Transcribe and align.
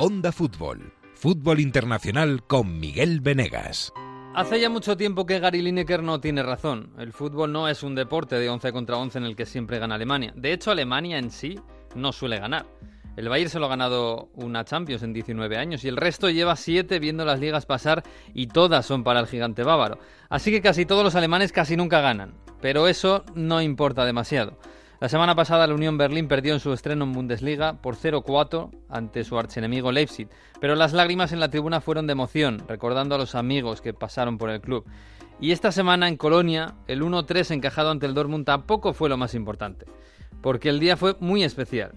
Onda 0.00 0.30
Fútbol. 0.30 0.92
Fútbol 1.16 1.58
Internacional 1.58 2.44
con 2.46 2.78
Miguel 2.78 3.20
Venegas. 3.20 3.92
Hace 4.32 4.60
ya 4.60 4.70
mucho 4.70 4.96
tiempo 4.96 5.26
que 5.26 5.40
Gary 5.40 5.60
Lineker 5.60 6.04
no 6.04 6.20
tiene 6.20 6.44
razón. 6.44 6.92
El 7.00 7.12
fútbol 7.12 7.50
no 7.50 7.68
es 7.68 7.82
un 7.82 7.96
deporte 7.96 8.38
de 8.38 8.48
11 8.48 8.70
contra 8.70 8.96
11 8.96 9.18
en 9.18 9.24
el 9.24 9.34
que 9.34 9.44
siempre 9.44 9.80
gana 9.80 9.96
Alemania. 9.96 10.32
De 10.36 10.52
hecho, 10.52 10.70
Alemania 10.70 11.18
en 11.18 11.32
sí 11.32 11.58
no 11.96 12.12
suele 12.12 12.38
ganar. 12.38 12.66
El 13.16 13.28
Bayern 13.28 13.50
se 13.50 13.58
lo 13.58 13.66
ha 13.66 13.70
ganado 13.70 14.30
una 14.34 14.64
Champions 14.64 15.02
en 15.02 15.12
19 15.12 15.56
años 15.56 15.82
y 15.82 15.88
el 15.88 15.96
resto 15.96 16.30
lleva 16.30 16.54
7 16.54 17.00
viendo 17.00 17.24
las 17.24 17.40
ligas 17.40 17.66
pasar 17.66 18.04
y 18.32 18.46
todas 18.46 18.86
son 18.86 19.02
para 19.02 19.18
el 19.18 19.26
gigante 19.26 19.64
bávaro. 19.64 19.98
Así 20.28 20.52
que 20.52 20.62
casi 20.62 20.86
todos 20.86 21.02
los 21.02 21.16
alemanes 21.16 21.50
casi 21.50 21.76
nunca 21.76 22.00
ganan. 22.00 22.34
Pero 22.60 22.86
eso 22.86 23.24
no 23.34 23.60
importa 23.60 24.04
demasiado. 24.04 24.60
La 25.00 25.08
semana 25.08 25.36
pasada 25.36 25.68
la 25.68 25.74
Unión 25.74 25.96
Berlín 25.96 26.26
perdió 26.26 26.54
en 26.54 26.60
su 26.60 26.72
estreno 26.72 27.04
en 27.04 27.12
Bundesliga 27.12 27.74
por 27.74 27.94
0-4 27.94 28.70
ante 28.88 29.22
su 29.22 29.38
archenemigo 29.38 29.92
Leipzig, 29.92 30.28
pero 30.60 30.74
las 30.74 30.92
lágrimas 30.92 31.30
en 31.30 31.38
la 31.38 31.50
tribuna 31.50 31.80
fueron 31.80 32.08
de 32.08 32.14
emoción, 32.14 32.64
recordando 32.66 33.14
a 33.14 33.18
los 33.18 33.36
amigos 33.36 33.80
que 33.80 33.94
pasaron 33.94 34.38
por 34.38 34.50
el 34.50 34.60
club. 34.60 34.84
Y 35.40 35.52
esta 35.52 35.70
semana 35.70 36.08
en 36.08 36.16
Colonia, 36.16 36.74
el 36.88 37.02
1-3 37.02 37.52
encajado 37.52 37.92
ante 37.92 38.06
el 38.06 38.14
Dortmund 38.14 38.44
tampoco 38.44 38.92
fue 38.92 39.08
lo 39.08 39.16
más 39.16 39.34
importante, 39.34 39.86
porque 40.42 40.68
el 40.68 40.80
día 40.80 40.96
fue 40.96 41.14
muy 41.20 41.44
especial. 41.44 41.92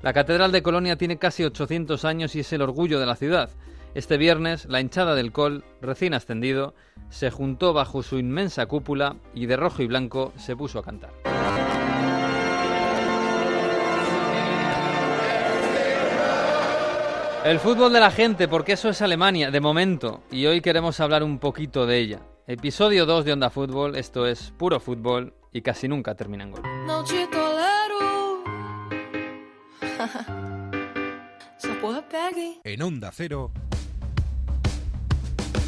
La 0.00 0.12
Catedral 0.12 0.52
de 0.52 0.62
Colonia 0.62 0.96
tiene 0.96 1.18
casi 1.18 1.42
800 1.42 2.04
años 2.04 2.36
y 2.36 2.40
es 2.40 2.52
el 2.52 2.62
orgullo 2.62 3.00
de 3.00 3.06
la 3.06 3.16
ciudad. 3.16 3.50
Este 3.96 4.16
viernes, 4.16 4.66
la 4.66 4.80
hinchada 4.80 5.16
del 5.16 5.32
Col, 5.32 5.64
recién 5.82 6.14
ascendido, 6.14 6.74
se 7.10 7.32
juntó 7.32 7.72
bajo 7.72 8.04
su 8.04 8.16
inmensa 8.16 8.66
cúpula 8.66 9.16
y 9.34 9.46
de 9.46 9.56
rojo 9.56 9.82
y 9.82 9.88
blanco 9.88 10.32
se 10.36 10.54
puso 10.54 10.78
a 10.78 10.84
cantar. 10.84 11.10
El 17.44 17.60
fútbol 17.60 17.92
de 17.92 18.00
la 18.00 18.10
gente, 18.10 18.48
porque 18.48 18.72
eso 18.72 18.88
es 18.88 19.02
Alemania, 19.02 19.50
de 19.50 19.60
momento, 19.60 20.22
y 20.30 20.46
hoy 20.46 20.62
queremos 20.62 20.98
hablar 21.00 21.22
un 21.22 21.38
poquito 21.38 21.84
de 21.84 21.98
ella. 21.98 22.20
Episodio 22.46 23.04
2 23.04 23.26
de 23.26 23.34
Onda 23.34 23.50
Fútbol, 23.50 23.96
esto 23.96 24.26
es 24.26 24.54
puro 24.56 24.80
fútbol 24.80 25.34
y 25.52 25.60
casi 25.60 25.86
nunca 25.86 26.14
termina 26.14 26.44
en 26.44 26.52
gol. 26.52 26.62
Não 26.86 27.04
te? 27.04 27.28
En 32.64 32.82
Onda 32.82 33.10
Cero, 33.12 33.52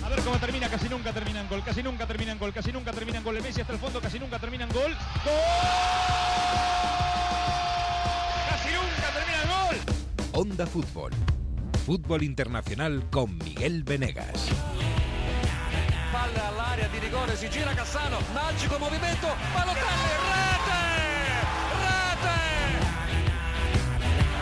A 0.03 0.09
ver 0.09 0.23
cómo 0.23 0.39
termina, 0.39 0.71
casi 0.71 0.89
nunca 0.89 1.13
termina 1.13 1.43
en 1.43 1.49
gol, 1.49 1.63
casi 1.63 1.83
nunca 1.83 2.07
termina 2.07 2.33
en 2.33 2.39
gol, 2.39 2.55
casi 2.55 2.73
nunca 2.73 2.91
termina 2.93 3.19
en 3.19 3.25
gol. 3.25 3.37
El 3.37 3.43
Messi 3.43 3.61
hasta 3.61 3.75
el 3.75 3.79
fondo, 3.79 4.01
casi 4.01 4.19
nunca 4.19 4.39
termina 4.39 4.65
en 4.65 4.71
gol. 4.71 4.93
¡Gol! 4.93 4.97
¡Casi 8.49 8.71
nunca 8.73 9.11
termina 9.13 9.43
en 9.43 9.49
gol! 9.51 9.77
Onda 10.33 10.67
Fútbol. 10.67 11.13
Fútbol 11.87 12.25
Internacional 12.25 13.07
con 13.13 13.37
Miguel 13.45 13.85
Venegas. 13.85 14.49
Palla 16.11 16.49
all'area 16.49 16.89
di 16.89 16.99
rigore, 16.99 17.37
si 17.37 17.49
gira 17.49 17.73
Cassano, 17.75 18.19
magico 18.33 18.77
movimento, 18.77 19.29
Balotelli, 19.55 20.11
rete! 20.35 20.83
Rete! 21.87 22.39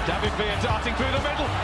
David 0.07 0.33
Villa 0.37 0.57
darting 0.63 0.97
through 0.97 1.13
the 1.13 1.21
middle. 1.21 1.64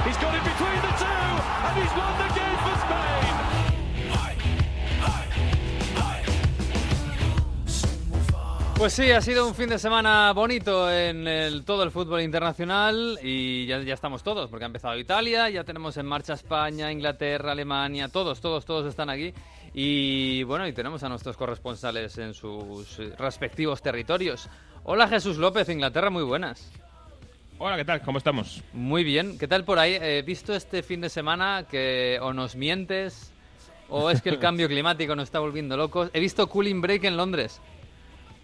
Pues 8.80 8.94
sí, 8.94 9.10
ha 9.12 9.20
sido 9.20 9.46
un 9.46 9.54
fin 9.54 9.68
de 9.68 9.78
semana 9.78 10.32
bonito 10.32 10.90
en 10.90 11.28
el- 11.28 11.64
todo 11.64 11.82
el 11.82 11.90
fútbol 11.90 12.22
internacional 12.22 13.18
y 13.22 13.66
ya, 13.66 13.78
ya 13.82 13.92
estamos 13.92 14.22
todos, 14.22 14.48
porque 14.48 14.64
ha 14.64 14.66
empezado 14.68 14.96
Italia, 14.98 15.50
ya 15.50 15.64
tenemos 15.64 15.98
en 15.98 16.06
marcha 16.06 16.32
España, 16.32 16.90
Inglaterra, 16.90 17.52
Alemania, 17.52 18.08
todos, 18.08 18.40
todos, 18.40 18.64
todos 18.64 18.86
están 18.86 19.10
aquí. 19.10 19.34
Y 19.74 20.44
bueno, 20.44 20.66
y 20.66 20.72
tenemos 20.72 21.02
a 21.02 21.10
nuestros 21.10 21.36
corresponsales 21.36 22.16
en 22.16 22.32
sus 22.32 22.96
respectivos 23.19 23.82
territorios. 23.82 24.48
Hola 24.84 25.08
Jesús 25.08 25.36
López, 25.36 25.69
Inglaterra, 25.69 26.08
muy 26.08 26.22
buenas. 26.22 26.72
Hola, 27.58 27.76
¿qué 27.76 27.84
tal? 27.84 28.00
¿Cómo 28.00 28.16
estamos? 28.16 28.62
Muy 28.72 29.04
bien, 29.04 29.38
¿qué 29.38 29.46
tal 29.46 29.62
por 29.66 29.78
ahí? 29.78 29.98
He 30.00 30.22
visto 30.22 30.54
este 30.54 30.82
fin 30.82 31.02
de 31.02 31.10
semana 31.10 31.66
que 31.70 32.19
o 32.22 32.32
nos 32.32 32.56
mientes 32.56 33.30
o 33.90 34.08
es 34.08 34.22
que 34.22 34.30
el 34.30 34.38
cambio 34.40 34.69
climático 34.69 35.14
nos 35.14 35.24
está 35.24 35.38
volviendo 35.38 35.76
locos. 35.76 36.08
He 36.14 36.20
visto 36.20 36.48
Cooling 36.48 36.80
Break 36.80 37.04
en 37.04 37.19
Londres. 37.19 37.60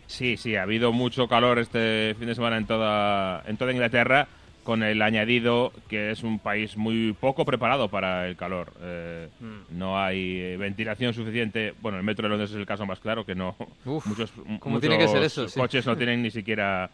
Sí, 0.07 0.37
sí, 0.37 0.57
ha 0.57 0.63
habido 0.63 0.93
mucho 0.93 1.29
calor 1.29 1.59
este 1.59 2.15
fin 2.19 2.29
de 2.29 2.35
semana 2.35 2.57
en 2.57 2.67
toda, 2.67 3.43
en 3.47 3.57
toda 3.57 3.73
Inglaterra, 3.73 4.29
con 4.63 4.83
el 4.83 5.01
añadido 5.03 5.73
que 5.89 6.11
es 6.11 6.23
un 6.23 6.39
país 6.39 6.77
muy 6.77 7.13
poco 7.19 7.45
preparado 7.45 7.89
para 7.89 8.27
el 8.29 8.37
calor. 8.37 8.73
Eh, 8.81 9.29
Mm. 9.41 9.79
No 9.79 9.99
hay 9.99 10.39
eh, 10.41 10.57
ventilación 10.57 11.13
suficiente. 11.13 11.75
Bueno, 11.81 11.99
el 11.99 12.05
metro 12.05 12.23
de 12.25 12.31
Londres 12.31 12.51
es 12.51 12.57
el 12.57 12.67
caso 12.67 12.87
más 12.87 13.01
claro, 13.01 13.25
que 13.27 13.35
no. 13.35 13.57
Uf, 13.85 14.07
muchos 14.07 14.33
¿cómo 14.61 14.81
tiene 14.81 14.97
que 14.99 15.09
ser 15.09 15.19
muchos 15.19 15.33
eso? 15.33 15.49
Sí. 15.49 15.61
coches 15.61 15.87
no 15.87 15.97
tienen 15.99 16.23
ni 16.23 16.31
siquiera. 16.31 16.91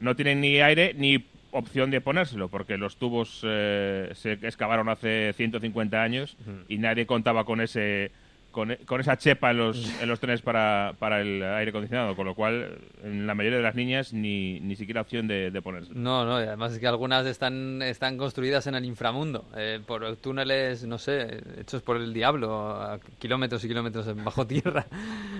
No 0.00 0.16
tienen 0.16 0.40
ni 0.40 0.60
aire 0.60 0.94
ni 0.96 1.24
opción 1.52 1.90
de 1.90 2.00
ponérselo, 2.00 2.48
porque 2.48 2.78
los 2.78 2.96
tubos 2.96 3.40
eh, 3.44 4.10
se 4.14 4.32
excavaron 4.32 4.88
hace 4.88 5.32
150 5.34 6.02
años 6.02 6.36
y 6.68 6.78
nadie 6.78 7.06
contaba 7.06 7.44
con 7.44 7.60
ese. 7.60 8.10
Con, 8.52 8.70
e- 8.70 8.76
con 8.86 9.00
esa 9.00 9.16
chepa 9.16 9.50
en 9.50 9.56
los, 9.56 10.00
en 10.02 10.08
los 10.08 10.20
trenes 10.20 10.42
para, 10.42 10.94
para 10.98 11.20
el 11.22 11.42
aire 11.42 11.70
acondicionado, 11.70 12.14
con 12.14 12.26
lo 12.26 12.34
cual 12.34 12.78
en 13.02 13.26
la 13.26 13.34
mayoría 13.34 13.56
de 13.56 13.64
las 13.64 13.74
niñas 13.74 14.12
ni, 14.12 14.60
ni 14.60 14.76
siquiera 14.76 15.00
opción 15.00 15.26
de, 15.26 15.50
de 15.50 15.62
ponérselo. 15.62 15.98
No, 15.98 16.24
no, 16.26 16.38
y 16.38 16.44
además 16.44 16.72
es 16.74 16.78
que 16.78 16.86
algunas 16.86 17.24
están, 17.26 17.80
están 17.82 18.18
construidas 18.18 18.66
en 18.66 18.74
el 18.74 18.84
inframundo, 18.84 19.46
eh, 19.56 19.80
por 19.86 20.16
túneles, 20.16 20.84
no 20.84 20.98
sé, 20.98 21.42
hechos 21.58 21.82
por 21.82 21.96
el 21.96 22.12
diablo, 22.12 22.70
a 22.70 23.00
kilómetros 23.18 23.64
y 23.64 23.68
kilómetros 23.68 24.14
bajo 24.22 24.46
tierra. 24.52 24.86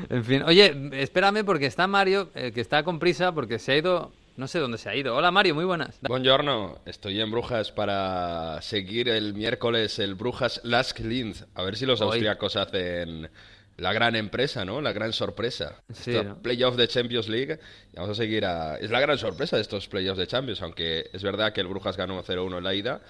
en 0.09 0.25
fin, 0.25 0.43
oye, 0.43 0.75
espérame 0.93 1.45
porque 1.45 1.67
está 1.67 1.87
Mario, 1.87 2.31
eh, 2.35 2.51
que 2.53 2.63
está 2.63 2.83
con 2.83 2.99
prisa 2.99 3.33
porque 3.33 3.59
se 3.59 3.73
ha 3.73 3.77
ido, 3.77 4.11
no 4.37 4.49
sé 4.49 4.59
dónde 4.59 4.79
se 4.79 4.89
ha 4.89 4.95
ido. 4.97 5.15
Hola 5.15 5.31
Mario, 5.31 5.55
muy 5.55 5.65
buenas. 5.65 5.99
Buongiorno, 6.03 6.81
estoy 6.87 7.21
en 7.21 7.31
Brujas 7.31 7.73
para 7.73 8.61
seguir 8.63 9.09
el 9.09 9.35
miércoles 9.35 9.99
el 9.99 10.15
Brujas 10.15 10.61
Last 10.65 10.99
Linz. 11.01 11.45
A 11.55 11.63
ver 11.63 11.77
si 11.77 11.87
los 11.87 12.01
Hoy. 12.01 12.07
austríacos 12.09 12.57
hacen 12.57 13.31
la 13.77 13.93
gran 13.93 14.17
empresa, 14.17 14.65
¿no? 14.65 14.81
La 14.81 14.93
gran 14.93 15.13
sorpresa. 15.13 15.83
Sí, 15.93 16.13
¿no? 16.13 16.41
Playoffs 16.41 16.77
de 16.77 16.89
Champions 16.89 17.29
League. 17.29 17.59
y 17.93 17.97
Vamos 17.97 18.11
a 18.11 18.15
seguir 18.15 18.45
a... 18.45 18.77
Es 18.77 18.91
la 18.91 19.01
gran 19.01 19.19
sorpresa 19.19 19.57
de 19.57 19.63
estos 19.63 19.89
playoffs 19.89 20.19
de 20.19 20.27
Champions, 20.27 20.63
aunque 20.63 21.11
es 21.13 21.23
verdad 21.23 21.53
que 21.53 21.61
el 21.61 21.69
Brujas 21.69 21.97
ganó 21.97 22.23
0-1 22.23 22.59
en 22.59 22.65
la 22.65 22.75
ida. 22.75 23.01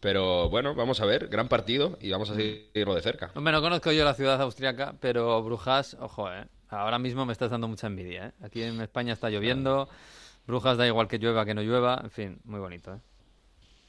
Pero 0.00 0.48
bueno, 0.48 0.74
vamos 0.74 1.00
a 1.00 1.04
ver, 1.04 1.28
gran 1.28 1.48
partido 1.48 1.98
y 2.00 2.10
vamos 2.10 2.30
a 2.30 2.34
seguirlo 2.34 2.94
de 2.94 3.02
cerca. 3.02 3.30
Hombre, 3.34 3.52
no 3.52 3.60
conozco 3.60 3.92
yo 3.92 4.02
la 4.04 4.14
ciudad 4.14 4.40
austriaca, 4.40 4.94
pero 4.98 5.42
Brujas, 5.42 5.94
ojo, 6.00 6.32
eh, 6.32 6.46
ahora 6.70 6.98
mismo 6.98 7.26
me 7.26 7.32
estás 7.34 7.50
dando 7.50 7.68
mucha 7.68 7.86
envidia. 7.86 8.28
Eh. 8.28 8.32
Aquí 8.42 8.62
en 8.62 8.80
España 8.80 9.12
está 9.12 9.28
lloviendo, 9.28 9.90
Brujas 10.46 10.76
da 10.76 10.86
igual 10.86 11.06
que 11.08 11.18
llueva 11.18 11.44
que 11.44 11.54
no 11.54 11.62
llueva, 11.62 12.00
en 12.02 12.10
fin, 12.10 12.40
muy 12.44 12.58
bonito. 12.60 12.94
Eh. 12.94 12.98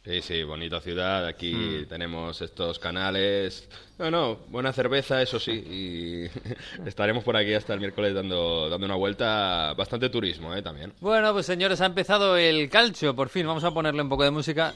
Sí, 0.03 0.21
sí, 0.21 0.43
bonita 0.43 0.79
ciudad. 0.81 1.25
Aquí 1.27 1.53
Hmm. 1.53 1.87
tenemos 1.87 2.41
estos 2.41 2.79
canales. 2.79 3.69
No, 3.99 4.09
no, 4.09 4.35
buena 4.47 4.73
cerveza, 4.73 5.21
eso 5.21 5.39
sí. 5.39 5.51
Y 5.51 6.25
estaremos 6.87 7.23
por 7.23 7.37
aquí 7.37 7.53
hasta 7.53 7.73
el 7.75 7.79
miércoles 7.79 8.13
dando, 8.15 8.67
dando 8.69 8.85
una 8.87 8.95
vuelta. 8.95 9.73
Bastante 9.77 10.09
turismo, 10.09 10.55
¿eh? 10.55 10.61
También. 10.63 10.93
Bueno, 11.01 11.31
pues 11.33 11.45
señores, 11.45 11.81
ha 11.81 11.85
empezado 11.85 12.35
el 12.35 12.67
calcio, 12.69 13.15
por 13.15 13.29
fin. 13.29 13.45
Vamos 13.45 13.63
a 13.63 13.71
ponerle 13.71 14.01
un 14.01 14.09
poco 14.09 14.23
de 14.23 14.31
música. 14.31 14.73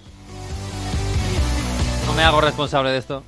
No 2.06 2.14
me 2.14 2.22
hago 2.22 2.40
responsable 2.42 2.92
de 2.92 2.98
esto. 3.00 3.24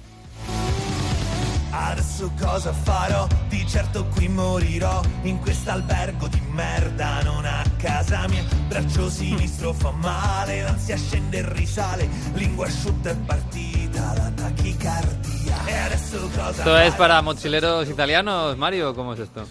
Adesso 1.70 2.32
cosa 2.40 2.72
farò? 2.74 3.28
Di 3.50 3.66
certo 3.68 4.06
qui 4.14 4.28
morirò 4.28 5.02
in 5.24 5.40
quest'albergo 5.40 6.28
di 6.28 6.42
merda, 6.52 7.22
non 7.24 7.46
a 7.46 7.64
casa 7.78 8.28
mia. 8.28 8.44
Braccio 8.68 9.10
sinistro 9.10 9.74
fa 9.74 9.92
male, 9.92 10.64
l'ansia 10.64 10.98
scende 10.98 11.40
e 11.40 11.54
risale, 11.54 12.10
lingua 12.34 12.66
asciutta 12.68 13.12
e 13.12 13.16
partita 13.26 14.14
la 14.16 14.32
tachicardia. 14.36 15.66
E 15.66 15.78
adesso 15.78 16.30
cosa 16.36 16.50
¿Esto 16.50 16.78
es 16.78 16.94
para 16.96 17.22
mochileros 17.22 17.90
italianos, 17.90 18.58
Mario? 18.58 18.94
¿Cómo 18.96 19.14
es 19.14 19.20
esto? 19.20 19.46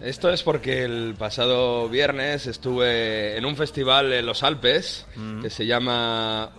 Esto 0.00 0.30
es 0.30 0.42
porque 0.42 0.84
el 0.84 1.14
pasado 1.18 1.88
viernes 1.88 2.46
estuve 2.46 3.36
en 3.36 3.44
un 3.44 3.54
festival 3.54 4.12
en 4.12 4.24
los 4.24 4.42
Alpes 4.42 5.06
que 5.42 5.50
se 5.50 5.66
llama 5.66 6.50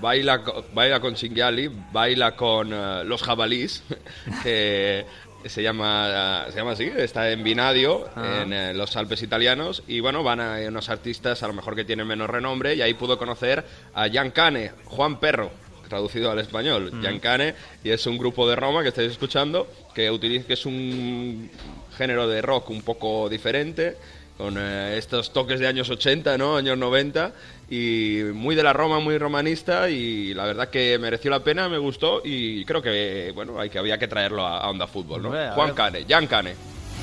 Baila, 0.00 0.42
Baila 0.72 1.00
con 1.00 1.16
Cinghiali, 1.16 1.70
Baila 1.92 2.36
con 2.36 2.72
eh, 2.72 3.02
los 3.04 3.22
jabalís, 3.22 3.82
que 4.42 5.04
se 5.46 5.62
llama, 5.62 6.46
se 6.50 6.56
llama 6.56 6.72
así, 6.72 6.90
está 6.96 7.30
en 7.30 7.42
Vinadio, 7.44 8.08
Ah. 8.14 8.42
en 8.42 8.52
eh, 8.52 8.74
los 8.74 8.96
Alpes 8.96 9.22
italianos, 9.22 9.82
y 9.86 10.00
bueno, 10.00 10.22
van 10.22 10.40
a 10.40 10.56
unos 10.68 10.88
artistas 10.88 11.42
a 11.42 11.46
lo 11.48 11.52
mejor 11.54 11.74
que 11.74 11.84
tienen 11.84 12.06
menos 12.06 12.28
renombre, 12.28 12.74
y 12.74 12.82
ahí 12.82 12.94
pudo 12.94 13.18
conocer 13.18 13.64
a 13.94 14.08
Jan 14.10 14.30
Cane, 14.30 14.72
Juan 14.84 15.18
Perro, 15.20 15.50
traducido 15.88 16.30
al 16.30 16.38
español, 16.38 16.92
Jan 17.02 17.18
Cane, 17.18 17.54
y 17.82 17.90
es 17.90 18.06
un 18.06 18.18
grupo 18.18 18.48
de 18.48 18.56
Roma 18.56 18.82
que 18.82 18.88
estáis 18.88 19.12
escuchando, 19.12 19.66
que, 19.94 20.10
utiliza, 20.10 20.46
que 20.46 20.52
es 20.52 20.66
un 20.66 21.50
género 21.96 22.28
de 22.28 22.42
rock 22.42 22.70
un 22.70 22.82
poco 22.82 23.28
diferente, 23.28 23.96
con 24.36 24.56
eh, 24.58 24.96
estos 24.98 25.32
toques 25.32 25.58
de 25.58 25.66
años 25.66 25.88
80, 25.90 26.36
¿no? 26.38 26.56
Años 26.56 26.76
90 26.78 27.32
y 27.70 28.22
muy 28.34 28.54
de 28.54 28.62
la 28.62 28.72
Roma, 28.72 28.98
muy 28.98 29.18
romanista 29.18 29.90
y 29.90 30.32
la 30.34 30.46
verdad 30.46 30.68
que 30.70 30.98
mereció 30.98 31.30
la 31.30 31.40
pena, 31.40 31.68
me 31.68 31.78
gustó 31.78 32.22
y 32.24 32.64
creo 32.64 32.80
que 32.80 33.32
bueno, 33.34 33.60
hay 33.60 33.70
que 33.70 33.78
había 33.78 33.98
que 33.98 34.08
traerlo 34.08 34.46
a, 34.46 34.58
a 34.58 34.70
Onda 34.70 34.86
Fútbol, 34.86 35.22
¿no? 35.22 35.28
Hombre, 35.28 35.50
Juan 35.52 35.68
ver. 35.68 35.74
Cane, 35.76 36.06
Jan 36.08 36.26
Cane. 36.26 36.54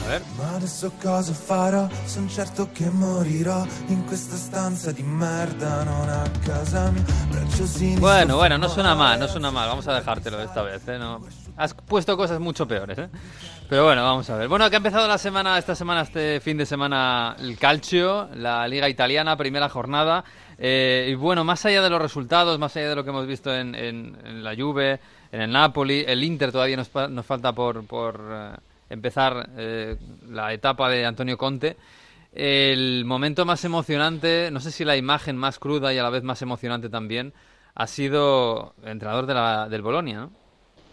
A 0.03 0.07
ver. 0.09 0.21
Ma 0.38 0.56
adesso 0.56 0.91
cosa 1.01 1.33
farò? 1.33 1.88
Son 2.06 2.29
certo 2.29 2.69
che 2.73 2.89
morirò 2.89 3.65
in 3.88 4.06
questa 4.06 4.35
stanza 4.35 4.91
di 4.91 5.03
merda, 5.03 5.83
non 5.83 6.09
a 6.09 6.29
casa 6.44 6.91
mia. 6.91 7.03
Bueno, 8.00 8.35
bueno, 8.35 8.57
no 8.57 8.68
suena 8.68 8.94
mal, 8.94 9.19
no 9.19 9.27
suena 9.27 9.51
mal. 9.51 9.68
Vamos 9.68 9.88
a 9.88 9.94
dejártelo 9.94 10.41
esta 10.41 10.61
vez, 10.61 10.88
¿eh? 10.88 10.97
No. 10.97 11.21
Has 11.57 11.73
puesto 11.73 12.18
cosas 12.18 12.39
mucho 12.39 12.68
peores, 12.68 12.97
¿eh? 12.97 13.09
Pero 13.69 13.85
bueno, 13.85 14.03
vamos 14.03 14.29
a 14.29 14.35
ver. 14.35 14.47
Bueno, 14.47 14.69
que 14.69 14.75
ha 14.75 14.77
empezado 14.77 15.07
la 15.07 15.18
semana, 15.18 15.57
esta 15.57 15.75
semana, 15.75 16.01
este 16.01 16.39
fin 16.39 16.57
de 16.57 16.65
semana, 16.65 17.35
el 17.39 17.57
calcio, 17.57 18.29
la 18.35 18.68
Liga 18.68 18.89
Italiana, 18.89 19.38
primera 19.38 19.69
jornada. 19.69 20.23
Eh, 20.57 21.07
y 21.12 21.16
bueno, 21.16 21.44
más 21.44 21.66
allá 21.66 21.81
de 21.81 21.90
los 21.90 22.02
resultados, 22.02 22.57
más 22.60 22.75
allá 22.78 22.90
de 22.90 22.96
lo 22.96 23.04
que 23.04 23.10
hemos 23.10 23.28
visto 23.28 23.54
en, 23.54 23.75
en- 23.75 24.18
en 24.25 24.44
la 24.44 24.56
Juve, 24.56 25.00
en 25.31 25.42
el 25.42 25.52
Napoli, 25.52 26.04
el 26.07 26.24
Inter 26.24 26.52
todavía 26.52 26.78
nos, 26.78 26.90
nos 27.10 27.25
falta 27.25 27.52
por, 27.54 27.86
por 27.86 28.22
eh, 28.31 28.52
empezar 28.90 29.50
eh, 29.57 29.98
la 30.30 30.54
etapa 30.54 30.90
de 30.90 31.06
Antonio 31.06 31.38
Conte. 31.38 31.75
El 32.34 33.06
momento 33.06 33.46
más 33.46 33.63
emocionante, 33.66 34.50
no 34.52 34.60
sé 34.60 34.72
si 34.72 34.84
la 34.84 34.98
imagen 34.98 35.38
más 35.38 35.57
cruda 35.60 35.94
y 35.94 35.98
a 35.98 36.04
la 36.04 36.10
vez 36.10 36.24
más 36.24 36.42
emocionante 36.42 36.90
también, 36.90 37.34
ha 37.75 37.88
sido 37.88 38.74
el 38.84 38.92
entrenador 38.92 39.25
de 39.25 39.34
la, 39.34 39.69
del 39.69 39.81
Bolonia, 39.81 40.18
¿no? 40.19 40.31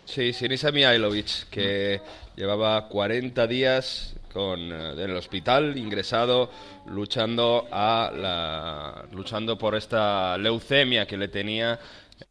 Sí, 0.05 0.33
Sinisa 0.33 0.73
Mihailovic, 0.73 1.49
que 1.49 2.01
llevaba 2.37 2.89
40 2.89 3.47
días 3.47 4.15
con, 4.33 4.61
eh, 4.61 4.93
en 4.93 5.11
el 5.11 5.17
hospital, 5.17 5.77
ingresado, 5.77 6.51
luchando, 6.87 7.69
a 7.71 8.11
la, 8.15 9.05
luchando 9.13 9.59
por 9.59 9.75
esta 9.75 10.37
leucemia 10.39 11.07
que 11.07 11.17
le 11.17 11.29
tenía. 11.29 11.79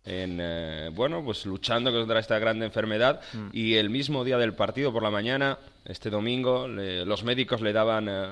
En, 0.05 0.39
eh, 0.41 0.89
bueno, 0.93 1.23
pues 1.23 1.45
luchando 1.45 1.91
contra 1.91 2.19
esta 2.19 2.39
gran 2.39 2.63
enfermedad 2.63 3.19
y 3.51 3.75
el 3.75 3.89
mismo 3.89 4.23
día 4.23 4.37
del 4.37 4.53
partido 4.53 4.93
por 4.93 5.03
la 5.03 5.09
mañana, 5.09 5.57
este 5.85 6.09
domingo, 6.09 6.67
le- 6.67 7.05
los 7.05 7.23
médicos 7.23 7.61
le 7.61 7.73
daban 7.73 8.07
eh, 8.07 8.27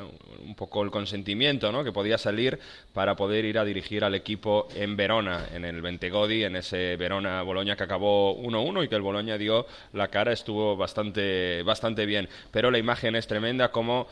un 0.45 0.55
poco 0.55 0.83
el 0.83 0.91
consentimiento, 0.91 1.71
¿no? 1.71 1.83
Que 1.83 1.91
podía 1.91 2.17
salir 2.17 2.59
para 2.93 3.15
poder 3.15 3.45
ir 3.45 3.57
a 3.57 3.65
dirigir 3.65 4.03
al 4.03 4.13
equipo 4.15 4.67
en 4.75 4.95
Verona, 4.95 5.47
en 5.53 5.65
el 5.65 5.81
Ventegodi, 5.81 6.43
en 6.43 6.55
ese 6.55 6.95
Verona-Boloña 6.95 7.75
que 7.75 7.83
acabó 7.83 8.35
1-1 8.37 8.83
y 8.83 8.87
que 8.87 8.95
el 8.95 9.01
Boloña 9.01 9.37
dio 9.37 9.65
la 9.93 10.09
cara, 10.09 10.31
estuvo 10.31 10.77
bastante, 10.77 11.63
bastante 11.63 12.05
bien. 12.05 12.29
Pero 12.51 12.69
la 12.71 12.77
imagen 12.77 13.15
es 13.15 13.25
tremenda 13.27 13.69
como 13.71 14.07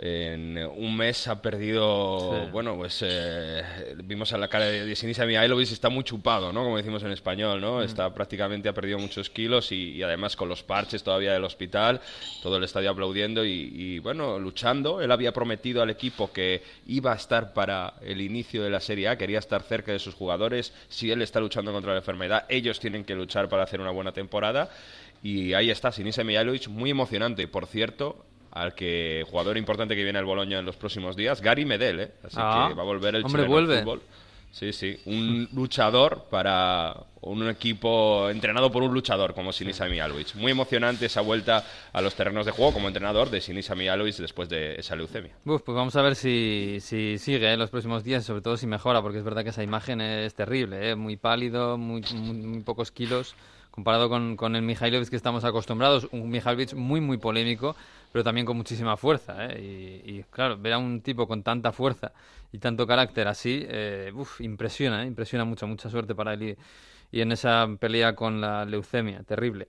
en 0.00 0.56
un 0.76 0.96
mes 0.96 1.26
ha 1.26 1.42
perdido, 1.42 2.44
Sí. 2.44 2.50
bueno, 2.52 2.76
pues 2.76 3.02
eh, 3.04 3.62
vimos 4.04 4.32
a 4.32 4.38
la 4.38 4.46
cara 4.46 4.66
de 4.66 4.94
Sinisa 4.94 5.26
Mihailovic, 5.26 5.72
está 5.72 5.88
muy 5.88 6.04
chupado, 6.04 6.52
¿no? 6.52 6.62
Como 6.62 6.76
decimos 6.76 7.02
en 7.02 7.10
español, 7.10 7.60
¿no? 7.60 7.82
Está 7.82 8.14
prácticamente, 8.14 8.68
ha 8.68 8.72
perdido 8.74 8.98
muchos 8.98 9.28
kilos 9.28 9.72
y, 9.72 9.92
y 9.92 10.02
además 10.04 10.36
con 10.36 10.48
los 10.48 10.62
parches 10.62 11.02
todavía 11.02 11.32
del 11.32 11.42
hospital, 11.42 12.00
todo 12.42 12.58
el 12.58 12.64
estadio 12.64 12.90
aplaudiendo 12.90 13.44
y, 13.44 13.72
y, 13.74 13.98
bueno, 13.98 14.38
luchando. 14.38 15.00
Él 15.00 15.10
había 15.10 15.32
prometido 15.32 15.82
al 15.82 15.90
equipo 15.90 16.32
que 16.32 16.62
iba 16.86 17.12
a 17.12 17.16
estar 17.16 17.52
para 17.52 17.94
el 18.02 18.20
inicio 18.20 18.62
de 18.62 18.70
la 18.70 18.80
Serie 18.80 19.08
A, 19.08 19.18
quería 19.18 19.40
estar 19.40 19.62
cerca 19.62 19.90
de 19.90 19.98
sus 19.98 20.14
jugadores. 20.14 20.72
Si 20.88 21.10
él 21.10 21.22
está 21.22 21.40
luchando 21.40 21.72
contra 21.72 21.90
la 21.92 21.98
enfermedad, 21.98 22.44
ellos 22.48 22.78
tienen 22.78 23.04
que 23.04 23.16
luchar 23.16 23.48
para 23.48 23.64
hacer 23.64 23.80
una 23.80 23.90
buena 23.90 24.12
temporada. 24.12 24.70
Y 25.24 25.54
ahí 25.54 25.70
está, 25.70 25.90
Sinisa 25.90 26.22
Mihailovic, 26.22 26.68
muy 26.68 26.90
emocionante. 26.90 27.48
Por 27.48 27.66
cierto, 27.66 28.24
al 28.62 28.74
que 28.74 29.24
jugador 29.30 29.56
importante 29.56 29.94
que 29.96 30.02
viene 30.04 30.18
al 30.18 30.24
Boloña 30.24 30.58
en 30.58 30.66
los 30.66 30.76
próximos 30.76 31.16
días, 31.16 31.40
Gary 31.40 31.64
Medel, 31.64 32.00
¿eh? 32.00 32.10
Así 32.24 32.36
Ah, 32.38 32.66
que 32.68 32.74
va 32.74 32.82
a 32.82 32.86
volver 32.86 33.14
el 33.14 33.24
hombre, 33.24 33.42
al 33.42 33.48
vuelve. 33.48 33.78
fútbol. 33.80 34.02
Sí, 34.50 34.72
sí, 34.72 34.98
un 35.04 35.46
luchador 35.52 36.24
para 36.30 36.96
un 37.20 37.46
equipo 37.48 38.30
entrenado 38.30 38.72
por 38.72 38.82
un 38.82 38.94
luchador 38.94 39.34
como 39.34 39.52
Sinisa 39.52 39.86
Mihailovic. 39.86 40.34
Muy 40.36 40.52
emocionante 40.52 41.04
esa 41.06 41.20
vuelta 41.20 41.64
a 41.92 42.00
los 42.00 42.14
terrenos 42.14 42.46
de 42.46 42.52
juego 42.52 42.72
como 42.72 42.88
entrenador 42.88 43.28
de 43.28 43.42
Sinisa 43.42 43.74
Mihailovic 43.74 44.16
después 44.16 44.48
de 44.48 44.76
esa 44.76 44.96
leucemia. 44.96 45.32
Uf, 45.44 45.60
pues 45.62 45.76
vamos 45.76 45.94
a 45.96 46.02
ver 46.02 46.16
si, 46.16 46.78
si 46.80 47.18
sigue 47.18 47.52
en 47.52 47.58
los 47.58 47.68
próximos 47.70 48.02
días, 48.04 48.24
sobre 48.24 48.40
todo 48.40 48.56
si 48.56 48.66
mejora, 48.66 49.02
porque 49.02 49.18
es 49.18 49.24
verdad 49.24 49.44
que 49.44 49.50
esa 49.50 49.62
imagen 49.62 50.00
es 50.00 50.34
terrible, 50.34 50.90
¿eh? 50.90 50.94
muy 50.96 51.16
pálido, 51.18 51.76
muy, 51.76 52.02
muy, 52.14 52.36
muy 52.38 52.60
pocos 52.62 52.90
kilos, 52.90 53.34
comparado 53.70 54.08
con, 54.08 54.36
con 54.36 54.56
el 54.56 54.62
Mihailovic 54.62 55.10
que 55.10 55.16
estamos 55.16 55.44
acostumbrados, 55.44 56.08
un 56.10 56.30
Mihailovic 56.30 56.72
muy, 56.72 57.00
muy 57.02 57.18
polémico, 57.18 57.76
pero 58.12 58.24
también 58.24 58.46
con 58.46 58.56
muchísima 58.56 58.96
fuerza. 58.96 59.46
¿eh? 59.46 60.02
Y, 60.04 60.18
y, 60.18 60.22
claro, 60.30 60.56
ver 60.58 60.74
a 60.74 60.78
un 60.78 61.00
tipo 61.00 61.26
con 61.26 61.42
tanta 61.42 61.72
fuerza 61.72 62.12
y 62.52 62.58
tanto 62.58 62.86
carácter 62.86 63.28
así, 63.28 63.64
eh, 63.68 64.12
uf, 64.14 64.40
impresiona, 64.40 65.04
¿eh? 65.04 65.06
impresiona 65.06 65.44
mucho, 65.44 65.66
mucha 65.66 65.90
suerte 65.90 66.14
para 66.14 66.34
él 66.34 66.42
y, 66.42 66.56
y 67.10 67.20
en 67.20 67.32
esa 67.32 67.68
pelea 67.78 68.14
con 68.14 68.40
la 68.40 68.64
leucemia, 68.64 69.22
terrible. 69.22 69.68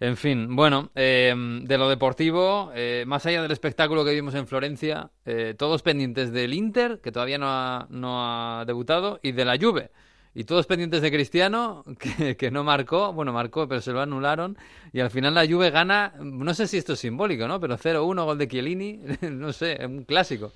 En 0.00 0.16
fin, 0.16 0.54
bueno, 0.54 0.90
eh, 0.94 1.34
de 1.64 1.78
lo 1.78 1.88
deportivo, 1.88 2.70
eh, 2.72 3.02
más 3.06 3.26
allá 3.26 3.42
del 3.42 3.50
espectáculo 3.50 4.04
que 4.04 4.14
vimos 4.14 4.34
en 4.34 4.46
Florencia, 4.46 5.10
eh, 5.26 5.54
todos 5.58 5.82
pendientes 5.82 6.30
del 6.32 6.54
Inter, 6.54 7.00
que 7.02 7.10
todavía 7.10 7.36
no 7.38 7.46
ha, 7.48 7.86
no 7.90 8.60
ha 8.60 8.64
debutado, 8.64 9.18
y 9.22 9.32
de 9.32 9.44
la 9.44 9.58
Juve. 9.58 9.90
Y 10.38 10.44
todos 10.44 10.66
pendientes 10.66 11.02
de 11.02 11.10
Cristiano, 11.10 11.84
que, 11.98 12.36
que 12.36 12.52
no 12.52 12.62
marcó, 12.62 13.12
bueno, 13.12 13.32
marcó, 13.32 13.66
pero 13.66 13.80
se 13.80 13.90
lo 13.90 14.00
anularon. 14.00 14.56
Y 14.92 15.00
al 15.00 15.10
final 15.10 15.34
la 15.34 15.44
Juve 15.44 15.70
gana, 15.70 16.12
no 16.20 16.54
sé 16.54 16.68
si 16.68 16.76
esto 16.76 16.92
es 16.92 17.00
simbólico, 17.00 17.48
¿no? 17.48 17.58
Pero 17.58 17.76
0-1, 17.76 18.24
gol 18.24 18.38
de 18.38 18.46
Chiellini, 18.46 19.00
no 19.32 19.52
sé, 19.52 19.84
un 19.84 20.04
clásico. 20.04 20.52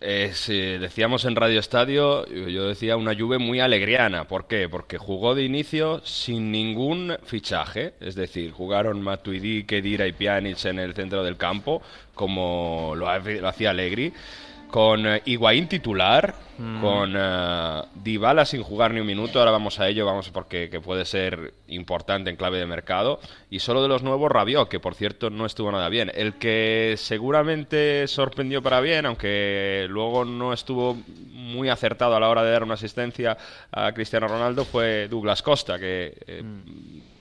Eh, 0.00 0.30
sí, 0.32 0.56
decíamos 0.78 1.24
en 1.24 1.34
Radio 1.34 1.58
Estadio, 1.58 2.26
yo 2.26 2.68
decía 2.68 2.96
una 2.96 3.18
Juve 3.18 3.38
muy 3.38 3.58
alegriana. 3.58 4.28
¿Por 4.28 4.46
qué? 4.46 4.68
Porque 4.68 4.98
jugó 4.98 5.34
de 5.34 5.42
inicio 5.42 6.00
sin 6.04 6.52
ningún 6.52 7.16
fichaje. 7.24 7.94
Es 7.98 8.14
decir, 8.14 8.52
jugaron 8.52 9.02
Matuidi, 9.02 9.64
Kedira 9.64 10.06
y 10.06 10.12
Pjanic 10.12 10.64
en 10.66 10.78
el 10.78 10.94
centro 10.94 11.24
del 11.24 11.36
campo, 11.36 11.82
como 12.14 12.94
lo, 12.94 13.06
lo 13.18 13.48
hacía 13.48 13.70
Allegri. 13.70 14.12
Con 14.72 15.06
eh, 15.06 15.20
Higuaín 15.26 15.68
titular, 15.68 16.34
con 16.80 17.14
eh, 17.14 17.82
Dybala 17.94 18.46
sin 18.46 18.62
jugar 18.62 18.94
ni 18.94 19.00
un 19.00 19.06
minuto. 19.06 19.38
Ahora 19.38 19.50
vamos 19.50 19.78
a 19.78 19.86
ello, 19.86 20.06
vamos 20.06 20.30
porque 20.30 20.70
que 20.70 20.80
puede 20.80 21.04
ser 21.04 21.52
importante 21.68 22.30
en 22.30 22.36
clave 22.36 22.58
de 22.58 22.64
mercado. 22.64 23.20
Y 23.50 23.58
solo 23.58 23.82
de 23.82 23.88
los 23.88 24.02
nuevos 24.02 24.32
Rabiot, 24.32 24.70
que 24.70 24.80
por 24.80 24.94
cierto 24.94 25.28
no 25.28 25.44
estuvo 25.44 25.70
nada 25.70 25.90
bien. 25.90 26.10
El 26.14 26.38
que 26.38 26.94
seguramente 26.96 28.08
sorprendió 28.08 28.62
para 28.62 28.80
bien, 28.80 29.04
aunque 29.04 29.84
luego 29.90 30.24
no 30.24 30.54
estuvo 30.54 30.94
muy 30.94 31.68
acertado 31.68 32.16
a 32.16 32.20
la 32.20 32.30
hora 32.30 32.42
de 32.42 32.52
dar 32.52 32.62
una 32.62 32.74
asistencia 32.74 33.36
a 33.70 33.92
Cristiano 33.92 34.26
Ronaldo, 34.26 34.64
fue 34.64 35.06
Douglas 35.06 35.42
Costa, 35.42 35.78
que 35.78 36.16
eh, 36.26 36.42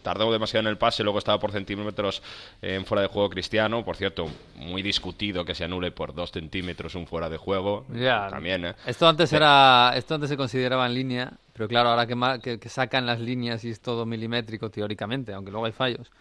tardó 0.03 0.31
demasiado 0.31 0.61
en 0.61 0.67
el 0.71 0.77
pase, 0.77 1.03
luego 1.03 1.19
estaba 1.19 1.39
por 1.39 1.51
centímetros 1.51 2.21
eh, 2.61 2.75
en 2.75 2.85
fuera 2.85 3.01
de 3.01 3.07
juego 3.07 3.29
Cristiano. 3.29 3.83
Por 3.85 3.95
cierto, 3.95 4.27
muy 4.55 4.81
discutido 4.81 5.45
que 5.45 5.55
se 5.55 5.63
anule 5.63 5.91
por 5.91 6.13
dos 6.13 6.31
centímetros 6.31 6.95
un 6.95 7.07
fuera 7.07 7.29
de 7.29 7.37
juego. 7.37 7.85
Ya. 7.93 8.27
También, 8.29 8.65
¿eh? 8.65 8.75
Esto 8.85 9.07
antes 9.07 9.31
era, 9.33 9.93
esto 9.95 10.15
antes 10.15 10.29
se 10.29 10.37
consideraba 10.37 10.85
en 10.85 10.93
línea, 10.93 11.31
pero 11.53 11.67
claro, 11.67 11.89
ahora 11.89 12.07
que, 12.07 12.15
que, 12.41 12.59
que 12.59 12.69
sacan 12.69 13.05
las 13.05 13.19
líneas 13.19 13.63
y 13.63 13.69
es 13.69 13.79
todo 13.81 14.05
milimétrico 14.05 14.69
teóricamente, 14.69 15.33
aunque 15.33 15.51
luego 15.51 15.65
hay 15.65 15.71
fallos, 15.73 16.11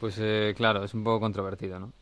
pues 0.00 0.16
eh, 0.20 0.54
claro, 0.56 0.84
es 0.84 0.92
un 0.94 1.04
poco 1.04 1.20
controvertido, 1.20 1.78
¿no? 1.78 1.92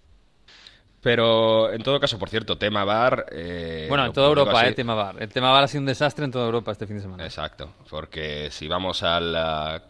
Pero 1.01 1.73
en 1.73 1.83
todo 1.83 1.99
caso, 1.99 2.17
por 2.17 2.29
cierto, 2.29 2.57
tema 2.59 2.85
VAR. 2.85 3.27
eh, 3.33 3.87
bueno, 3.89 4.07
en 4.07 4.13
toda 4.13 4.29
Europa, 4.29 4.61
así- 4.61 4.69
eh, 4.71 4.73
tema 4.73 4.95
VAR. 4.95 5.21
El 5.21 5.29
tema 5.31 5.51
VAR 5.51 5.65
ha 5.65 5.69
sido 5.69 5.81
un 5.81 5.87
desastre 5.87 6.25
en 6.25 6.31
toda 6.31 6.45
Europa 6.45 6.71
este 6.71 6.87
fin 6.87 6.97
de 6.97 7.03
semana. 7.03 7.25
Exacto, 7.25 7.71
porque 7.91 8.51
si 8.53 8.69
vamos 8.69 9.03
ah, 9.03 9.83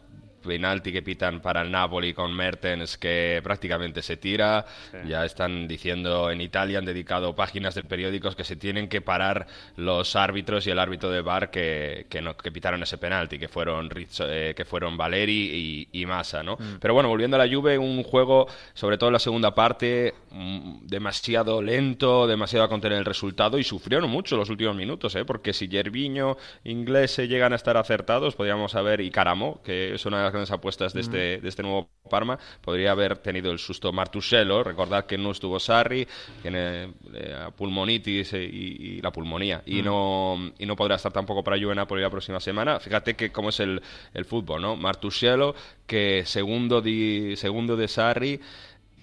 penalti 0.42 0.92
que 0.92 1.02
pitan 1.02 1.40
para 1.40 1.62
el 1.62 1.70
Napoli 1.70 2.12
con 2.12 2.34
Mertens, 2.34 2.98
que 2.98 3.40
prácticamente 3.42 4.02
se 4.02 4.16
tira, 4.16 4.66
ya 5.06 5.24
están 5.24 5.68
diciendo 5.68 6.30
en 6.30 6.40
Italia, 6.40 6.78
han 6.78 6.84
dedicado 6.84 7.34
páginas 7.34 7.74
de 7.74 7.84
periódicos 7.84 8.36
que 8.36 8.44
se 8.44 8.56
tienen 8.56 8.88
que 8.88 9.00
parar 9.00 9.46
los 9.76 10.16
árbitros 10.16 10.66
y 10.66 10.70
el 10.70 10.78
árbitro 10.78 11.10
de 11.10 11.20
VAR 11.22 11.50
que, 11.50 12.06
que, 12.10 12.20
no, 12.20 12.36
que 12.36 12.50
pitaron 12.52 12.82
ese 12.82 12.98
penalti, 12.98 13.38
que 13.38 13.48
fueron, 13.48 13.88
Rizzo- 13.88 14.26
eh, 14.28 14.54
que 14.56 14.64
fueron 14.64 14.96
Valeri 14.96 15.88
y, 15.92 16.00
y 16.02 16.06
Massa, 16.06 16.42
¿no? 16.42 16.56
Pero 16.80 16.94
bueno, 16.94 17.08
volviendo 17.08 17.36
a 17.40 17.46
la 17.46 17.52
Juve, 17.54 17.78
un 17.78 18.02
juego, 18.02 18.48
sobre 18.74 18.98
todo 18.98 19.08
en 19.10 19.14
la 19.14 19.18
segunda 19.18 19.54
parte, 19.54 20.14
mm, 20.30 20.86
demasiado 20.86 21.62
lento, 21.62 22.26
demasiado 22.26 22.64
a 22.64 22.68
contener 22.68 22.98
el 22.98 23.04
resultado 23.04 23.58
y 23.58 23.64
sufrieron 23.64 24.10
mucho 24.10 24.36
los 24.36 24.50
últimos 24.50 24.74
minutos, 24.74 25.14
¿eh? 25.14 25.24
porque 25.24 25.52
si 25.52 25.68
Gerviño, 25.68 26.36
Inglés 26.64 27.12
se 27.12 27.28
llegan 27.28 27.52
a 27.52 27.56
estar 27.56 27.76
acertados, 27.76 28.34
podríamos 28.34 28.74
haber, 28.74 29.00
y 29.00 29.10
Caramo, 29.10 29.60
que 29.62 29.94
es 29.94 30.06
una 30.06 30.31
las 30.32 30.48
grandes 30.48 30.50
apuestas 30.50 30.92
de, 30.92 31.00
este, 31.00 31.40
de 31.40 31.48
este 31.48 31.62
nuevo 31.62 31.88
Parma, 32.08 32.38
podría 32.60 32.92
haber 32.92 33.18
tenido 33.18 33.52
el 33.52 33.58
susto 33.58 33.92
Martuscello, 33.92 34.64
recordad 34.64 35.06
que 35.06 35.16
no 35.16 35.30
estuvo 35.30 35.60
Sarri, 35.60 36.06
tiene 36.40 36.92
eh, 37.14 37.48
pulmonitis 37.56 38.32
eh, 38.32 38.44
y, 38.44 38.96
y 38.96 39.00
la 39.00 39.10
pulmonía, 39.10 39.62
y, 39.66 39.82
no, 39.82 40.52
y 40.58 40.66
no 40.66 40.76
podrá 40.76 40.96
estar 40.96 41.12
tampoco 41.12 41.44
para 41.44 41.58
Juve 41.58 41.74
Napoli 41.74 42.02
la 42.02 42.10
próxima 42.10 42.40
semana. 42.40 42.80
Fíjate 42.80 43.14
que 43.14 43.30
cómo 43.30 43.50
es 43.50 43.60
el, 43.60 43.80
el 44.14 44.24
fútbol, 44.24 44.62
¿no? 44.62 44.76
Martuscello, 44.76 45.54
que 45.86 46.24
segundo, 46.26 46.80
di, 46.80 47.36
segundo 47.36 47.76
de 47.76 47.88
Sarri, 47.88 48.40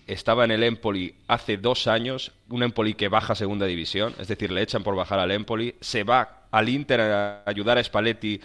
estaba 0.07 0.43
en 0.43 0.51
el 0.51 0.63
Empoli 0.63 1.13
hace 1.27 1.57
dos 1.57 1.85
años, 1.87 2.31
un 2.49 2.63
Empoli 2.63 2.95
que 2.95 3.09
baja 3.09 3.33
a 3.33 3.35
segunda 3.35 3.67
división, 3.67 4.15
es 4.19 4.27
decir, 4.27 4.51
le 4.51 4.61
echan 4.63 4.83
por 4.83 4.95
bajar 4.95 5.19
al 5.19 5.29
Empoli, 5.31 5.75
se 5.81 6.03
va 6.03 6.38
al 6.51 6.69
Inter 6.69 7.01
a 7.01 7.43
ayudar 7.45 7.77
a 7.77 7.83
Spalletti 7.83 8.41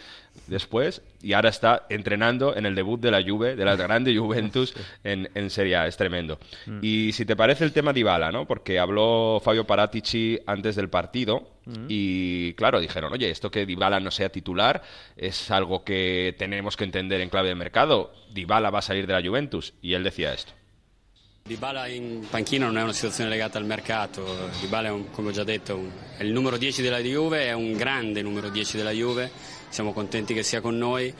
después 0.47 1.03
y 1.23 1.33
ahora 1.33 1.49
está 1.49 1.87
entrenando 1.89 2.55
en 2.57 2.67
el 2.67 2.75
debut 2.75 3.01
de 3.01 3.11
la 3.11 3.23
Juve, 3.23 3.57
de 3.57 3.65
la 3.65 3.77
grande 3.85 4.17
Juventus 4.17 4.75
en, 5.03 5.31
en 5.35 5.51
Serie 5.51 5.77
A, 5.77 5.87
es 5.87 5.97
tremendo. 5.97 6.39
Y 6.83 7.13
si 7.13 7.25
te 7.25 7.37
parece 7.37 7.65
el 7.65 7.73
tema 7.73 7.93
Dybala, 7.93 8.31
¿no? 8.31 8.47
Porque 8.47 8.79
habló 8.79 9.41
Fabio 9.43 9.67
Paratici 9.67 10.39
antes 10.47 10.77
del 10.77 10.89
partido 10.89 11.49
y 11.89 12.53
claro, 12.55 12.79
dijeron, 12.79 13.13
oye, 13.13 13.31
esto 13.31 13.51
que 13.51 13.65
Dybala 13.65 14.01
no 14.01 14.11
sea 14.11 14.29
titular 14.29 14.83
es 15.17 15.51
algo 15.51 15.83
que 15.83 16.35
tenemos 16.39 16.77
que 16.77 16.85
entender 16.85 17.21
en 17.21 17.31
clave 17.31 17.49
de 17.49 17.55
mercado. 17.55 18.13
Dybala 18.33 18.71
va 18.71 18.81
a 18.81 18.83
salir 18.83 19.07
de 19.07 19.15
la 19.15 19.27
Juventus 19.27 19.73
y 19.81 19.95
él 19.95 20.05
decía 20.05 20.35
esto. 20.35 20.53
Dybala 21.47 21.89
in 21.89 22.25
panchina 22.31 22.65
non 22.65 22.79
è 22.79 22.83
una 22.83 22.95
situazione 22.95 23.29
legata 23.29 23.59
al 23.59 23.67
mercato, 23.67 24.49
Dybala 24.61 24.89
è, 24.89 24.91
un- 24.91 25.11
come 25.11 25.29
ho 25.29 25.31
già 25.31 25.45
detto, 25.45 25.77
un- 25.77 25.91
è 26.17 26.23
il 26.23 26.33
numero 26.33 26.57
10 26.57 26.81
della 26.81 27.01
Juve, 27.01 27.45
è 27.45 27.53
un 27.53 27.75
grande 27.75 28.23
numero 28.23 28.49
10 28.49 28.79
della 28.79 28.93
Juve, 28.93 29.31
siamo 29.69 29.93
contenti 29.93 30.33
che 30.33 30.43
sia 30.43 30.63
con 30.63 30.79
noi. 30.79 31.13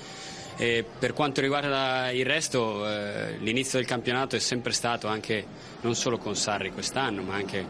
E 0.57 0.83
per 0.99 1.13
quanto 1.13 1.43
riguarda 1.43 2.11
il 2.11 2.25
resto, 2.25 2.89
eh, 2.89 3.37
l'inizio 3.41 3.79
del 3.79 3.87
campionato 3.87 4.35
è 4.35 4.39
sempre 4.39 4.73
stato 4.73 5.09
anche 5.09 5.45
non 5.83 5.95
solo 5.95 6.17
con 6.17 6.35
Sarri 6.35 6.73
quest'anno, 6.73 7.21
ma 7.21 7.35
anche 7.35 7.63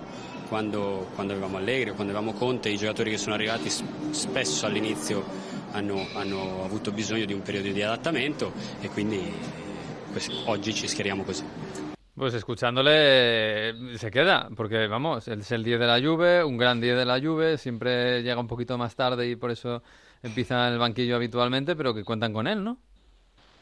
quando, 0.46 1.10
quando 1.16 1.32
avevamo 1.32 1.56
Allegri 1.56 1.90
o 1.90 1.94
quando 1.94 2.12
avevamo 2.16 2.38
Conte, 2.38 2.68
i 2.68 2.76
giocatori 2.76 3.10
che 3.10 3.18
sono 3.18 3.34
arrivati 3.34 3.68
spesso 4.12 4.64
all'inizio 4.64 5.24
hanno, 5.72 6.06
hanno 6.12 6.62
avuto 6.62 6.92
bisogno 6.92 7.24
di 7.24 7.32
un 7.32 7.42
periodo 7.42 7.72
di 7.72 7.82
adattamento 7.82 8.52
e 8.80 8.86
quindi 8.90 9.18
eh, 9.18 10.30
oggi 10.44 10.72
ci 10.72 10.86
schieriamo 10.86 11.24
così. 11.24 11.82
Pues 12.16 12.32
escuchándole 12.34 12.90
eh, 13.70 13.74
se 13.98 14.10
queda, 14.10 14.48
porque 14.56 14.86
vamos, 14.86 15.26
es 15.26 15.50
el 15.50 15.64
10 15.64 15.80
de 15.80 15.86
la 15.86 16.00
Juve, 16.00 16.44
un 16.44 16.56
gran 16.56 16.80
10 16.80 16.96
de 16.96 17.04
la 17.04 17.20
Juve, 17.20 17.58
siempre 17.58 18.22
llega 18.22 18.38
un 18.38 18.46
poquito 18.46 18.78
más 18.78 18.94
tarde 18.94 19.28
y 19.28 19.34
por 19.34 19.50
eso 19.50 19.82
empieza 20.22 20.68
en 20.68 20.74
el 20.74 20.78
banquillo 20.78 21.16
habitualmente, 21.16 21.74
pero 21.74 21.92
que 21.92 22.04
cuentan 22.04 22.32
con 22.32 22.46
él, 22.46 22.62
¿no? 22.62 22.78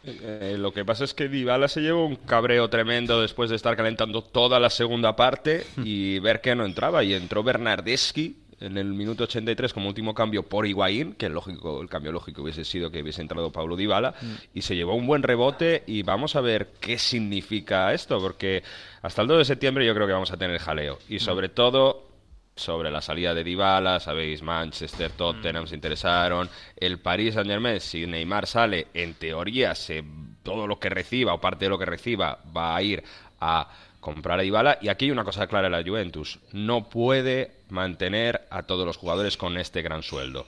Eh, 0.05 0.57
lo 0.59 0.73
que 0.73 0.85
pasa 0.85 1.05
es 1.05 1.15
que 1.15 1.29
Dybala 1.29 1.69
se 1.69 1.81
llevó 1.81 2.05
un 2.05 2.17
cabreo 2.17 2.69
tremendo 2.69 3.21
después 3.21 3.51
de 3.51 3.57
estar 3.57 3.77
calentando 3.77 4.23
toda 4.23 4.59
la 4.59 4.69
segunda 4.69 5.15
parte 5.15 5.65
y 5.77 6.19
ver 6.19 6.41
que 6.41 6.55
no 6.55 6.65
entraba. 6.65 7.05
Y 7.05 7.15
entró 7.15 7.43
Bernardeschi 7.43 8.37
en 8.63 8.79
el 8.79 8.87
minuto 8.87 9.25
83 9.25 9.73
como 9.73 9.89
último 9.89 10.15
cambio 10.15 10.43
por 10.43 10.67
Higuaín, 10.67 11.15
que 11.15 11.29
lógico, 11.29 11.83
el 11.83 11.89
cambio 11.89 12.13
lógico 12.13 12.43
hubiese 12.43 12.65
sido 12.65 12.91
que 12.91 13.03
hubiese 13.03 13.21
entrado 13.21 13.51
Pablo 13.51 13.77
Dybala, 13.77 14.15
y 14.55 14.63
se 14.63 14.77
llevó 14.77 14.95
un 14.95 15.07
buen 15.07 15.23
rebote 15.23 15.83
y 15.87 16.03
vamos 16.03 16.37
a 16.37 16.41
ver 16.41 16.73
qué 16.81 16.99
significa 16.99 17.93
esto, 17.93 18.21
porque 18.21 18.63
hasta 19.03 19.23
el 19.23 19.29
2 19.29 19.39
de 19.39 19.45
septiembre 19.45 19.87
yo 19.87 19.95
creo 19.95 20.07
que 20.07 20.13
vamos 20.13 20.33
a 20.33 20.37
tener 20.37 20.59
jaleo. 20.59 20.99
Y 21.09 21.19
sobre 21.19 21.49
todo 21.49 22.13
sobre 22.55 22.91
la 22.91 23.01
salida 23.01 23.35
de 23.35 23.45
Dybala, 23.45 23.99
sabéis, 23.99 24.43
Manchester, 24.43 25.11
Tottenham 25.13 25.67
se 25.67 25.75
interesaron, 25.75 26.49
el 26.77 26.99
Paris 26.99 27.35
Saint-Germain, 27.35 27.81
si 27.81 28.07
Neymar 28.07 28.47
sale, 28.47 28.89
en 28.95 29.15
teoría 29.15 29.75
se, 29.75 30.05
todo 30.43 30.67
lo 30.67 30.79
que 30.79 30.91
reciba 30.91 31.35
o 31.35 31.41
parte 31.41 31.65
de 31.65 31.71
lo 31.71 31.79
que 31.79 31.87
reciba 31.87 32.39
va 32.55 32.77
a 32.77 32.83
ir 32.83 33.03
a 33.41 33.69
comprar 34.01 34.39
a 34.39 34.43
Dybala. 34.43 34.79
Y 34.83 34.89
aquí 34.89 35.07
hay 35.07 35.11
una 35.13 35.25
cosa 35.25 35.47
clara 35.47 35.69
en 35.69 35.73
la 35.73 35.83
Juventus, 35.83 36.41
no 36.53 36.89
puede 36.89 37.62
mantener 37.73 38.47
a 38.51 38.63
todos 38.63 38.87
los 38.87 38.97
jugadores 38.97 39.37
con 39.37 39.57
este 39.57 39.83
gran 39.83 40.03
sueldo. 40.03 40.47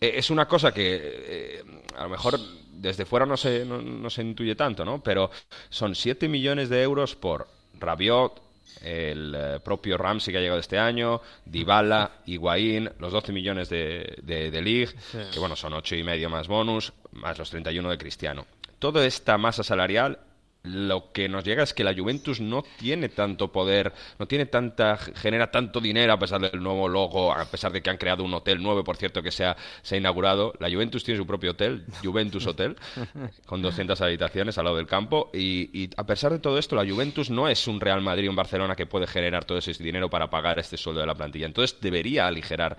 Eh, 0.00 0.12
Es 0.16 0.30
una 0.30 0.46
cosa 0.46 0.72
que 0.72 1.00
eh, 1.02 1.64
a 1.96 2.04
lo 2.04 2.10
mejor 2.10 2.38
desde 2.70 3.06
fuera 3.06 3.24
no 3.26 3.36
se, 3.36 3.64
no, 3.64 3.80
no 3.80 4.10
se 4.10 4.22
intuye 4.22 4.54
tanto, 4.54 4.84
¿no? 4.84 5.02
Pero 5.02 5.30
son 5.70 5.94
7 5.94 6.28
millones 6.28 6.68
de 6.68 6.82
euros 6.82 7.16
por 7.16 7.48
Rabiot, 7.80 8.42
el 8.82 9.34
eh, 9.36 9.60
propio 9.64 9.96
Ramsey 9.96 10.32
que 10.32 10.38
ha 10.38 10.42
llegado 10.42 10.60
este 10.60 10.78
año, 10.78 11.22
Dybala, 11.46 12.10
Higuaín, 12.26 12.90
los 12.98 13.12
12 13.12 13.32
millones 13.32 13.68
de, 13.70 14.18
de, 14.22 14.50
de 14.50 14.62
League, 14.62 14.94
que 15.32 15.38
bueno, 15.38 15.56
son 15.56 15.72
8 15.72 15.96
y 15.96 16.02
medio 16.02 16.28
más 16.28 16.46
bonus, 16.46 16.92
más 17.12 17.38
los 17.38 17.48
31 17.50 17.88
de 17.90 17.98
Cristiano. 17.98 18.46
Toda 18.78 19.06
esta 19.06 19.38
masa 19.38 19.62
salarial 19.62 20.18
lo 20.64 21.12
que 21.12 21.28
nos 21.28 21.44
llega 21.44 21.62
es 21.62 21.74
que 21.74 21.84
la 21.84 21.94
Juventus 21.94 22.40
no 22.40 22.62
tiene 22.78 23.10
tanto 23.10 23.52
poder, 23.52 23.92
no 24.18 24.26
tiene 24.26 24.46
tanta, 24.46 24.96
genera 24.96 25.50
tanto 25.50 25.80
dinero 25.80 26.14
a 26.14 26.18
pesar 26.18 26.40
del 26.40 26.62
nuevo 26.62 26.88
logo, 26.88 27.32
a 27.32 27.44
pesar 27.44 27.70
de 27.70 27.82
que 27.82 27.90
han 27.90 27.98
creado 27.98 28.24
un 28.24 28.32
hotel 28.32 28.62
nuevo, 28.62 28.82
por 28.82 28.96
cierto, 28.96 29.22
que 29.22 29.30
se 29.30 29.44
ha, 29.44 29.56
se 29.82 29.94
ha 29.94 29.98
inaugurado. 29.98 30.54
La 30.60 30.70
Juventus 30.70 31.04
tiene 31.04 31.18
su 31.18 31.26
propio 31.26 31.50
hotel, 31.50 31.84
Juventus 32.02 32.46
Hotel, 32.46 32.76
con 33.46 33.60
200 33.60 34.00
habitaciones 34.00 34.56
al 34.56 34.64
lado 34.64 34.78
del 34.78 34.86
campo. 34.86 35.30
Y, 35.34 35.70
y 35.78 35.90
a 35.98 36.06
pesar 36.06 36.32
de 36.32 36.38
todo 36.38 36.58
esto, 36.58 36.76
la 36.76 36.90
Juventus 36.90 37.28
no 37.28 37.46
es 37.46 37.68
un 37.68 37.78
Real 37.78 38.00
Madrid 38.00 38.28
o 38.28 38.30
un 38.30 38.36
Barcelona 38.36 38.74
que 38.74 38.86
puede 38.86 39.06
generar 39.06 39.44
todo 39.44 39.58
ese 39.58 39.74
dinero 39.82 40.08
para 40.08 40.30
pagar 40.30 40.58
este 40.58 40.78
sueldo 40.78 41.02
de 41.02 41.06
la 41.06 41.14
plantilla. 41.14 41.44
Entonces 41.44 41.78
debería 41.78 42.26
aligerar 42.26 42.78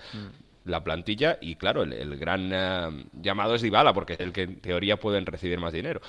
la 0.66 0.84
plantilla 0.84 1.38
y 1.40 1.56
claro, 1.56 1.84
el, 1.84 1.94
el 1.94 2.18
gran 2.18 2.52
eh, 2.52 3.06
llamado 3.14 3.56
es 3.56 3.62
Dybala 3.62 3.94
porque 3.94 4.14
es 4.14 4.20
el 4.20 4.34
que 4.34 4.44
en 4.44 4.60
teoría 4.60 4.98
pueden 4.98 5.26
recibir 5.26 5.60
más 5.60 5.74
dinero. 5.74 6.02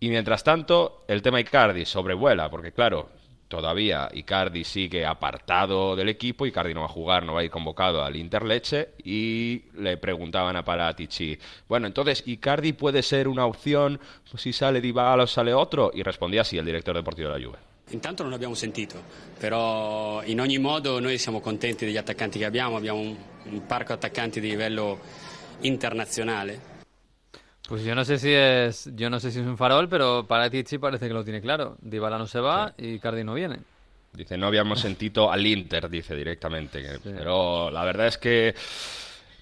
Y 0.00 0.08
mientras 0.08 0.42
tanto, 0.42 1.04
el 1.06 1.22
tema 1.22 1.40
Icardi 1.40 1.84
sobrevuela 1.84 2.50
porque 2.50 2.72
claro, 2.72 3.10
todavía 3.48 4.08
Icardi 4.12 4.64
sigue 4.64 5.04
apartado 5.04 5.96
del 5.96 6.08
equipo, 6.08 6.46
Icardi 6.46 6.72
no 6.72 6.80
va 6.80 6.86
a 6.86 6.90
jugar, 6.90 7.24
no 7.24 7.34
va 7.34 7.40
a 7.40 7.44
ir 7.44 7.50
convocado 7.50 8.02
al 8.02 8.16
Interleche 8.16 8.90
y 9.04 9.64
le 9.74 9.96
preguntaban 9.96 10.56
a 10.56 10.64
Paratici, 10.64 11.38
bueno, 11.68 11.86
entonces 11.86 12.22
Icardi 12.26 12.72
puede 12.72 13.02
ser 13.02 13.28
una 13.28 13.44
opción 13.44 14.00
si 14.36 14.52
sale 14.52 14.80
Dybala 14.80 15.24
o 15.24 15.26
sale 15.26 15.52
otro 15.52 15.90
y 15.92 16.02
respondía 16.02 16.42
así 16.42 16.56
el 16.58 16.64
director 16.64 16.96
deportivo 16.96 17.30
de 17.30 17.38
la 17.38 17.46
Juve. 17.46 17.69
Intanto 17.90 18.22
non 18.22 18.32
abbiamo 18.32 18.54
sentito, 18.54 19.02
però 19.38 20.22
in 20.24 20.40
ogni 20.40 20.58
modo 20.58 21.00
noi 21.00 21.18
siamo 21.18 21.40
contenti 21.40 21.84
degli 21.84 21.96
attaccanti 21.96 22.38
che 22.38 22.44
abbiamo, 22.44 22.76
abbiamo 22.76 23.00
un, 23.00 23.16
un 23.44 23.66
parco 23.66 23.92
attaccanti 23.92 24.40
di 24.40 24.48
livello 24.48 24.98
internazionale. 25.62 26.68
Pues 27.68 27.84
yo 27.84 27.94
no 27.94 28.04
sé 28.04 28.18
si 28.18 28.32
es, 28.32 28.90
yo 28.96 29.08
no 29.10 29.20
sé 29.20 29.30
si 29.30 29.38
es 29.40 29.46
un 29.46 29.56
farol, 29.56 29.88
pero 29.88 30.26
para 30.26 30.50
Tichi 30.50 30.78
parece 30.78 31.06
que 31.06 31.14
lo 31.14 31.22
tiene 31.22 31.40
claro. 31.40 31.76
Dybala 31.80 32.18
no 32.18 32.26
se 32.26 32.40
va 32.40 32.72
y 32.76 32.98
Cardi 32.98 33.22
no 33.22 33.34
viene. 33.34 33.60
Dice, 34.12 34.36
no 34.36 34.46
habíamos 34.48 34.80
sentido 34.80 35.30
al 35.30 35.46
Inter, 35.46 35.88
dice 35.88 36.16
directamente. 36.16 36.82
que- 37.02 37.10
Pero 37.10 37.70
la 37.70 37.84
verdad 37.84 38.08
es 38.08 38.18
que 38.18 38.54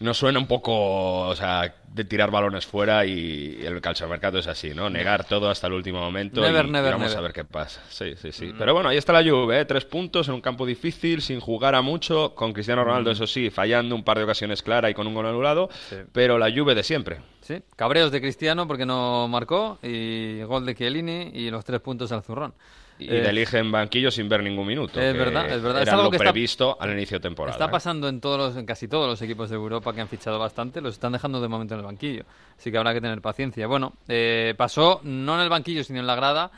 nos 0.00 0.16
suena 0.18 0.38
un 0.38 0.46
poco, 0.46 1.20
o 1.28 1.34
sea, 1.34 1.74
de 1.92 2.04
tirar 2.04 2.30
balones 2.30 2.66
fuera 2.66 3.04
y 3.06 3.58
el 3.64 3.80
calciomercado 3.80 4.38
es 4.38 4.46
así, 4.46 4.70
¿no? 4.70 4.88
Negar 4.90 5.24
todo 5.24 5.50
hasta 5.50 5.66
el 5.66 5.72
último 5.72 6.00
momento 6.00 6.40
Never, 6.40 6.66
y, 6.66 6.68
y 6.68 6.72
never, 6.72 6.92
vamos 6.92 7.08
never. 7.08 7.18
a 7.18 7.20
ver 7.22 7.32
qué 7.32 7.44
pasa. 7.44 7.82
Sí, 7.88 8.14
sí, 8.16 8.30
sí. 8.30 8.52
Pero 8.56 8.74
bueno, 8.74 8.88
ahí 8.90 8.96
está 8.96 9.12
la 9.12 9.28
Juve, 9.28 9.60
¿eh? 9.60 9.64
Tres 9.64 9.84
puntos 9.84 10.28
en 10.28 10.34
un 10.34 10.40
campo 10.40 10.66
difícil, 10.66 11.22
sin 11.22 11.40
jugar 11.40 11.74
a 11.74 11.82
mucho, 11.82 12.34
con 12.34 12.52
Cristiano 12.52 12.84
Ronaldo, 12.84 13.10
eso 13.10 13.26
sí, 13.26 13.50
fallando 13.50 13.94
un 13.94 14.04
par 14.04 14.18
de 14.18 14.24
ocasiones 14.24 14.62
claras 14.62 14.90
y 14.90 14.94
con 14.94 15.06
un 15.06 15.14
gol 15.14 15.26
anulado, 15.26 15.68
pero 16.12 16.38
la 16.38 16.50
Juve 16.52 16.74
de 16.74 16.82
siempre. 16.82 17.20
Sí, 17.40 17.62
cabreos 17.76 18.12
de 18.12 18.20
Cristiano 18.20 18.68
porque 18.68 18.84
no 18.86 19.26
marcó 19.26 19.78
y 19.82 20.42
gol 20.42 20.66
de 20.66 20.74
Chiellini 20.74 21.30
y 21.32 21.50
los 21.50 21.64
tres 21.64 21.80
puntos 21.80 22.12
al 22.12 22.22
zurrón. 22.22 22.54
Y 22.98 23.08
Eh, 23.08 23.20
de 23.22 23.30
elige 23.30 23.58
en 23.58 23.70
banquillo 23.70 24.10
sin 24.10 24.28
ver 24.28 24.42
ningún 24.42 24.66
minuto. 24.66 25.00
es 25.00 25.12
que 25.12 25.18
verdad, 25.18 25.48
es 25.50 25.62
verdad. 25.62 25.82
Es 25.82 25.88
Era 25.88 25.92
algo 25.92 26.04
lo 26.04 26.10
que 26.10 26.16
está- 26.16 26.32
previsto 26.32 26.76
al 26.80 26.92
inicio 26.92 27.18
de 27.18 27.22
temporada. 27.22 27.52
Está 27.54 27.66
¿eh? 27.66 27.70
pasando 27.70 28.08
en 28.08 28.20
todos 28.20 28.38
los, 28.38 28.56
en 28.56 28.66
casi 28.66 28.88
todos 28.88 29.06
los 29.08 29.22
equipos 29.22 29.50
de 29.50 29.56
Europa 29.56 29.92
que 29.94 30.00
han 30.00 30.08
fichado 30.08 30.38
bastante, 30.38 30.80
los 30.80 30.94
están 30.94 31.12
dejando 31.12 31.40
de 31.40 31.46
momento 31.48 31.74
en 31.74 31.80
el 31.80 31.86
banquillo. 31.86 32.24
Así 32.58 32.70
que 32.72 32.76
habrá 32.78 32.92
que 32.92 33.00
tener 33.00 33.20
paciencia. 33.20 33.66
Bueno, 33.68 33.92
eh, 34.08 34.54
pasó 34.56 35.00
no 35.04 35.34
en 35.36 35.40
el 35.42 35.48
banquillo, 35.48 35.84
sino 35.84 36.00
en 36.00 36.06
la 36.08 36.16
grada, 36.16 36.50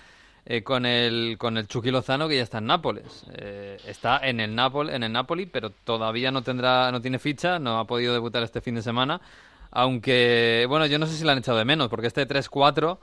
eh, 0.46 0.62
con 0.62 0.86
el 0.86 1.36
con 1.38 1.58
el 1.58 1.66
Chucky 1.68 1.90
Lozano 1.90 2.26
que 2.26 2.36
ya 2.36 2.42
está 2.42 2.56
en 2.58 2.66
Nápoles. 2.66 3.24
Está 3.86 4.20
en 4.26 4.40
el 4.40 4.54
Nápoles, 4.54 4.94
en 4.94 5.02
el 5.02 5.12
Napoli, 5.12 5.44
pero 5.44 5.68
todavía 5.70 6.30
no 6.30 6.40
tendrá, 6.42 6.90
no 6.90 7.02
tiene 7.02 7.18
ficha, 7.18 7.58
no 7.58 7.78
ha 7.78 7.86
podido 7.86 8.14
debutar 8.14 8.42
este 8.42 8.62
fin 8.62 8.74
de 8.76 8.82
semana. 8.82 9.20
Aunque, 9.72 10.64
bueno, 10.68 10.86
yo 10.86 10.98
no 10.98 11.06
sé 11.06 11.14
si 11.16 11.24
lo 11.24 11.30
han 11.30 11.38
echado 11.38 11.58
de 11.58 11.64
menos, 11.64 11.88
porque 11.88 12.06
este 12.08 12.26
3-4, 12.26 12.98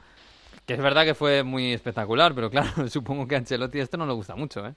que 0.67 0.73
es 0.73 0.81
verdad 0.81 1.05
que 1.05 1.15
fue 1.15 1.43
muy 1.43 1.71
espectacular, 1.71 2.35
pero 2.35 2.49
claro, 2.51 2.87
supongo 2.89 3.25
que 3.25 3.35
a 3.35 3.37
Ancelotti 3.39 3.79
esto 3.79 3.95
no 3.97 4.05
le 4.05 4.11
gusta 4.13 4.35
mucho, 4.35 4.67
¿eh? 4.67 4.75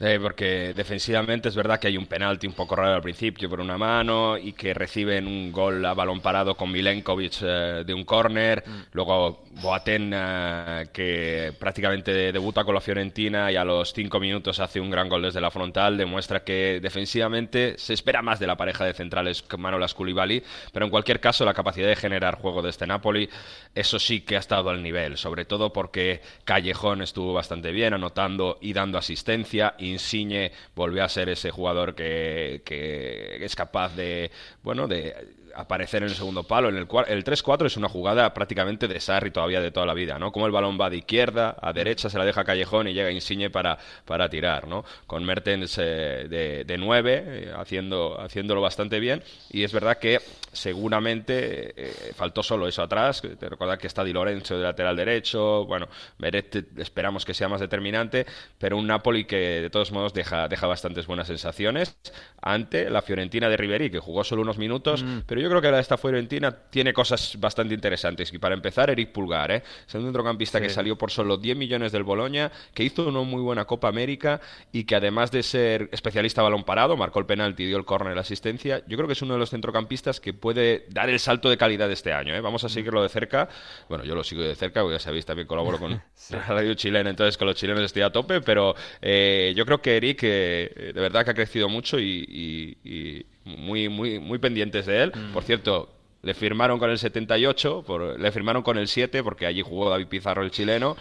Eh, 0.00 0.20
porque 0.22 0.74
defensivamente 0.74 1.48
es 1.48 1.56
verdad 1.56 1.80
que 1.80 1.88
hay 1.88 1.96
un 1.96 2.06
penalti 2.06 2.46
un 2.46 2.52
poco 2.52 2.76
raro 2.76 2.94
al 2.94 3.02
principio 3.02 3.50
por 3.50 3.58
una 3.58 3.76
mano 3.76 4.38
y 4.38 4.52
que 4.52 4.72
reciben 4.72 5.26
un 5.26 5.50
gol 5.50 5.84
a 5.84 5.92
balón 5.92 6.20
parado 6.20 6.54
con 6.54 6.70
Milenkovic 6.70 7.38
eh, 7.42 7.82
de 7.84 7.94
un 7.94 8.04
córner. 8.04 8.62
Luego 8.92 9.42
Boateng, 9.60 10.12
eh, 10.14 10.86
que 10.92 11.52
prácticamente 11.58 12.12
debuta 12.32 12.62
con 12.62 12.76
la 12.76 12.80
Fiorentina 12.80 13.50
y 13.50 13.56
a 13.56 13.64
los 13.64 13.92
cinco 13.92 14.20
minutos 14.20 14.60
hace 14.60 14.80
un 14.80 14.88
gran 14.88 15.08
gol 15.08 15.22
desde 15.22 15.40
la 15.40 15.50
frontal, 15.50 15.96
demuestra 15.96 16.44
que 16.44 16.78
defensivamente 16.80 17.74
se 17.76 17.94
espera 17.94 18.22
más 18.22 18.38
de 18.38 18.46
la 18.46 18.56
pareja 18.56 18.84
de 18.84 18.94
centrales 18.94 19.42
que 19.42 19.56
Manolas 19.56 19.94
Koulibaly, 19.94 20.44
pero 20.72 20.84
en 20.84 20.90
cualquier 20.90 21.18
caso 21.18 21.44
la 21.44 21.54
capacidad 21.54 21.88
de 21.88 21.96
generar 21.96 22.36
juego 22.36 22.62
de 22.62 22.70
este 22.70 22.86
Napoli, 22.86 23.28
eso 23.74 23.98
sí 23.98 24.20
que 24.20 24.36
ha 24.36 24.38
estado 24.38 24.70
al 24.70 24.80
nivel, 24.80 25.16
sobre 25.16 25.44
todo 25.44 25.72
porque 25.72 26.20
Callejón 26.44 27.02
estuvo 27.02 27.32
bastante 27.32 27.72
bien 27.72 27.94
anotando 27.94 28.58
y 28.60 28.72
dando 28.72 28.98
asistencia, 28.98 29.74
Insigne 29.88 30.52
volvió 30.74 31.04
a 31.04 31.08
ser 31.08 31.28
ese 31.28 31.50
jugador 31.50 31.94
que, 31.94 32.62
que 32.64 33.44
es 33.44 33.56
capaz 33.56 33.94
de, 33.96 34.30
bueno, 34.62 34.88
de 34.88 35.37
aparecer 35.58 36.02
en 36.02 36.08
el 36.08 36.14
segundo 36.14 36.44
palo. 36.44 36.68
En 36.68 36.76
el, 36.76 36.86
el 37.08 37.24
3-4 37.24 37.66
es 37.66 37.76
una 37.76 37.88
jugada 37.88 38.32
prácticamente 38.32 38.86
de 38.86 39.00
Sarri 39.00 39.30
todavía 39.30 39.60
de 39.60 39.72
toda 39.72 39.86
la 39.86 39.94
vida, 39.94 40.18
¿no? 40.18 40.30
Como 40.30 40.46
el 40.46 40.52
balón 40.52 40.78
va 40.80 40.88
de 40.88 40.98
izquierda 40.98 41.56
a 41.60 41.72
derecha, 41.72 42.08
se 42.08 42.16
la 42.16 42.24
deja 42.24 42.44
Callejón 42.44 42.88
y 42.88 42.94
llega 42.94 43.10
Insigne 43.10 43.50
para, 43.50 43.76
para 44.04 44.28
tirar, 44.28 44.68
¿no? 44.68 44.84
Con 45.06 45.24
Mertens 45.24 45.76
eh, 45.78 46.26
de, 46.28 46.64
de 46.64 46.78
9, 46.78 47.24
eh, 47.26 47.52
haciendo, 47.56 48.20
haciéndolo 48.20 48.60
bastante 48.60 49.00
bien. 49.00 49.22
Y 49.50 49.64
es 49.64 49.72
verdad 49.72 49.98
que 49.98 50.20
seguramente 50.52 51.74
eh, 51.76 52.12
faltó 52.14 52.42
solo 52.42 52.68
eso 52.68 52.82
atrás. 52.82 53.20
Te 53.22 53.48
recuerda 53.48 53.78
que 53.78 53.88
está 53.88 54.04
Di 54.04 54.12
Lorenzo 54.12 54.56
de 54.56 54.62
lateral 54.62 54.96
derecho. 54.96 55.64
Bueno, 55.66 55.88
Meret 56.18 56.78
esperamos 56.78 57.24
que 57.24 57.34
sea 57.34 57.48
más 57.48 57.60
determinante, 57.60 58.26
pero 58.58 58.76
un 58.76 58.86
Napoli 58.86 59.24
que 59.24 59.36
de 59.36 59.70
todos 59.70 59.90
modos 59.90 60.14
deja, 60.14 60.46
deja 60.46 60.66
bastantes 60.66 61.06
buenas 61.06 61.26
sensaciones 61.26 61.96
ante 62.40 62.90
la 62.90 63.02
Fiorentina 63.02 63.48
de 63.48 63.56
Ribery, 63.56 63.90
que 63.90 63.98
jugó 63.98 64.22
solo 64.24 64.42
unos 64.42 64.58
minutos, 64.58 65.04
pero 65.26 65.40
yo 65.40 65.47
creo 65.48 65.60
que 65.60 65.70
la 65.70 65.76
de 65.76 65.82
esta 65.82 65.96
Fiorentina 65.96 66.50
tiene 66.70 66.92
cosas 66.92 67.36
bastante 67.38 67.74
interesantes. 67.74 68.32
Y 68.32 68.38
para 68.38 68.54
empezar, 68.54 68.90
Eric 68.90 69.12
Pulgar, 69.12 69.50
¿eh? 69.52 69.62
es 69.86 69.94
un 69.94 70.04
centrocampista 70.04 70.60
que 70.60 70.68
salió 70.70 70.96
por 70.96 71.10
solo 71.10 71.36
10 71.36 71.56
millones 71.56 71.92
del 71.92 72.02
Boloña, 72.04 72.50
que 72.74 72.84
hizo 72.84 73.06
una 73.08 73.20
muy 73.22 73.40
buena 73.42 73.64
Copa 73.64 73.88
América 73.88 74.40
y 74.72 74.84
que 74.84 74.96
además 74.96 75.30
de 75.30 75.42
ser 75.42 75.88
especialista 75.92 76.40
a 76.40 76.44
balón 76.44 76.64
parado, 76.64 76.96
marcó 76.96 77.18
el 77.18 77.26
penalti, 77.26 77.64
dio 77.66 77.76
el 77.76 77.84
córner, 77.84 78.14
la 78.14 78.20
asistencia, 78.22 78.82
yo 78.86 78.96
creo 78.96 79.06
que 79.06 79.12
es 79.14 79.22
uno 79.22 79.34
de 79.34 79.40
los 79.40 79.50
centrocampistas 79.50 80.20
que 80.20 80.32
puede 80.34 80.86
dar 80.90 81.08
el 81.08 81.18
salto 81.20 81.48
de 81.50 81.56
calidad 81.56 81.90
este 81.90 82.12
año. 82.12 82.34
¿eh? 82.34 82.40
Vamos 82.40 82.64
a 82.64 82.68
seguirlo 82.68 83.02
de 83.02 83.08
cerca. 83.08 83.48
Bueno, 83.88 84.04
yo 84.04 84.14
lo 84.14 84.24
sigo 84.24 84.42
de 84.42 84.54
cerca, 84.54 84.82
porque 84.82 84.96
ya 84.96 85.00
sabéis, 85.00 85.26
también 85.26 85.46
colaboro 85.48 85.78
con 85.78 85.92
la 86.30 86.44
radio 86.46 86.74
chilena, 86.74 87.10
entonces 87.10 87.36
con 87.38 87.46
los 87.46 87.56
chilenos 87.56 87.82
estoy 87.84 88.02
a 88.02 88.10
tope, 88.10 88.40
pero 88.40 88.74
eh, 89.02 89.52
yo 89.56 89.64
creo 89.66 89.80
que 89.80 89.96
Eric 89.96 90.20
eh, 90.22 90.92
de 90.94 91.00
verdad 91.00 91.24
que 91.24 91.30
ha 91.30 91.34
crecido 91.34 91.68
mucho 91.68 91.98
y, 91.98 92.24
y- 92.28 92.78
y 92.84 93.26
muy, 93.56 93.88
muy, 93.88 94.18
muy 94.18 94.38
pendientes 94.38 94.86
de 94.86 95.02
él. 95.04 95.12
Por 95.32 95.42
cierto, 95.44 95.88
le 96.22 96.34
firmaron 96.34 96.78
con 96.80 96.90
el 96.90 96.98
78, 96.98 97.84
por- 97.86 98.18
le 98.18 98.32
firmaron 98.32 98.62
con 98.62 98.76
el 98.76 98.88
7 98.88 99.22
porque 99.22 99.46
allí 99.46 99.62
jugó 99.62 99.88
David 99.88 100.08
Pizarro 100.08 100.42
el 100.42 100.50
chileno. 100.50 100.96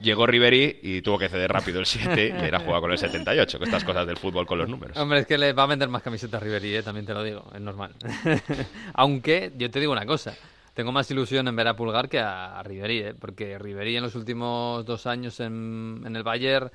Llegó 0.00 0.26
Ribery 0.26 0.80
y 0.82 1.02
tuvo 1.02 1.18
que 1.18 1.28
ceder 1.28 1.52
rápido 1.52 1.80
el 1.80 1.86
7 1.86 2.34
y 2.40 2.44
era 2.44 2.60
jugar 2.60 2.80
con 2.80 2.90
el 2.90 2.98
78, 2.98 3.58
que 3.58 3.64
estas 3.64 3.84
cosas 3.84 4.06
del 4.06 4.16
fútbol 4.16 4.46
con 4.46 4.58
los 4.58 4.68
números. 4.68 4.96
Hombre, 4.96 5.20
es 5.20 5.26
que 5.26 5.36
le 5.38 5.52
va 5.52 5.64
a 5.64 5.66
vender 5.66 5.88
más 5.88 6.02
camisetas 6.02 6.42
Ribery, 6.42 6.76
¿eh? 6.76 6.82
también 6.82 7.04
te 7.06 7.12
lo 7.14 7.22
digo, 7.22 7.44
es 7.54 7.60
normal. 7.60 7.92
Aunque 8.94 9.52
yo 9.56 9.70
te 9.70 9.80
digo 9.80 9.92
una 9.92 10.06
cosa, 10.06 10.34
tengo 10.74 10.92
más 10.92 11.10
ilusión 11.10 11.46
en 11.48 11.54
ver 11.56 11.68
a 11.68 11.76
Pulgar 11.76 12.08
que 12.08 12.18
a 12.18 12.62
Ribery, 12.62 12.98
¿eh? 13.00 13.14
porque 13.18 13.58
Ribery 13.58 13.96
en 13.96 14.02
los 14.02 14.14
últimos 14.14 14.84
dos 14.84 15.06
años 15.06 15.38
en, 15.40 16.02
en 16.06 16.16
el 16.16 16.22
Bayern, 16.22 16.70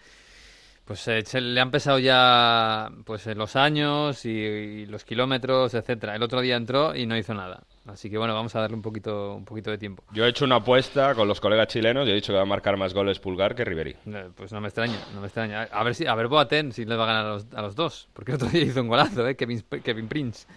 pues 0.89 1.08
eh, 1.08 1.22
se 1.24 1.39
le 1.39 1.62
han 1.62 1.69
pesado 1.69 2.00
ya 2.00 2.89
pues 3.05 3.27
eh, 3.27 3.36
los 3.36 3.55
años 3.55 4.25
y, 4.25 4.29
y 4.31 4.86
los 4.88 5.05
kilómetros, 5.05 5.75
etcétera. 5.75 6.15
El 6.15 6.24
otro 6.24 6.41
día 6.41 6.55
entró 6.55 6.96
y 6.96 7.05
no 7.05 7.15
hizo 7.15 7.36
nada. 7.36 7.62
Así 7.86 8.10
que 8.10 8.17
bueno, 8.17 8.34
vamos 8.34 8.55
a 8.55 8.62
darle 8.62 8.75
un 8.75 8.81
poquito, 8.81 9.36
un 9.36 9.46
poquito 9.46 9.69
de 9.69 9.77
tiempo. 9.77 10.03
Yo 10.13 10.25
he 10.25 10.29
hecho 10.29 10.46
una 10.46 10.55
apuesta 10.55 11.13
con 11.13 11.27
los 11.27 11.39
colegas 11.39 11.67
chilenos 11.67 12.08
y 12.08 12.12
he 12.12 12.15
dicho 12.15 12.34
que 12.34 12.38
va 12.38 12.41
a 12.41 12.46
marcar 12.46 12.75
más 12.75 12.96
goles 12.96 13.19
Pulgar 13.19 13.53
que 13.53 13.65
Ribery. 13.65 13.96
Eh, 14.08 14.29
Pues 14.36 14.51
no 14.51 14.60
me 14.62 14.67
extraña, 14.69 14.98
no 15.13 15.22
me 15.22 15.27
extraña. 15.27 15.67
A 15.72 15.84
ver 15.84 15.93
si, 15.93 16.08
a 16.08 16.15
ver 16.15 16.27
Boateng 16.27 16.72
si 16.72 16.86
le 16.86 16.96
va 16.96 17.03
a 17.03 17.08
ganar 17.08 17.25
a 17.27 17.29
los, 17.29 17.46
a 17.53 17.62
los 17.62 17.75
dos, 17.75 18.10
porque 18.13 18.31
el 18.31 18.36
otro 18.38 18.50
día 18.50 18.63
hizo 18.63 18.81
un 18.81 18.88
golazo, 18.88 19.27
¿eh? 19.27 19.36
Kevin, 19.36 19.63
Kevin 19.84 20.08
Prince. 20.08 20.48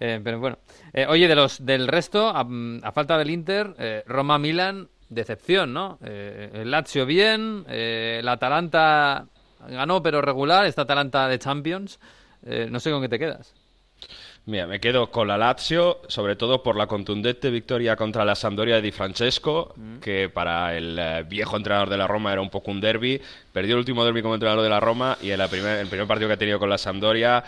Eh, 0.00 0.18
pero 0.24 0.40
bueno, 0.40 0.56
Eh, 0.94 1.04
oye, 1.06 1.28
de 1.28 1.34
los 1.34 1.62
del 1.62 1.88
resto, 1.88 2.28
a, 2.30 2.46
a 2.82 2.92
falta 2.92 3.18
del 3.18 3.28
Inter, 3.28 3.74
eh, 3.78 4.02
Roma-Milan, 4.06 4.88
decepción, 5.10 5.74
¿no? 5.74 5.98
El 6.00 6.70
Lazio 6.70 7.04
bien, 7.04 7.66
eh, 7.68 8.16
el 8.20 8.28
Atalanta 8.28 9.26
ganó 9.68 10.02
pero 10.02 10.20
regular, 10.20 10.66
esta 10.66 10.82
Atalanta 10.82 11.28
de 11.28 11.38
Champions. 11.38 11.98
Eh, 12.44 12.68
no 12.70 12.80
sé 12.80 12.90
con 12.90 13.02
qué 13.02 13.08
te 13.08 13.18
quedas. 13.18 13.54
Mira, 14.46 14.66
me 14.66 14.78
quedo 14.78 15.10
con 15.10 15.26
la 15.26 15.38
Lazio, 15.38 16.02
sobre 16.06 16.36
todo 16.36 16.62
por 16.62 16.76
la 16.76 16.86
contundente 16.86 17.48
victoria 17.48 17.96
contra 17.96 18.26
la 18.26 18.34
Sampdoria 18.34 18.74
de 18.74 18.82
Di 18.82 18.90
Francesco, 18.90 19.74
que 20.02 20.28
para 20.28 20.76
el 20.76 20.98
eh, 20.98 21.24
viejo 21.26 21.56
entrenador 21.56 21.88
de 21.88 21.96
la 21.96 22.06
Roma 22.06 22.30
era 22.30 22.42
un 22.42 22.50
poco 22.50 22.70
un 22.70 22.78
derby. 22.78 23.20
Perdió 23.54 23.74
el 23.74 23.78
último 23.78 24.04
derby 24.04 24.20
como 24.20 24.34
entrenador 24.34 24.62
de 24.62 24.68
la 24.68 24.80
Roma 24.80 25.16
y 25.22 25.30
en 25.30 25.38
la 25.38 25.48
primer, 25.48 25.78
el 25.78 25.86
primer 25.86 26.06
partido 26.06 26.28
que 26.28 26.34
ha 26.34 26.38
tenido 26.38 26.58
con 26.58 26.68
la 26.68 26.76
Sampdoria, 26.76 27.42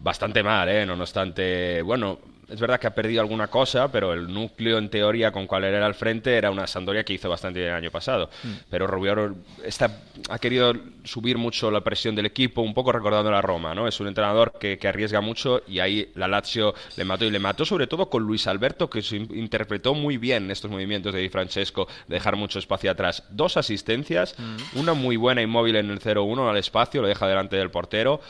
bastante 0.00 0.42
mal, 0.42 0.68
¿eh? 0.68 0.84
No 0.84 0.94
obstante, 0.94 1.80
bueno, 1.80 2.18
es 2.48 2.60
verdad 2.60 2.78
que 2.78 2.86
ha 2.86 2.94
perdido 2.94 3.20
alguna 3.20 3.48
cosa, 3.48 3.90
pero 3.90 4.12
el 4.12 4.32
núcleo 4.32 4.78
en 4.78 4.88
teoría 4.88 5.32
con 5.32 5.46
cual 5.46 5.64
era 5.64 5.84
al 5.84 5.94
frente 5.94 6.36
era 6.36 6.50
una 6.50 6.66
Sampdoria 6.66 7.04
que 7.04 7.12
hizo 7.12 7.28
bastante 7.28 7.60
bien 7.60 7.72
el 7.72 7.76
año 7.76 7.90
pasado. 7.90 8.30
Pero 8.70 8.86
Rubiaro 8.86 9.34
está, 9.64 10.02
ha 10.28 10.38
querido 10.38 10.72
subir 11.04 11.38
mucho 11.38 11.70
la 11.70 11.82
presión 11.82 12.14
del 12.14 12.26
equipo, 12.26 12.62
un 12.62 12.74
poco 12.74 12.92
recordando 12.92 13.30
a 13.30 13.32
la 13.32 13.42
Roma, 13.42 13.74
¿no? 13.74 13.86
Es 13.86 14.00
un 14.00 14.08
entrenador 14.08 14.52
que, 14.58 14.78
que 14.78 14.88
arriesga 14.88 15.20
mucho 15.20 15.62
y 15.66 15.80
ahí 15.80 16.10
la 16.14 16.28
Lazio 16.28 16.74
le 16.96 17.04
mató 17.04 17.24
y 17.24 17.30
le 17.30 17.38
mató 17.38 17.64
sobre 17.64 17.86
todo 17.86 18.08
con 18.08 18.22
Luis 18.22 18.46
Alberto, 18.46 18.88
que 18.90 19.02
se 19.02 19.16
interpretó 19.16 19.94
muy 19.94 20.16
bien 20.16 20.50
estos 20.50 20.70
movimientos 20.70 21.14
de 21.14 21.20
Di 21.20 21.28
Francesco, 21.28 21.86
de 22.08 22.14
dejar 22.14 22.36
mucho 22.36 22.58
espacio 22.58 22.90
atrás. 22.90 23.24
Dos 23.30 23.56
asistencias, 23.56 24.34
una 24.74 24.94
muy 24.94 25.16
buena 25.16 25.42
inmóvil 25.42 25.76
en 25.76 25.90
el 25.90 26.00
0-1 26.00 26.48
al 26.48 26.56
espacio, 26.56 27.02
lo 27.02 27.08
deja 27.08 27.26
delante 27.26 27.56
del 27.56 27.70
portero. 27.70 28.20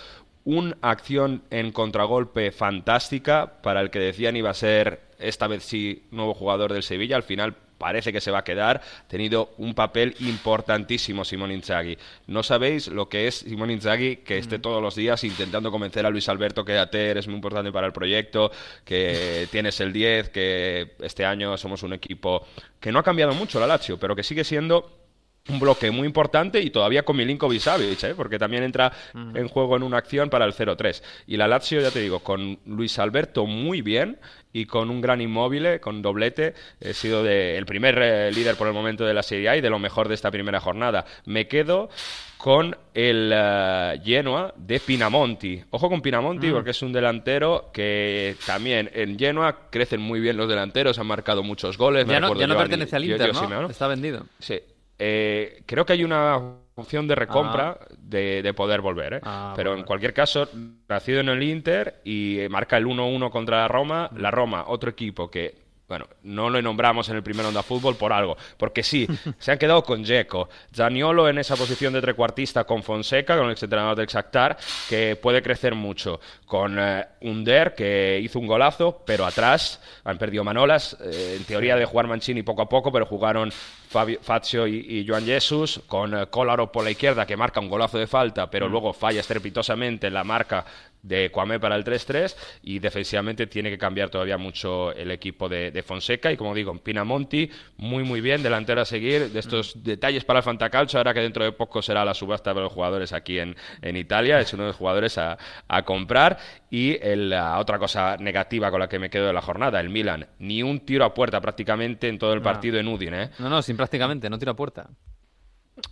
Una 0.44 0.76
acción 0.82 1.42
en 1.50 1.72
contragolpe 1.72 2.52
fantástica 2.52 3.62
para 3.62 3.80
el 3.80 3.90
que 3.90 3.98
decían 3.98 4.36
iba 4.36 4.50
a 4.50 4.54
ser 4.54 5.00
esta 5.18 5.46
vez 5.46 5.64
sí 5.64 6.04
nuevo 6.10 6.34
jugador 6.34 6.72
del 6.72 6.82
Sevilla. 6.82 7.16
Al 7.16 7.22
final 7.22 7.56
parece 7.78 8.12
que 8.12 8.20
se 8.20 8.30
va 8.30 8.38
a 8.38 8.44
quedar. 8.44 8.80
Ha 9.04 9.08
tenido 9.08 9.54
un 9.58 9.74
papel 9.74 10.14
importantísimo 10.20 11.24
Simón 11.24 11.52
Inzaghi. 11.52 11.98
No 12.26 12.42
sabéis 12.42 12.88
lo 12.88 13.08
que 13.08 13.26
es 13.26 13.36
Simón 13.36 13.70
Inzaghi 13.70 14.16
que 14.16 14.38
esté 14.38 14.58
todos 14.58 14.82
los 14.82 14.94
días 14.94 15.24
intentando 15.24 15.70
convencer 15.70 16.06
a 16.06 16.10
Luis 16.10 16.28
Alberto 16.28 16.64
que 16.64 16.78
Ater 16.78 17.18
es 17.18 17.26
muy 17.26 17.36
importante 17.36 17.72
para 17.72 17.86
el 17.86 17.92
proyecto, 17.92 18.50
que 18.84 19.48
tienes 19.52 19.80
el 19.80 19.92
10, 19.92 20.30
que 20.30 20.92
este 21.00 21.24
año 21.24 21.56
somos 21.56 21.82
un 21.82 21.92
equipo 21.92 22.46
que 22.80 22.92
no 22.92 22.98
ha 22.98 23.02
cambiado 23.02 23.34
mucho 23.34 23.60
la 23.60 23.66
Lazio, 23.66 23.98
pero 23.98 24.16
que 24.16 24.22
sigue 24.22 24.44
siendo 24.44 25.03
un 25.50 25.60
bloque 25.60 25.90
muy 25.90 26.06
importante 26.06 26.58
y 26.62 26.70
todavía 26.70 27.02
con 27.02 27.16
Milinkovic 27.16 27.60
Savic, 27.60 28.02
¿eh? 28.04 28.14
porque 28.16 28.38
también 28.38 28.62
entra 28.62 28.90
en 29.36 29.46
juego 29.48 29.76
en 29.76 29.82
una 29.82 29.98
acción 29.98 30.30
para 30.30 30.46
el 30.46 30.54
0-3. 30.54 31.02
Y 31.26 31.36
la 31.36 31.46
Lazio, 31.46 31.82
ya 31.82 31.90
te 31.90 32.00
digo, 32.00 32.20
con 32.20 32.58
Luis 32.64 32.98
Alberto 32.98 33.44
muy 33.44 33.82
bien 33.82 34.18
y 34.54 34.64
con 34.64 34.88
un 34.88 35.02
gran 35.02 35.20
inmóvil, 35.20 35.80
con 35.80 36.00
doblete, 36.00 36.54
he 36.80 36.94
sido 36.94 37.22
de- 37.22 37.58
el 37.58 37.66
primer 37.66 37.98
eh, 38.00 38.32
líder 38.32 38.56
por 38.56 38.68
el 38.68 38.72
momento 38.72 39.04
de 39.04 39.12
la 39.12 39.22
Serie 39.22 39.50
A 39.50 39.56
y 39.56 39.60
de 39.60 39.68
lo 39.68 39.78
mejor 39.78 40.08
de 40.08 40.14
esta 40.14 40.30
primera 40.30 40.60
jornada. 40.60 41.04
Me 41.26 41.46
quedo 41.46 41.90
con 42.38 42.74
el 42.94 43.30
eh, 43.34 44.00
Genoa 44.02 44.54
de 44.56 44.80
Pinamonti. 44.80 45.62
Ojo 45.70 45.90
con 45.90 46.00
Pinamonti 46.00 46.46
porque 46.54 46.70
es 46.70 46.80
un 46.80 46.92
delantero 46.92 47.68
que 47.70 48.36
también 48.46 48.90
en 48.94 49.18
Genoa 49.18 49.68
crecen 49.70 50.00
muy 50.00 50.20
bien 50.20 50.38
los 50.38 50.48
delanteros, 50.48 50.98
han 50.98 51.06
marcado 51.06 51.42
muchos 51.42 51.76
goles. 51.76 52.06
Ya 52.14 52.20
no, 52.20 52.28
ya 52.40 52.46
no 52.46 52.54
pertenece 52.70 52.96
al 52.96 53.02
Inter, 53.12 53.26
¿no? 53.34 53.40
Está 53.70 53.88
vendido. 53.88 54.24
Sí. 54.38 54.58
Eh, 54.98 55.62
creo 55.66 55.84
que 55.84 55.94
hay 55.94 56.04
una 56.04 56.36
opción 56.76 57.06
de 57.06 57.14
recompra 57.14 57.78
de, 57.98 58.42
de 58.42 58.54
poder 58.54 58.80
volver, 58.80 59.14
¿eh? 59.14 59.20
Ah, 59.22 59.52
pero 59.56 59.76
en 59.76 59.84
cualquier 59.84 60.12
caso, 60.12 60.48
nacido 60.88 61.20
en 61.20 61.28
el 61.28 61.42
Inter 61.42 62.00
y 62.04 62.40
eh, 62.40 62.48
marca 62.48 62.76
el 62.76 62.86
1-1 62.86 63.30
contra 63.30 63.58
la 63.58 63.68
Roma. 63.68 64.10
La 64.16 64.30
Roma, 64.30 64.64
otro 64.66 64.90
equipo 64.90 65.30
que, 65.30 65.54
bueno, 65.86 66.06
no 66.22 66.50
lo 66.50 66.60
nombramos 66.60 67.08
en 67.08 67.16
el 67.16 67.22
primer 67.22 67.46
Onda 67.46 67.62
Fútbol 67.62 67.96
por 67.96 68.12
algo, 68.12 68.36
porque 68.56 68.82
sí, 68.82 69.06
se 69.38 69.52
han 69.52 69.58
quedado 69.58 69.82
con 69.84 70.02
Dzeko, 70.02 70.48
Zaniolo 70.74 71.28
en 71.28 71.38
esa 71.38 71.56
posición 71.56 71.92
de 71.92 72.00
trecuartista 72.00 72.64
con 72.64 72.82
Fonseca, 72.82 73.36
con 73.36 73.46
el 73.46 73.52
exentrenador 73.52 73.96
del 73.96 74.06
Shakhtar, 74.06 74.56
que 74.88 75.16
puede 75.16 75.42
crecer 75.42 75.74
mucho, 75.74 76.20
con 76.46 76.76
eh, 76.78 77.06
Under, 77.20 77.74
que 77.74 78.18
hizo 78.22 78.38
un 78.38 78.46
golazo, 78.46 79.02
pero 79.06 79.26
atrás 79.26 79.80
han 80.04 80.18
perdido 80.18 80.42
Manolas, 80.42 80.96
eh, 81.00 81.36
en 81.36 81.44
teoría 81.44 81.76
de 81.76 81.84
jugar 81.84 82.08
Mancini 82.08 82.42
poco 82.42 82.62
a 82.62 82.68
poco, 82.68 82.90
pero 82.90 83.06
jugaron 83.06 83.52
Fabio, 83.94 84.18
Fazio 84.20 84.66
y, 84.66 84.78
y 84.88 85.06
Joan 85.06 85.24
Jesus, 85.24 85.80
con 85.86 86.12
eh, 86.14 86.26
Kolarov 86.26 86.72
por 86.72 86.82
la 86.82 86.90
izquierda, 86.90 87.24
que 87.26 87.36
marca 87.36 87.60
un 87.60 87.68
golazo 87.68 87.96
de 87.96 88.08
falta, 88.08 88.50
pero 88.50 88.68
luego 88.68 88.92
falla 88.92 89.20
estrepitosamente 89.20 90.08
en 90.08 90.14
la 90.14 90.24
marca 90.24 90.64
de 91.00 91.30
Kwame 91.30 91.60
para 91.60 91.76
el 91.76 91.84
3-3 91.84 92.34
y 92.62 92.78
defensivamente 92.78 93.46
tiene 93.46 93.68
que 93.68 93.76
cambiar 93.76 94.08
todavía 94.08 94.38
mucho 94.38 94.90
el 94.92 95.10
equipo 95.10 95.50
de, 95.50 95.70
de 95.70 95.82
Fonseca 95.82 96.32
y 96.32 96.36
como 96.38 96.54
digo, 96.54 96.74
Pinamonti 96.78 97.50
muy 97.76 98.04
muy 98.04 98.22
bien, 98.22 98.42
delantero 98.42 98.80
a 98.80 98.84
seguir 98.86 99.28
de 99.30 99.38
estos 99.38 99.84
detalles 99.84 100.24
para 100.24 100.38
el 100.38 100.42
Fantacalcio, 100.44 100.98
ahora 100.98 101.12
que 101.12 101.20
dentro 101.20 101.44
de 101.44 101.52
poco 101.52 101.82
será 101.82 102.06
la 102.06 102.14
subasta 102.14 102.54
de 102.54 102.60
los 102.62 102.72
jugadores 102.72 103.12
aquí 103.12 103.38
en, 103.38 103.54
en 103.82 103.96
Italia, 103.98 104.40
es 104.40 104.54
uno 104.54 104.62
de 104.62 104.68
los 104.68 104.76
jugadores 104.76 105.18
a, 105.18 105.36
a 105.68 105.82
comprar 105.84 106.38
y 106.70 106.96
el- 107.02 107.28
la 107.28 107.58
otra 107.58 107.78
cosa 107.78 108.16
negativa 108.16 108.70
con 108.70 108.80
la 108.80 108.88
que 108.88 108.98
me 108.98 109.10
quedo 109.10 109.26
de 109.26 109.34
la 109.34 109.42
jornada, 109.42 109.80
el 109.80 109.90
Milan, 109.90 110.26
ni 110.38 110.62
un 110.62 110.80
tiro 110.86 111.04
a 111.04 111.12
puerta 111.12 111.38
prácticamente 111.38 112.08
en 112.08 112.18
todo 112.18 112.32
el 112.32 112.38
No. 112.38 112.44
partido 112.44 112.78
en 112.78 112.88
Udine, 112.88 113.22
¿eh? 113.24 113.30
No, 113.40 113.50
no, 113.50 113.60
sin 113.60 113.76
prácticamente, 113.84 114.30
no 114.30 114.38
tira 114.38 114.52
a 114.52 114.56
puerta. 114.56 114.88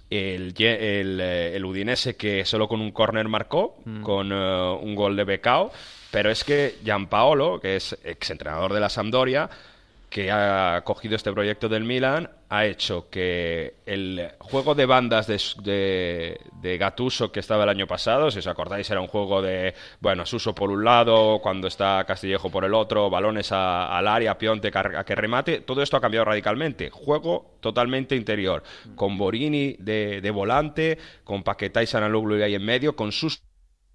el, 0.09 0.55
eh, 0.59 1.52
el 1.55 1.64
Udinese 1.64 2.16
que 2.16 2.46
solo 2.46 2.66
con 2.66 2.81
un 2.81 2.90
córner 2.90 3.28
marcó, 3.28 3.76
con 4.02 4.33
eh, 4.33 4.78
un 4.81 4.94
gol 4.94 5.14
de 5.14 5.24
Becao, 5.24 5.70
pero 6.11 6.31
es 6.31 6.42
que 6.42 6.78
Gianpaolo, 6.83 7.61
que 7.61 7.76
es 7.76 7.98
exentrenador 8.02 8.72
de 8.72 8.81
la 8.81 8.88
Sampdoria, 8.88 9.50
que 10.12 10.31
ha 10.31 10.83
cogido 10.85 11.16
este 11.16 11.33
proyecto 11.33 11.70
del 11.70 11.85
Milan, 11.85 12.29
ha 12.51 12.66
hecho 12.66 13.09
que 13.09 13.77
el 13.87 14.29
juego 14.40 14.75
de 14.75 14.85
bandas 14.85 15.27
de, 15.27 16.38
de, 16.61 16.77
Gattuso 16.77 17.33
que 17.33 17.40
estaba 17.40 17.62
el 17.64 17.70
año 17.70 17.87
pasado, 17.87 18.31
si 18.31 18.40
os 18.40 18.46
acordáis, 18.46 18.90
era 18.90 19.01
un 19.01 19.07
juego 19.07 19.40
de, 19.40 19.75
bueno, 20.01 20.27
Suso 20.27 20.55
por 20.55 20.70
un 20.70 20.85
lado, 20.85 21.38
cuando 21.42 21.66
está 21.66 22.05
Castillejo 22.07 22.51
por 22.51 22.66
el 22.66 22.75
otro, 22.75 23.09
balones 23.09 23.53
al 23.53 24.07
área, 24.07 24.37
Pionte 24.37 24.70
a 24.75 25.03
que 25.03 25.14
remate, 25.14 25.62
todo 25.62 25.83
esto 25.83 25.96
ha 25.96 26.01
cambiado 26.03 26.27
radicalmente. 26.27 26.90
Juego 26.90 27.57
totalmente 27.61 28.14
interior, 28.14 28.62
con 28.94 29.16
Borini 29.16 29.77
de, 29.79 30.20
de 30.20 30.31
volante, 30.31 30.98
con 31.25 31.42
Paquetá 31.42 31.83
y 31.83 31.87
Sanaloglu 31.87 32.44
ahí 32.44 32.55
en 32.55 32.66
medio, 32.66 32.94
con 32.94 33.12
Suso 33.12 33.40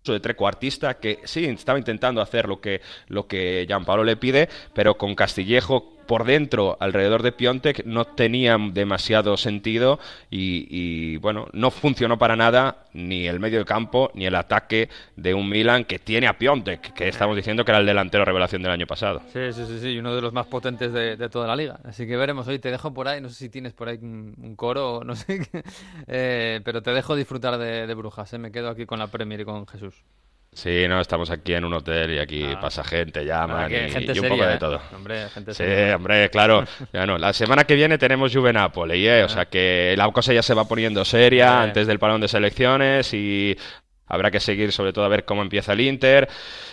de 0.08 0.19
trecuartista 0.19 0.97
que 0.99 1.19
sí 1.25 1.45
estaba 1.45 1.77
intentando 1.77 2.21
hacer 2.21 2.47
lo 2.47 2.60
que 2.62 2.82
lo 3.08 3.27
que 3.27 3.65
Gianpaolo 3.67 4.03
le 4.03 4.15
pide, 4.15 4.49
pero 4.73 4.97
con 4.97 5.13
Castillejo 5.13 5.96
por 6.08 6.26
dentro, 6.26 6.78
alrededor 6.80 7.22
de 7.22 7.32
Piontek, 7.32 7.86
no 7.86 8.06
tenía 8.06 8.58
demasiado 8.58 9.38
sentido 9.38 10.00
y, 10.30 10.67
y, 10.70 11.17
bueno, 11.17 11.48
no 11.54 11.70
funcionó 11.72 12.17
para 12.17 12.36
nada 12.36 12.86
ni 12.93 13.28
el 13.28 13.39
medio 13.39 13.60
del 13.60 13.65
campo 13.65 14.10
ni 14.13 14.26
el 14.26 14.36
ataque 14.36 14.89
de 15.15 15.34
un 15.34 15.50
Milan 15.50 15.86
que 15.86 16.00
tiene 16.00 16.28
a 16.28 16.38
Piontek, 16.38 16.93
que 16.93 17.08
estamos 17.08 17.36
diciendo 17.36 17.63
que 17.63 17.72
era 17.72 17.80
el 17.80 17.86
delantero 17.86 18.26
revelación 18.26 18.63
del 18.63 18.72
año 18.72 18.88
pasado. 18.88 19.22
Sí, 19.34 19.54
sí, 19.54 19.65
sí, 19.67 19.80
sí, 19.80 19.88
y 19.89 20.00
uno 20.00 20.15
de 20.15 20.22
los 20.22 20.34
más 20.34 20.48
potentes 20.48 20.91
de, 20.93 21.15
de 21.15 21.30
toda 21.30 21.48
la 21.48 21.56
liga. 21.56 21.80
Así 21.84 22.08
que 22.08 22.17
veremos. 22.17 22.48
Hoy 22.48 22.60
te 22.60 22.72
dejo 22.72 22.93
por 22.93 23.08
ahí, 23.08 23.22
no 23.22 23.30
sé 23.30 23.36
si 23.36 23.50
tienes 23.50 23.74
por 23.74 23.89
ahí 23.89 24.00
un, 24.02 24.36
un 24.41 24.56
coro 24.56 24.98
o 24.98 25.04
no 25.04 25.15
sé 25.15 25.48
qué, 25.52 25.63
eh, 26.08 26.62
pero 26.63 26.82
te 26.82 26.91
dejo 26.91 27.15
disfrutar 27.15 27.58
de, 27.58 27.88
de 27.88 27.93
Brujas. 27.93 28.32
¿eh? 28.34 28.38
Me 28.38 28.52
quedo 28.52 28.70
aquí 28.70 28.86
con 28.86 29.00
la 29.00 29.08
Premier 29.08 29.41
y 29.41 29.46
con 29.46 29.67
Jesús. 29.67 30.04
Sí, 30.58 30.88
no, 30.88 31.00
estamos 31.00 31.30
aquí 31.30 31.54
en 31.54 31.65
un 31.65 31.74
hotel 31.76 32.15
y 32.15 32.17
aquí 32.17 32.43
Ah. 32.43 32.60
pasa 32.60 32.84
gente, 32.84 33.24
llaman 33.24 33.65
Ah, 33.65 33.67
y, 33.70 33.91
gente 33.91 34.06
y 34.08 34.10
un 34.10 34.15
seria, 34.15 34.30
poco 34.30 34.43
de 34.48 34.54
¿eh? 34.56 34.58
todo. 34.58 34.82
Hombre, 34.96 35.30
gente 35.30 35.52
Sí, 35.54 35.58
seria. 35.58 35.96
hombre, 35.98 36.30
claro. 36.32 36.63
Ya 36.93 37.06
no, 37.06 37.20
la 37.20 37.32
semana 37.32 37.65
que 37.65 37.76
viene 37.76 38.00
tenemos 38.00 38.34
Juve 38.34 38.52
Napoli, 38.52 39.08
¿eh? 39.08 39.24
o 39.24 39.30
sea 39.30 39.46
que 39.46 39.93
la 39.96 40.12
cosa 40.12 40.34
ya 40.34 40.41
se 40.41 40.56
va 40.56 40.67
poniendo 40.67 41.06
seria 41.06 41.52
Vale. 41.52 41.63
antes 41.65 41.86
del 41.86 42.00
parón 42.00 42.22
de 42.22 42.28
selecciones 42.28 43.13
y 43.13 43.56
habrá 44.08 44.32
que 44.32 44.39
seguir 44.39 44.72
sobre 44.72 44.93
todo 44.93 45.06
a 45.06 45.10
ver 45.10 45.26
cómo 45.26 45.43
empieza 45.43 45.74
el 45.74 45.82
Inter, 45.82 46.28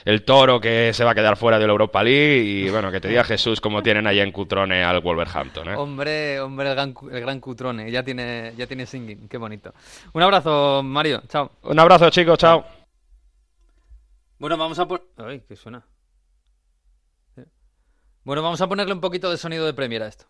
el 0.07 0.23
Toro 0.25 0.62
que 0.62 0.92
se 0.94 1.05
va 1.05 1.11
a 1.11 1.14
quedar 1.14 1.37
fuera 1.37 1.59
de 1.59 1.66
la 1.66 1.73
Europa 1.73 2.03
League 2.03 2.38
y 2.42 2.70
bueno, 2.70 2.90
que 2.90 3.03
te 3.03 3.09
diga 3.09 3.23
Jesús 3.23 3.61
cómo 3.61 3.83
tienen 3.83 4.07
allá 4.07 4.23
en 4.23 4.33
Cutrone 4.33 4.83
al 4.83 5.01
Wolverhampton. 5.03 5.68
¿eh? 5.68 5.75
Hombre, 5.77 6.40
hombre, 6.40 6.68
el 6.70 6.75
gran, 6.75 6.94
el 7.12 7.20
gran 7.20 7.38
Cutrone. 7.38 7.90
Ya 7.90 8.03
tiene, 8.03 8.55
ya 8.57 8.66
tiene 8.66 8.87
singing. 8.87 9.29
Qué 9.29 9.37
bonito. 9.37 9.75
Un 10.14 10.23
abrazo, 10.23 10.83
Mario. 10.83 11.23
Chao. 11.29 11.51
Un 11.64 11.79
abrazo 11.79 12.09
chicos, 12.09 12.38
chao. 12.38 12.64
Bueno, 14.38 14.57
vamos 14.57 14.79
a 14.79 14.87
poner... 14.87 15.07
Ay, 15.16 15.40
¿qué 15.47 15.57
suena? 15.57 15.87
Bueno, 18.25 18.42
vamos 18.42 18.61
a 18.62 18.68
ponerle 18.68 18.94
un 18.94 19.03
poquito 19.03 19.31
de 19.31 19.37
sonido 19.37 19.66
de 19.66 19.75
Premier 19.75 20.03
a 20.03 20.09
esto. 20.09 20.25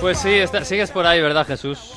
Pues 0.00 0.18
sí, 0.18 0.30
está- 0.30 0.64
sigues 0.64 0.90
por 0.90 1.06
ahí, 1.06 1.20
¿verdad, 1.20 1.46
Jesús? 1.46 1.94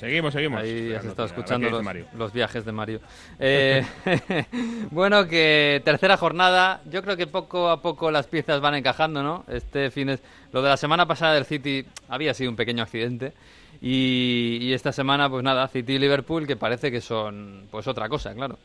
Seguimos, 0.00 0.32
seguimos. 0.32 0.60
Ahí 0.62 0.92
has 0.94 1.04
estado 1.04 1.26
escuchando 1.28 1.70
los, 1.70 1.82
Mario. 1.82 2.06
los 2.16 2.32
viajes 2.32 2.64
de 2.64 2.72
Mario. 2.72 3.00
Eh, 3.38 3.84
bueno, 4.90 5.28
que 5.28 5.80
tercera 5.84 6.16
jornada. 6.16 6.80
Yo 6.90 7.02
creo 7.02 7.16
que 7.16 7.26
poco 7.28 7.68
a 7.68 7.80
poco 7.80 8.10
las 8.10 8.26
piezas 8.26 8.60
van 8.60 8.74
encajando, 8.74 9.22
¿no? 9.22 9.44
Este 9.48 9.90
fin 9.90 10.08
es... 10.08 10.20
Lo 10.52 10.60
de 10.60 10.70
la 10.70 10.76
semana 10.76 11.06
pasada 11.06 11.34
del 11.34 11.44
City 11.44 11.86
había 12.08 12.34
sido 12.34 12.50
un 12.50 12.56
pequeño 12.56 12.82
accidente. 12.82 13.32
Y, 13.80 14.58
y 14.60 14.72
esta 14.72 14.90
semana, 14.92 15.28
pues 15.30 15.44
nada, 15.44 15.68
City 15.68 15.92
y 15.94 15.98
Liverpool, 15.98 16.46
que 16.46 16.56
parece 16.56 16.90
que 16.90 17.00
son 17.00 17.66
pues 17.70 17.86
otra 17.86 18.08
cosa, 18.08 18.34
claro. 18.34 18.58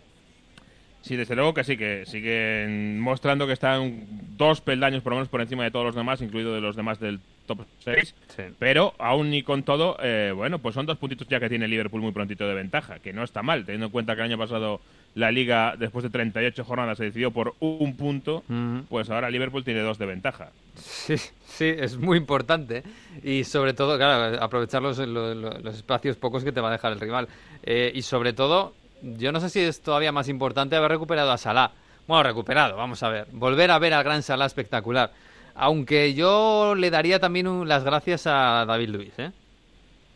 Sí, 1.01 1.15
desde 1.15 1.35
luego 1.35 1.53
que 1.53 1.63
sí, 1.63 1.77
que 1.77 2.03
siguen 2.07 2.99
mostrando 2.99 3.45
que 3.45 3.53
están 3.53 4.05
dos 4.37 4.61
peldaños 4.61 5.03
por 5.03 5.11
lo 5.11 5.17
menos 5.17 5.29
por 5.29 5.41
encima 5.41 5.63
de 5.63 5.71
todos 5.71 5.85
los 5.85 5.95
demás, 5.95 6.21
incluido 6.21 6.53
de 6.53 6.61
los 6.61 6.75
demás 6.75 6.99
del 6.99 7.19
top 7.47 7.61
6. 7.79 8.13
Sí. 8.35 8.43
Pero 8.59 8.93
aún 8.99 9.33
y 9.33 9.41
con 9.41 9.63
todo, 9.63 9.97
eh, 10.03 10.31
bueno, 10.35 10.59
pues 10.59 10.75
son 10.75 10.85
dos 10.85 10.97
puntitos 10.97 11.27
ya 11.27 11.39
que 11.39 11.49
tiene 11.49 11.67
Liverpool 11.67 12.01
muy 12.01 12.11
prontito 12.11 12.47
de 12.47 12.53
ventaja, 12.53 12.99
que 12.99 13.13
no 13.13 13.23
está 13.23 13.41
mal, 13.41 13.65
teniendo 13.65 13.87
en 13.87 13.91
cuenta 13.91 14.13
que 14.15 14.21
el 14.21 14.25
año 14.27 14.37
pasado 14.37 14.79
la 15.15 15.31
liga, 15.31 15.75
después 15.79 16.03
de 16.03 16.11
38 16.11 16.63
jornadas, 16.63 16.99
se 16.99 17.05
decidió 17.05 17.31
por 17.31 17.55
un 17.59 17.95
punto, 17.97 18.43
pues 18.89 19.09
ahora 19.09 19.31
Liverpool 19.31 19.63
tiene 19.63 19.79
dos 19.79 19.97
de 19.97 20.05
ventaja. 20.05 20.51
Sí, 20.75 21.17
sí, 21.17 21.65
es 21.75 21.97
muy 21.97 22.17
importante. 22.19 22.83
Y 23.23 23.43
sobre 23.43 23.73
todo, 23.73 23.97
claro, 23.97 24.39
aprovechar 24.43 24.83
los, 24.83 24.99
lo- 24.99 25.33
lo- 25.33 25.57
los 25.57 25.75
espacios 25.75 26.17
pocos 26.17 26.43
que 26.43 26.51
te 26.51 26.61
va 26.61 26.69
a 26.69 26.73
dejar 26.73 26.91
el 26.91 26.99
rival. 26.99 27.27
Eh, 27.63 27.91
y 27.95 28.03
sobre 28.03 28.33
todo, 28.33 28.75
yo 29.01 29.31
no 29.31 29.39
sé 29.39 29.49
si 29.49 29.59
es 29.61 29.81
todavía 29.81 30.11
más 30.11 30.29
importante 30.29 30.75
haber 30.75 30.91
recuperado 30.91 31.31
a 31.31 31.37
Salah. 31.39 31.71
Bueno, 32.05 32.21
recuperado, 32.23 32.75
vamos 32.77 33.01
a 33.01 33.09
ver. 33.09 33.27
Volver 33.31 33.71
a 33.71 33.79
ver 33.79 33.93
al 33.93 34.03
gran 34.03 34.21
Salah 34.21 34.45
espectacular. 34.45 35.11
Aunque 35.59 36.13
yo 36.13 36.75
le 36.75 36.89
daría 36.91 37.19
también 37.19 37.47
un- 37.47 37.67
las 37.67 37.83
gracias 37.83 38.27
a 38.27 38.63
David 38.67 38.89
Luis, 38.89 39.13
¿eh? 39.17 39.31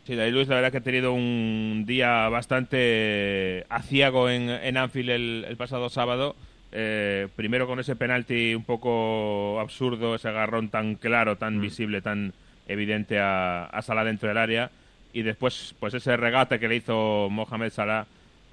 Sí, 0.06 0.16
David 0.16 0.34
Luis 0.34 0.48
la 0.48 0.56
verdad 0.56 0.72
que 0.72 0.78
ha 0.78 0.82
tenido 0.82 1.14
un 1.14 1.84
día 1.88 2.28
bastante 2.30 3.66
aciago 3.70 4.30
en, 4.30 4.50
en 4.50 4.78
Anfield 4.78 5.10
el, 5.10 5.46
el 5.48 5.58
pasado 5.58 5.90
sábado. 5.90 6.36
Eh, 6.72 7.28
primero 7.36 7.68
con 7.68 7.80
ese 7.80 7.96
penalti 7.96 8.56
un 8.56 8.64
poco 8.64 9.60
absurdo, 9.60 10.16
ese 10.16 10.30
agarrón 10.30 10.70
tan 10.70 10.96
claro, 10.96 11.38
tan 11.38 11.60
visible, 11.60 12.02
tan 12.02 12.34
evidente 12.68 13.20
a, 13.20 13.66
a 13.66 13.82
Salah 13.82 14.04
dentro 14.04 14.30
del 14.30 14.38
área. 14.38 14.70
Y 15.14 15.24
después, 15.24 15.76
pues 15.80 15.94
ese 15.94 16.16
regate 16.18 16.60
que 16.60 16.68
le 16.68 16.78
hizo 16.78 17.28
Mohamed 17.30 17.72
Salah, 17.72 18.06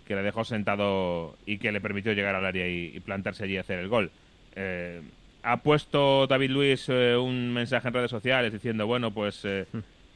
que 0.06 0.16
le 0.16 0.22
dejó 0.22 0.44
sentado 0.44 1.36
y 1.46 1.58
que 1.58 1.70
le 1.70 1.80
permitió 1.80 2.12
llegar 2.12 2.34
al 2.34 2.44
área 2.46 2.66
y, 2.66 2.92
y 2.94 3.00
plantarse 3.00 3.44
allí 3.44 3.54
y 3.54 3.58
hacer 3.58 3.78
el 3.78 3.88
gol. 3.88 4.10
Eh, 4.56 5.00
ha 5.42 5.58
puesto 5.58 6.26
David 6.26 6.50
Luis 6.50 6.88
eh, 6.88 7.16
un 7.16 7.52
mensaje 7.52 7.88
en 7.88 7.94
redes 7.94 8.10
sociales 8.10 8.52
diciendo, 8.52 8.86
bueno, 8.86 9.10
pues 9.10 9.44
eh, 9.44 9.66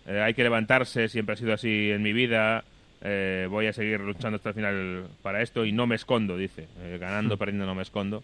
eh, 0.06 0.20
hay 0.20 0.34
que 0.34 0.42
levantarse, 0.42 1.08
siempre 1.08 1.34
ha 1.34 1.36
sido 1.36 1.52
así 1.52 1.90
en 1.90 2.02
mi 2.02 2.12
vida, 2.12 2.64
voy 3.48 3.66
a 3.66 3.72
seguir 3.72 4.00
luchando 4.00 4.36
hasta 4.36 4.50
el 4.50 4.54
final 4.54 5.04
para 5.22 5.42
esto 5.42 5.64
y 5.64 5.72
no 5.72 5.88
me 5.88 5.96
escondo, 5.96 6.36
dice, 6.36 6.68
ganando, 7.00 7.36
perdiendo, 7.36 7.66
no 7.66 7.74
me 7.74 7.82
escondo. 7.82 8.22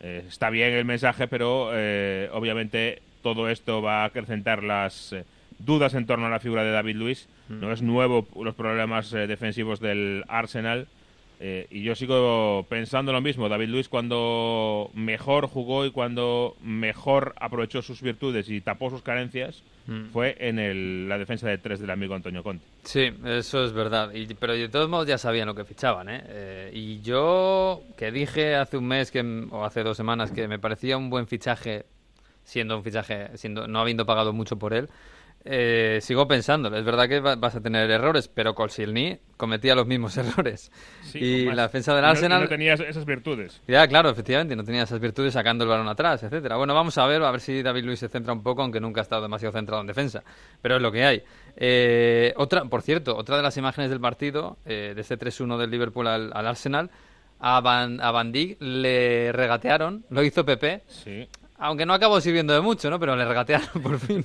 Está 0.00 0.50
bien 0.50 0.74
el 0.74 0.84
mensaje, 0.84 1.26
pero 1.26 1.70
eh, 1.72 2.28
obviamente 2.32 3.00
todo 3.22 3.48
esto 3.48 3.80
va 3.80 4.02
a 4.02 4.06
acrecentar 4.06 4.62
las 4.62 5.14
dudas 5.58 5.94
en 5.94 6.04
torno 6.04 6.26
a 6.26 6.30
la 6.30 6.40
figura 6.40 6.64
de 6.64 6.70
David 6.70 6.96
Luis. 6.96 7.28
No 7.48 7.72
es 7.72 7.80
nuevo 7.80 8.26
los 8.42 8.54
problemas 8.54 9.10
defensivos 9.10 9.80
del 9.80 10.24
Arsenal. 10.28 10.86
Eh, 11.42 11.66
y 11.70 11.82
yo 11.82 11.94
sigo 11.94 12.66
pensando 12.68 13.12
lo 13.12 13.20
mismo. 13.22 13.48
David 13.48 13.68
Luis 13.68 13.88
cuando 13.88 14.90
mejor 14.94 15.46
jugó 15.46 15.86
y 15.86 15.90
cuando 15.90 16.54
mejor 16.62 17.34
aprovechó 17.40 17.80
sus 17.80 18.02
virtudes 18.02 18.48
y 18.50 18.60
tapó 18.60 18.90
sus 18.90 19.00
carencias 19.02 19.62
Mm. 19.86 20.10
fue 20.12 20.36
en 20.38 20.58
el- 20.58 21.08
la 21.08 21.16
defensa 21.16 21.48
de 21.48 21.56
tres 21.56 21.80
del 21.80 21.88
amigo 21.90 22.14
Antonio 22.14 22.42
Conte. 22.42 22.62
Sí, 22.84 23.10
eso 23.24 23.64
es 23.64 23.72
verdad. 23.72 24.12
Y, 24.12 24.26
pero 24.34 24.52
de 24.52 24.68
todos 24.68 24.88
modos 24.90 25.06
ya 25.08 25.16
sabían 25.16 25.46
lo 25.46 25.54
que 25.54 25.64
fichaban, 25.64 26.10
¿eh? 26.10 26.22
Eh, 26.28 26.70
y 26.74 27.00
yo, 27.00 27.82
que 27.96 28.12
dije 28.12 28.54
hace 28.56 28.76
un 28.76 28.86
mes 28.86 29.10
que, 29.10 29.20
o 29.50 29.64
hace 29.64 29.82
dos 29.82 29.96
semanas 29.96 30.30
que 30.32 30.46
me 30.46 30.58
parecía 30.58 30.98
un 30.98 31.08
buen 31.08 31.26
fichaje, 31.26 31.86
siendo 32.44 32.76
un 32.76 32.84
fichaje, 32.84 33.36
siendo 33.38 33.66
no 33.66 33.80
habiendo 33.80 34.04
pagado 34.04 34.32
mucho 34.34 34.58
por 34.58 34.74
él, 34.74 34.88
eh, 35.44 35.98
sigo 36.02 36.28
pensándolo. 36.28 36.76
Es 36.76 36.84
verdad 36.84 37.08
que 37.08 37.20
va- 37.20 37.36
vas 37.36 37.54
a 37.56 37.60
tener 37.60 37.90
errores, 37.90 38.28
pero 38.28 38.54
Colsilni 38.54 39.18
cometía 39.36 39.74
los 39.74 39.86
mismos 39.86 40.16
errores. 40.18 40.70
Sí, 41.02 41.18
y 41.18 41.44
la 41.46 41.62
defensa 41.62 41.94
del 41.94 42.02
Y 42.02 42.06
no- 42.06 42.10
Arsenal... 42.10 42.42
no 42.42 42.48
tenía 42.48 42.74
esas 42.74 43.04
virtudes. 43.06 43.60
Ya, 43.66 43.86
claro, 43.88 44.10
efectivamente, 44.10 44.54
no 44.54 44.64
tenía 44.64 44.82
esas 44.82 45.00
virtudes 45.00 45.32
sacando 45.32 45.64
el 45.64 45.70
balón 45.70 45.88
atrás, 45.88 46.22
etcétera. 46.22 46.56
Bueno, 46.56 46.74
vamos 46.74 46.96
a 46.98 47.06
ver, 47.06 47.22
a 47.22 47.30
ver 47.30 47.40
si 47.40 47.62
David 47.62 47.84
Luis 47.84 47.98
se 48.00 48.08
centra 48.08 48.32
un 48.32 48.42
poco, 48.42 48.62
aunque 48.62 48.80
nunca 48.80 49.00
ha 49.00 49.02
estado 49.02 49.22
demasiado 49.22 49.52
centrado 49.52 49.80
en 49.80 49.86
defensa. 49.86 50.22
Pero 50.60 50.76
es 50.76 50.82
lo 50.82 50.92
que 50.92 51.04
hay. 51.04 51.22
Eh, 51.56 52.34
otra, 52.36 52.64
por 52.66 52.82
cierto, 52.82 53.16
otra 53.16 53.36
de 53.36 53.42
las 53.42 53.56
imágenes 53.56 53.90
del 53.90 54.00
partido, 54.00 54.56
eh, 54.66 54.92
de 54.94 55.00
este 55.00 55.18
3-1 55.18 55.56
del 55.58 55.70
Liverpool 55.70 56.06
al, 56.06 56.30
al 56.34 56.46
Arsenal, 56.46 56.90
a 57.40 57.60
Van, 57.62 58.00
a 58.02 58.10
Van 58.10 58.30
Dijk 58.32 58.58
le 58.60 59.32
regatearon, 59.32 60.04
lo 60.10 60.22
hizo 60.22 60.44
Pepe, 60.44 60.82
Sí. 60.88 61.26
aunque 61.58 61.86
no 61.86 61.94
acabó 61.94 62.20
sirviendo 62.20 62.52
de 62.52 62.60
mucho, 62.60 62.90
¿no? 62.90 63.00
Pero 63.00 63.16
le 63.16 63.24
regatearon 63.24 63.68
por 63.82 63.98
fin. 63.98 64.24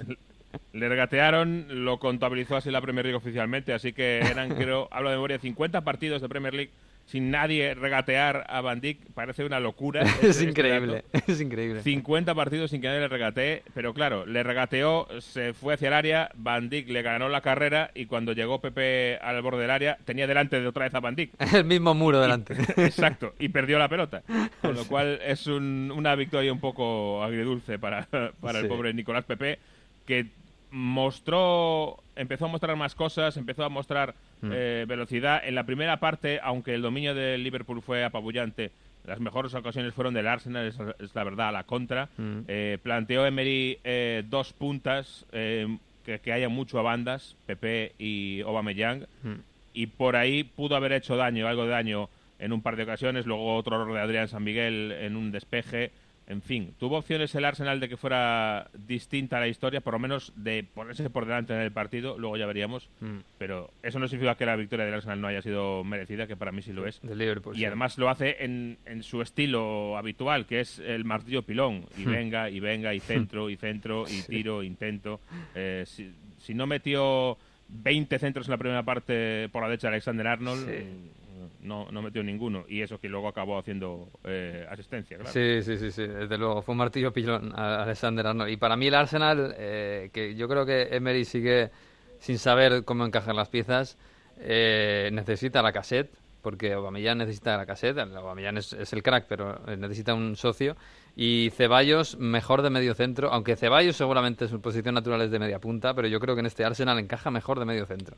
Le 0.73 0.89
regatearon, 0.89 1.85
lo 1.85 1.99
contabilizó 1.99 2.55
así 2.57 2.69
la 2.71 2.81
Premier 2.81 3.05
League 3.05 3.17
oficialmente, 3.17 3.73
así 3.73 3.93
que 3.93 4.19
eran, 4.19 4.49
creo, 4.55 4.87
hablo 4.91 5.09
de 5.09 5.15
memoria, 5.15 5.39
50 5.39 5.81
partidos 5.81 6.21
de 6.21 6.29
Premier 6.29 6.53
League 6.53 6.71
sin 7.07 7.29
nadie 7.29 7.75
regatear 7.75 8.45
a 8.49 8.61
Van 8.61 8.81
Dijk 8.81 8.97
parece 9.13 9.45
una 9.45 9.59
locura. 9.59 10.01
es 10.03 10.09
Este- 10.15 10.27
este 10.29 10.43
increíble, 10.45 11.03
dato. 11.13 11.25
es 11.31 11.39
increíble. 11.39 11.83
50 11.83 12.33
partidos 12.33 12.71
sin 12.71 12.81
que 12.81 12.87
nadie 12.87 13.01
le 13.01 13.07
regatee, 13.07 13.61
pero 13.75 13.93
claro, 13.93 14.25
le 14.25 14.41
regateó, 14.41 15.07
se 15.19 15.53
fue 15.53 15.75
hacia 15.75 15.89
el 15.89 15.93
área, 15.93 16.31
Van 16.33 16.67
Dijk 16.67 16.89
le 16.89 17.03
ganó 17.03 17.29
la 17.29 17.41
carrera 17.41 17.91
y 17.93 18.07
cuando 18.07 18.33
llegó 18.33 18.59
Pepe 18.59 19.17
al 19.21 19.39
borde 19.43 19.61
del 19.61 19.69
área 19.69 19.99
tenía 20.03 20.25
delante 20.25 20.59
de 20.59 20.65
otra 20.67 20.85
vez 20.85 20.95
a 20.95 20.99
Van 20.99 21.13
Dijk. 21.15 21.29
El 21.53 21.65
mismo 21.65 21.93
muro 21.93 22.19
delante. 22.19 22.55
Exacto, 22.77 23.35
y 23.37 23.49
perdió 23.49 23.77
la 23.77 23.87
pelota. 23.87 24.23
Con 24.61 24.73
lo 24.73 24.85
cual 24.85 25.19
es 25.23 25.45
un- 25.45 25.93
una 25.95 26.15
victoria 26.15 26.51
un 26.51 26.59
poco 26.59 27.23
agridulce 27.23 27.77
para, 27.77 28.07
para 28.41 28.59
el 28.61 28.67
pobre 28.67 28.95
Nicolás 28.95 29.25
Pepe, 29.25 29.59
que 30.07 30.25
mostró, 30.75 31.97
empezó 32.15 32.45
a 32.45 32.49
mostrar 32.49 32.75
más 32.75 32.95
cosas, 32.95 33.37
empezó 33.37 33.63
a 33.63 33.69
mostrar 33.69 34.13
Mm. 34.41 34.51
eh, 34.53 34.85
velocidad. 34.87 35.41
En 35.45 35.55
la 35.55 35.63
primera 35.65 35.99
parte, 36.01 36.39
aunque 36.43 36.73
el 36.73 36.81
dominio 36.81 37.15
del 37.15 37.41
Liverpool 37.43 37.81
fue 37.81 38.03
apabullante, 38.03 38.71
las 39.05 39.19
mejores 39.19 39.53
ocasiones 39.53 39.93
fueron 39.93 40.13
del 40.13 40.27
Arsenal, 40.27 40.67
es, 40.67 40.77
es 40.99 41.15
la 41.15 41.23
verdad, 41.23 41.49
a 41.49 41.51
la 41.53 41.63
contra. 41.63 42.09
Mm. 42.17 42.39
Eh, 42.47 42.77
planteó 42.83 43.25
Emery 43.25 43.79
eh, 43.83 44.23
dos 44.27 44.51
puntas, 44.53 45.25
eh, 45.31 45.77
que, 46.05 46.19
que 46.19 46.33
haya 46.33 46.49
mucho 46.49 46.77
a 46.79 46.81
bandas, 46.83 47.35
Pepe 47.45 47.93
y 47.97 48.41
Aubameyang, 48.41 49.07
Mm. 49.23 49.33
y 49.73 49.87
por 49.87 50.15
ahí 50.17 50.43
pudo 50.43 50.75
haber 50.75 50.91
hecho 50.91 51.15
daño, 51.15 51.47
algo 51.47 51.63
de 51.63 51.69
daño 51.71 52.09
en 52.39 52.51
un 52.51 52.61
par 52.61 52.75
de 52.75 52.83
ocasiones, 52.83 53.25
luego 53.25 53.55
otro 53.55 53.81
error 53.81 53.93
de 53.93 54.01
Adrián 54.01 54.27
San 54.27 54.43
Miguel 54.43 54.91
en 54.91 55.15
un 55.15 55.31
despeje, 55.31 55.91
en 56.27 56.41
fin, 56.41 56.73
tuvo 56.79 56.97
opciones 56.97 57.35
el 57.35 57.45
Arsenal 57.45 57.79
de 57.79 57.87
que 57.87 57.97
fuera 57.97 58.69
distinta 58.87 59.39
la 59.39 59.47
historia, 59.47 59.81
por 59.81 59.93
lo 59.93 59.99
menos 59.99 60.33
de 60.35 60.63
ponerse 60.63 61.09
por 61.11 61.25
delante 61.25 61.53
en 61.53 61.59
el 61.61 61.71
partido, 61.71 62.17
luego 62.17 62.35
ya 62.37 62.45
veríamos, 62.47 62.89
Mm. 62.99 63.17
pero 63.37 63.69
eso 63.83 63.99
no 63.99 64.07
significa 64.07 64.35
que 64.35 64.45
la 64.47 64.55
victoria 64.55 64.85
del 64.85 64.95
Arsenal 64.95 65.21
no 65.21 65.27
haya 65.27 65.41
sido 65.43 65.83
merecida, 65.83 66.25
que 66.25 66.35
para 66.35 66.51
mí 66.51 66.61
sí 66.63 66.73
lo 66.73 66.87
es. 66.87 66.99
De 67.03 67.15
Liverpool. 67.15 67.55
Y 67.55 67.59
sí. 67.59 67.65
además 67.65 67.97
lo 67.99 68.09
hace 68.09 68.37
en, 68.43 68.77
en 68.85 69.03
su 69.03 69.21
estilo 69.21 69.97
habitual, 69.97 70.45
que 70.47 70.61
es 70.61 70.79
el 70.79 71.05
martillo 71.05 71.43
pilón. 71.43 71.85
Y 71.97 72.05
Hmm. 72.05 72.11
venga, 72.11 72.49
y 72.49 72.59
venga, 72.59 72.93
y 72.93 72.99
centro, 72.99 73.49
y 73.49 73.55
centro, 73.57 74.05
y 74.09 74.21
tiro, 74.27 74.63
intento. 74.63 75.19
Eh, 75.53 75.83
si, 75.85 76.11
si 76.39 76.53
no 76.55 76.65
metió 76.65 77.37
20 77.67 78.17
centros 78.19 78.47
en 78.47 78.51
la 78.51 78.57
primera 78.57 78.83
parte 78.83 79.49
por 79.49 79.61
la 79.61 79.67
derecha 79.69 79.87
de 79.89 79.93
Alexander 79.95 80.27
Arnold, 80.27 80.65
Sí. 80.69 81.11
No, 81.61 81.91
no 81.91 82.01
metió 82.01 82.23
ninguno. 82.23 82.65
Y 82.67 82.81
eso 82.81 82.99
que 82.99 83.09
luego 83.09 83.27
acabó 83.27 83.57
haciendo 83.57 84.09
eh, 84.23 84.65
asistencia, 84.69 85.17
claro. 85.17 85.31
Sí, 85.31 85.61
sí, 85.61 85.77
sí, 85.77 85.91
sí, 85.91 86.07
desde 86.07 86.37
luego. 86.37 86.61
Fue 86.61 86.73
un 86.73 86.77
martillo 86.77 87.11
pilón 87.11 87.51
a 87.55 87.83
Alexander 87.83 88.27
Arnold. 88.27 88.51
Y 88.51 88.57
para 88.57 88.75
mí 88.75 88.87
el 88.87 88.95
Arsenal, 88.95 89.55
eh, 89.57 90.09
que 90.13 90.35
yo 90.35 90.47
creo 90.47 90.65
que 90.65 90.95
Emery 90.95 91.25
sigue 91.25 91.71
sin 92.19 92.37
saber 92.37 92.83
cómo 92.83 93.05
encajar 93.05 93.35
las 93.35 93.49
piezas, 93.49 93.97
eh, 94.39 95.09
necesita 95.13 95.61
la 95.61 95.71
cassette, 95.71 96.11
porque 96.41 96.73
Aubameyang 96.73 97.17
necesita 97.17 97.57
la 97.57 97.65
cassette. 97.65 97.97
Aubameyang 97.97 98.57
es, 98.57 98.73
es 98.73 98.93
el 98.93 99.01
crack, 99.01 99.25
pero 99.27 99.61
eh, 99.67 99.77
necesita 99.77 100.13
un 100.13 100.35
socio. 100.35 100.75
Y 101.15 101.49
Ceballos, 101.51 102.17
mejor 102.17 102.61
de 102.61 102.69
medio 102.69 102.93
centro, 102.93 103.31
aunque 103.31 103.55
Ceballos 103.55 103.95
seguramente 103.95 104.47
su 104.47 104.61
posición 104.61 104.95
natural 104.95 105.21
es 105.21 105.31
de 105.31 105.39
media 105.39 105.59
punta, 105.59 105.93
pero 105.93 106.07
yo 106.07 106.19
creo 106.19 106.35
que 106.35 106.41
en 106.41 106.45
este 106.45 106.65
Arsenal 106.65 106.99
encaja 106.99 107.31
mejor 107.31 107.57
de 107.57 107.65
medio 107.65 107.85
centro. 107.85 108.17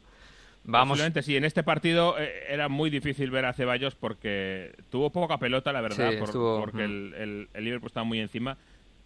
Vamos, 0.68 1.00
sí, 1.24 1.36
en 1.38 1.46
este 1.46 1.64
partido 1.64 2.20
eh, 2.20 2.44
era 2.50 2.68
muy 2.70 2.90
difícil 2.90 3.32
ver 3.32 3.46
a 3.46 3.54
Ceballos 3.54 3.96
porque 3.96 4.74
tuvo 4.92 5.10
poca 5.10 5.38
pelota, 5.38 5.72
la 5.72 5.82
verdad, 5.82 6.12
Sí, 6.12 6.18
por- 6.18 6.28
estuvo- 6.30 6.60
porque 6.60 6.78
mm. 6.86 6.92
el, 6.92 7.14
el, 7.18 7.48
el 7.54 7.64
Liverpool 7.64 7.88
estaba 7.88 8.04
muy 8.04 8.20
encima 8.20 8.58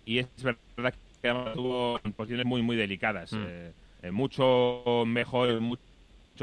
y 0.06 0.18
es 0.20 0.28
verdad 0.44 0.94
que 1.22 1.30
además 1.30 1.54
tuvo 1.54 2.00
posiciones 2.18 2.46
muy, 2.48 2.62
muy 2.64 2.76
delicadas. 2.76 3.32
Mm. 3.32 3.44
eh, 3.48 3.72
eh, 4.04 4.12
mucho 4.12 5.04
mejor, 5.06 5.62
mucho 5.62 5.82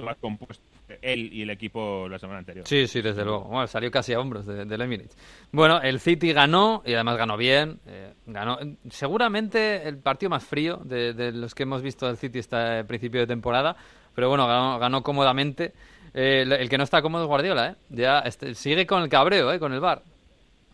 más 0.04 0.16
compuesto 0.18 0.62
él 1.02 1.30
y 1.34 1.42
el 1.42 1.50
equipo 1.50 2.08
la 2.08 2.18
semana 2.18 2.38
anterior. 2.38 2.66
Sí, 2.66 2.86
sí, 2.86 3.02
desde 3.02 3.22
luego. 3.24 3.44
Bueno, 3.44 3.66
salió 3.66 3.90
casi 3.90 4.14
a 4.14 4.20
hombros 4.20 4.46
de- 4.46 4.64
del 4.64 4.80
Emirates. 4.80 5.18
Bueno, 5.52 5.82
el 5.82 6.00
City 6.00 6.32
ganó 6.32 6.82
y 6.86 6.94
además 6.94 7.18
ganó 7.18 7.36
bien. 7.36 7.78
eh, 7.86 8.14
ganó 8.26 8.58
seguramente 8.88 9.86
el 9.88 9.98
partido 9.98 10.30
más 10.30 10.44
frío 10.44 10.78
de, 10.84 11.12
de 11.12 11.32
los 11.32 11.54
que 11.54 11.64
hemos 11.64 11.82
visto 11.82 12.06
del 12.06 12.16
City 12.16 12.38
este 12.38 12.84
principio 12.84 13.20
de 13.20 13.26
temporada. 13.26 13.76
Pero 14.18 14.30
bueno, 14.30 14.48
ganó, 14.48 14.80
ganó 14.80 15.00
cómodamente. 15.04 15.72
Eh, 16.12 16.42
el, 16.44 16.68
que 16.68 16.76
no 16.76 16.82
está 16.82 17.00
cómodo 17.02 17.22
es 17.22 17.28
Guardiola, 17.28 17.68
¿eh? 17.68 17.74
Ya 17.88 18.18
este, 18.18 18.52
sigue 18.56 18.84
con 18.84 19.04
el 19.04 19.08
cabreo, 19.08 19.52
¿eh? 19.52 19.60
Con 19.60 19.72
el 19.72 19.78
bar. 19.78 20.02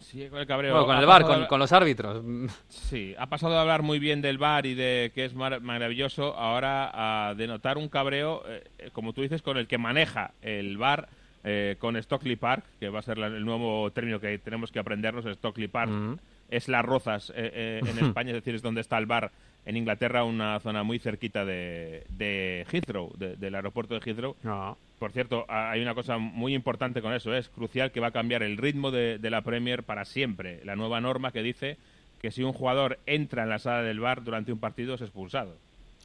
Sí, 0.00 0.26
con 0.30 0.38
el 0.38 0.46
cabreo. 0.46 0.72
Bueno, 0.72 0.86
con 0.86 0.96
Ha 0.96 1.00
el 1.00 1.04
bar, 1.04 1.46
con, 1.46 1.58
los 1.58 1.70
árbitros. 1.70 2.24
Sí, 2.70 3.14
ha 3.18 3.26
pasado 3.26 3.52
de 3.52 3.58
hablar 3.58 3.82
muy 3.82 3.98
bien 3.98 4.22
del 4.22 4.38
bar 4.38 4.64
y 4.64 4.72
de 4.72 5.12
que 5.14 5.26
es 5.26 5.34
mar- 5.34 5.60
maravilloso, 5.60 6.34
ahora 6.34 7.28
a 7.28 7.34
denotar 7.34 7.76
un 7.76 7.90
cabreo, 7.90 8.42
eh, 8.48 8.88
como 8.94 9.12
tú 9.12 9.20
dices, 9.20 9.42
con 9.42 9.58
el 9.58 9.66
que 9.66 9.76
maneja 9.76 10.30
el 10.40 10.78
bar, 10.78 11.10
eh, 11.44 11.76
con 11.78 12.02
Stockley 12.02 12.36
Park, 12.36 12.64
que 12.80 12.88
va 12.88 13.00
a 13.00 13.02
ser 13.02 13.18
la- 13.18 13.26
el 13.26 13.44
nuevo 13.44 13.90
término 13.90 14.20
que 14.20 14.38
tenemos 14.38 14.72
que 14.72 14.78
aprendernos, 14.78 15.26
Stockley 15.36 15.68
Park. 15.68 15.90
Mm. 15.90 16.14
Es 16.48 16.68
Las 16.68 16.82
Rozas 16.82 17.28
eh, 17.36 17.50
eh, 17.52 17.80
en 17.86 17.98
España, 18.16 18.30
es 18.30 18.36
decir, 18.36 18.54
es 18.54 18.62
donde 18.62 18.80
está 18.80 18.96
el 18.96 19.04
bar 19.04 19.30
en 19.66 19.76
Inglaterra, 19.76 20.24
una 20.24 20.60
zona 20.60 20.82
muy 20.82 20.98
cerquita 20.98 21.44
de, 21.44 22.04
de 22.10 22.66
Heathrow, 22.70 23.12
de- 23.16 23.36
del 23.36 23.54
aeropuerto 23.54 23.94
de 23.94 24.00
Heathrow. 24.00 24.36
No. 24.42 24.76
Por 24.98 25.12
cierto, 25.12 25.44
hay 25.48 25.80
una 25.82 25.94
cosa 25.94 26.18
muy 26.18 26.54
importante 26.54 27.02
con 27.02 27.12
eso, 27.12 27.34
¿eh? 27.34 27.38
es 27.38 27.48
crucial 27.48 27.90
que 27.90 28.00
va 28.00 28.08
a 28.08 28.12
cambiar 28.12 28.42
el 28.42 28.56
ritmo 28.56 28.90
de, 28.90 29.18
de 29.18 29.30
la 29.30 29.42
Premier 29.42 29.82
para 29.82 30.04
siempre. 30.04 30.60
La 30.64 30.76
nueva 30.76 31.00
norma 31.00 31.30
que 31.32 31.42
dice 31.42 31.76
que 32.20 32.30
si 32.30 32.42
un 32.42 32.52
jugador 32.52 32.98
entra 33.06 33.42
en 33.42 33.48
la 33.50 33.58
sala 33.58 33.82
del 33.82 34.00
bar 34.00 34.22
durante 34.24 34.52
un 34.52 34.58
partido 34.58 34.94
es 34.94 35.00
expulsado. 35.02 35.56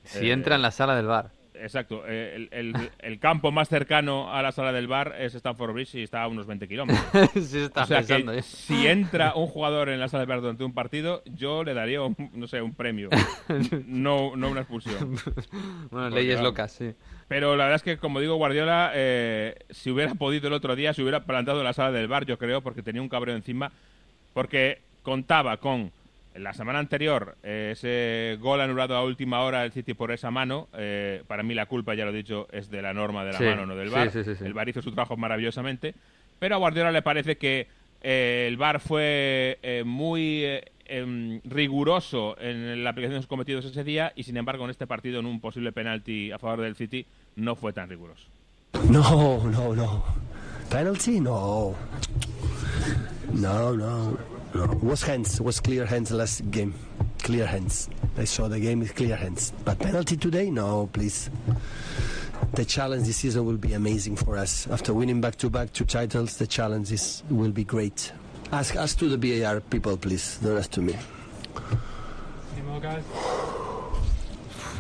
Si 0.03 0.27
Eh, 0.29 0.31
entra 0.33 0.55
en 0.55 0.61
la 0.61 0.71
sala 0.71 0.95
del 0.95 1.05
bar. 1.05 1.31
Exacto, 1.55 2.03
eh, 2.07 2.47
el, 2.51 2.73
el- 2.75 2.89
el 2.99 3.19
campo 3.19 3.51
más 3.51 3.67
cercano 3.69 4.33
a 4.33 4.41
la 4.41 4.51
sala 4.51 4.71
del 4.71 4.87
bar 4.87 5.15
es 5.19 5.35
Stamford 5.35 5.73
Bridge 5.73 5.95
y 5.95 6.03
está 6.03 6.23
a 6.23 6.27
unos 6.27 6.45
20 6.47 6.67
kilómetros. 6.67 7.03
sí, 7.33 7.59
está 7.59 7.83
O 7.83 7.85
sea 7.85 7.97
pensando. 7.97 8.31
que 8.31 8.39
¿eh? 8.39 8.41
si 8.43 8.87
entra 8.87 9.33
un 9.35 9.47
jugador 9.47 9.89
en 9.89 9.99
la 9.99 10.07
sala 10.07 10.21
del 10.21 10.29
bar 10.29 10.41
durante 10.41 10.63
un 10.63 10.73
partido, 10.73 11.21
yo 11.25 11.63
le 11.63 11.73
daría, 11.73 12.01
un, 12.01 12.15
no 12.33 12.47
sé, 12.47 12.61
un 12.61 12.73
premio, 12.73 13.09
no, 13.87 14.35
no 14.35 14.49
una 14.49 14.61
expulsión. 14.61 15.15
Bueno, 15.91 16.09
leyes 16.11 16.39
locas, 16.41 16.71
sí. 16.71 16.93
Pero 17.27 17.55
la 17.55 17.65
verdad 17.65 17.75
es 17.77 17.83
que, 17.83 17.97
como 17.97 18.19
digo, 18.19 18.35
Guardiola, 18.35 18.91
eh, 18.93 19.55
si 19.69 19.91
hubiera 19.91 20.13
podido 20.15 20.47
el 20.47 20.53
otro 20.53 20.75
día, 20.75 20.93
se 20.93 21.01
hubiera 21.01 21.25
plantado 21.25 21.59
en 21.59 21.65
la 21.65 21.73
sala 21.73 21.91
del 21.91 22.07
bar, 22.07 22.25
yo 22.25 22.37
creo, 22.37 22.61
porque 22.61 22.81
tenía 22.83 23.01
un 23.01 23.09
cabreo 23.09 23.35
encima, 23.35 23.71
porque 24.33 24.79
contaba 25.03 25.57
con 25.57 25.91
la 26.35 26.53
semana 26.53 26.79
anterior 26.79 27.35
eh, 27.43 27.71
ese 27.73 28.37
gol 28.39 28.61
anulado 28.61 28.95
a 28.95 29.03
última 29.03 29.41
hora 29.41 29.61
del 29.61 29.71
City 29.71 29.93
por 29.93 30.11
esa 30.11 30.31
mano. 30.31 30.67
eh, 30.73 31.23
para 31.27 31.43
mí 31.43 31.53
la 31.53 31.65
culpa, 31.65 31.95
ya 31.95 32.05
lo 32.05 32.11
he 32.11 32.15
dicho, 32.15 32.47
es 32.51 32.69
de 32.69 32.81
la 32.81 32.93
norma 32.93 33.25
de 33.25 33.33
la 33.33 33.37
Sí, 33.37 33.43
mano, 33.45 33.65
no 33.65 33.75
del 33.75 33.89
sí, 33.89 33.95
bar. 33.95 34.11
sí, 34.11 34.23
sí, 34.23 34.35
sí. 34.35 34.45
El 34.45 34.53
bar 34.53 34.69
hizo 34.69 34.81
su 34.81 34.91
trabajo 34.91 35.17
maravillosamente, 35.17 35.95
pero 36.39 36.55
a 36.55 36.57
Guardiola 36.59 36.91
le 36.91 37.01
parece 37.01 37.37
que 37.37 37.67
eh, 38.01 38.45
el 38.47 38.57
bar 38.57 38.79
fue 38.79 39.59
eh, 39.61 39.83
muy 39.85 40.43
eh, 40.45 40.63
em, 40.85 41.41
riguroso 41.43 42.37
en 42.39 42.83
la 42.83 42.91
aplicación 42.91 43.13
de 43.15 43.19
los 43.19 43.27
cometidos 43.27 43.65
ese 43.65 43.83
día 43.83 44.13
y 44.15 44.23
sin 44.23 44.37
embargo 44.37 44.63
en 44.63 44.69
este 44.69 44.87
partido 44.87 45.19
en 45.19 45.25
un 45.25 45.41
posible 45.41 45.71
penalti 45.73 46.31
a 46.31 46.39
favor 46.39 46.61
del 46.61 46.75
City 46.75 47.05
no 47.35 47.55
fue 47.55 47.73
tan 47.73 47.89
riguroso. 47.89 48.27
No, 48.89 49.43
no, 49.49 49.75
no. 49.75 50.03
Penalty? 50.71 51.19
No. 51.19 51.75
No, 53.33 53.75
no, 53.75 54.17
no. 54.53 54.65
Was 54.81 55.03
hands, 55.03 55.39
was 55.39 55.59
clear 55.59 55.85
hands 55.85 56.11
last 56.11 56.49
game. 56.51 56.73
Clear 57.19 57.45
hands. 57.45 57.89
I 58.17 58.23
saw 58.23 58.47
the 58.47 58.59
game 58.59 58.79
with 58.79 58.95
clear 58.95 59.15
hands. 59.15 59.53
But 59.63 59.79
penalty 59.79 60.17
today? 60.17 60.49
No, 60.49 60.89
please. 60.91 61.29
The 62.53 62.65
challenge 62.65 63.05
this 63.05 63.17
season 63.17 63.45
will 63.45 63.57
be 63.57 63.73
amazing 63.73 64.15
for 64.15 64.37
us. 64.37 64.67
After 64.67 64.93
winning 64.93 65.21
back-to-back 65.21 65.73
two 65.73 65.85
titles, 65.85 66.37
the 66.37 66.47
challenge 66.47 66.91
is, 66.91 67.23
will 67.29 67.51
be 67.51 67.63
great. 67.63 68.11
Ask, 68.51 68.75
us 68.75 68.95
to 68.95 69.15
the 69.15 69.17
BAR 69.17 69.59
people, 69.59 69.95
please. 69.97 70.39
Don't 70.41 70.57
ask 70.57 70.71
to 70.71 70.81
me. 70.81 70.95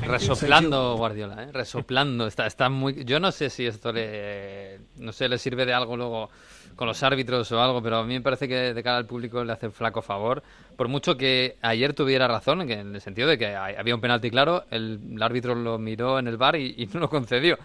Resoplando 0.05 0.95
Guardiola, 0.97 1.43
¿eh? 1.43 1.51
Resoplando. 1.51 2.27
Está, 2.27 2.47
está 2.47 2.69
muy... 2.69 3.03
Yo 3.05 3.19
no 3.19 3.31
sé 3.31 3.49
si 3.49 3.65
esto 3.65 3.91
le, 3.91 4.79
no 4.97 5.11
sé, 5.11 5.27
le 5.29 5.37
sirve 5.37 5.65
de 5.65 5.73
algo 5.73 5.95
luego 5.97 6.29
con 6.75 6.87
los 6.87 7.03
árbitros 7.03 7.51
o 7.51 7.61
algo, 7.61 7.81
pero 7.83 7.97
a 7.97 8.03
mí 8.05 8.13
me 8.13 8.21
parece 8.21 8.47
que 8.47 8.73
de 8.73 8.83
cara 8.83 8.97
al 8.97 9.05
público 9.05 9.43
le 9.43 9.51
hace 9.51 9.69
flaco 9.69 10.01
favor. 10.01 10.41
Por 10.77 10.87
mucho 10.87 11.17
que 11.17 11.57
ayer 11.61 11.93
tuviera 11.93 12.27
razón, 12.27 12.65
que 12.65 12.73
en 12.73 12.95
el 12.95 13.01
sentido 13.01 13.27
de 13.27 13.37
que 13.37 13.53
había 13.55 13.95
un 13.95 14.01
penalti 14.01 14.29
claro, 14.31 14.63
el, 14.71 14.99
el 15.13 15.21
árbitro 15.21 15.55
lo 15.55 15.77
miró 15.77 16.19
en 16.19 16.27
el 16.27 16.37
bar 16.37 16.55
y, 16.55 16.75
y 16.77 16.85
no 16.87 17.01
lo 17.01 17.09
concedió. 17.09 17.57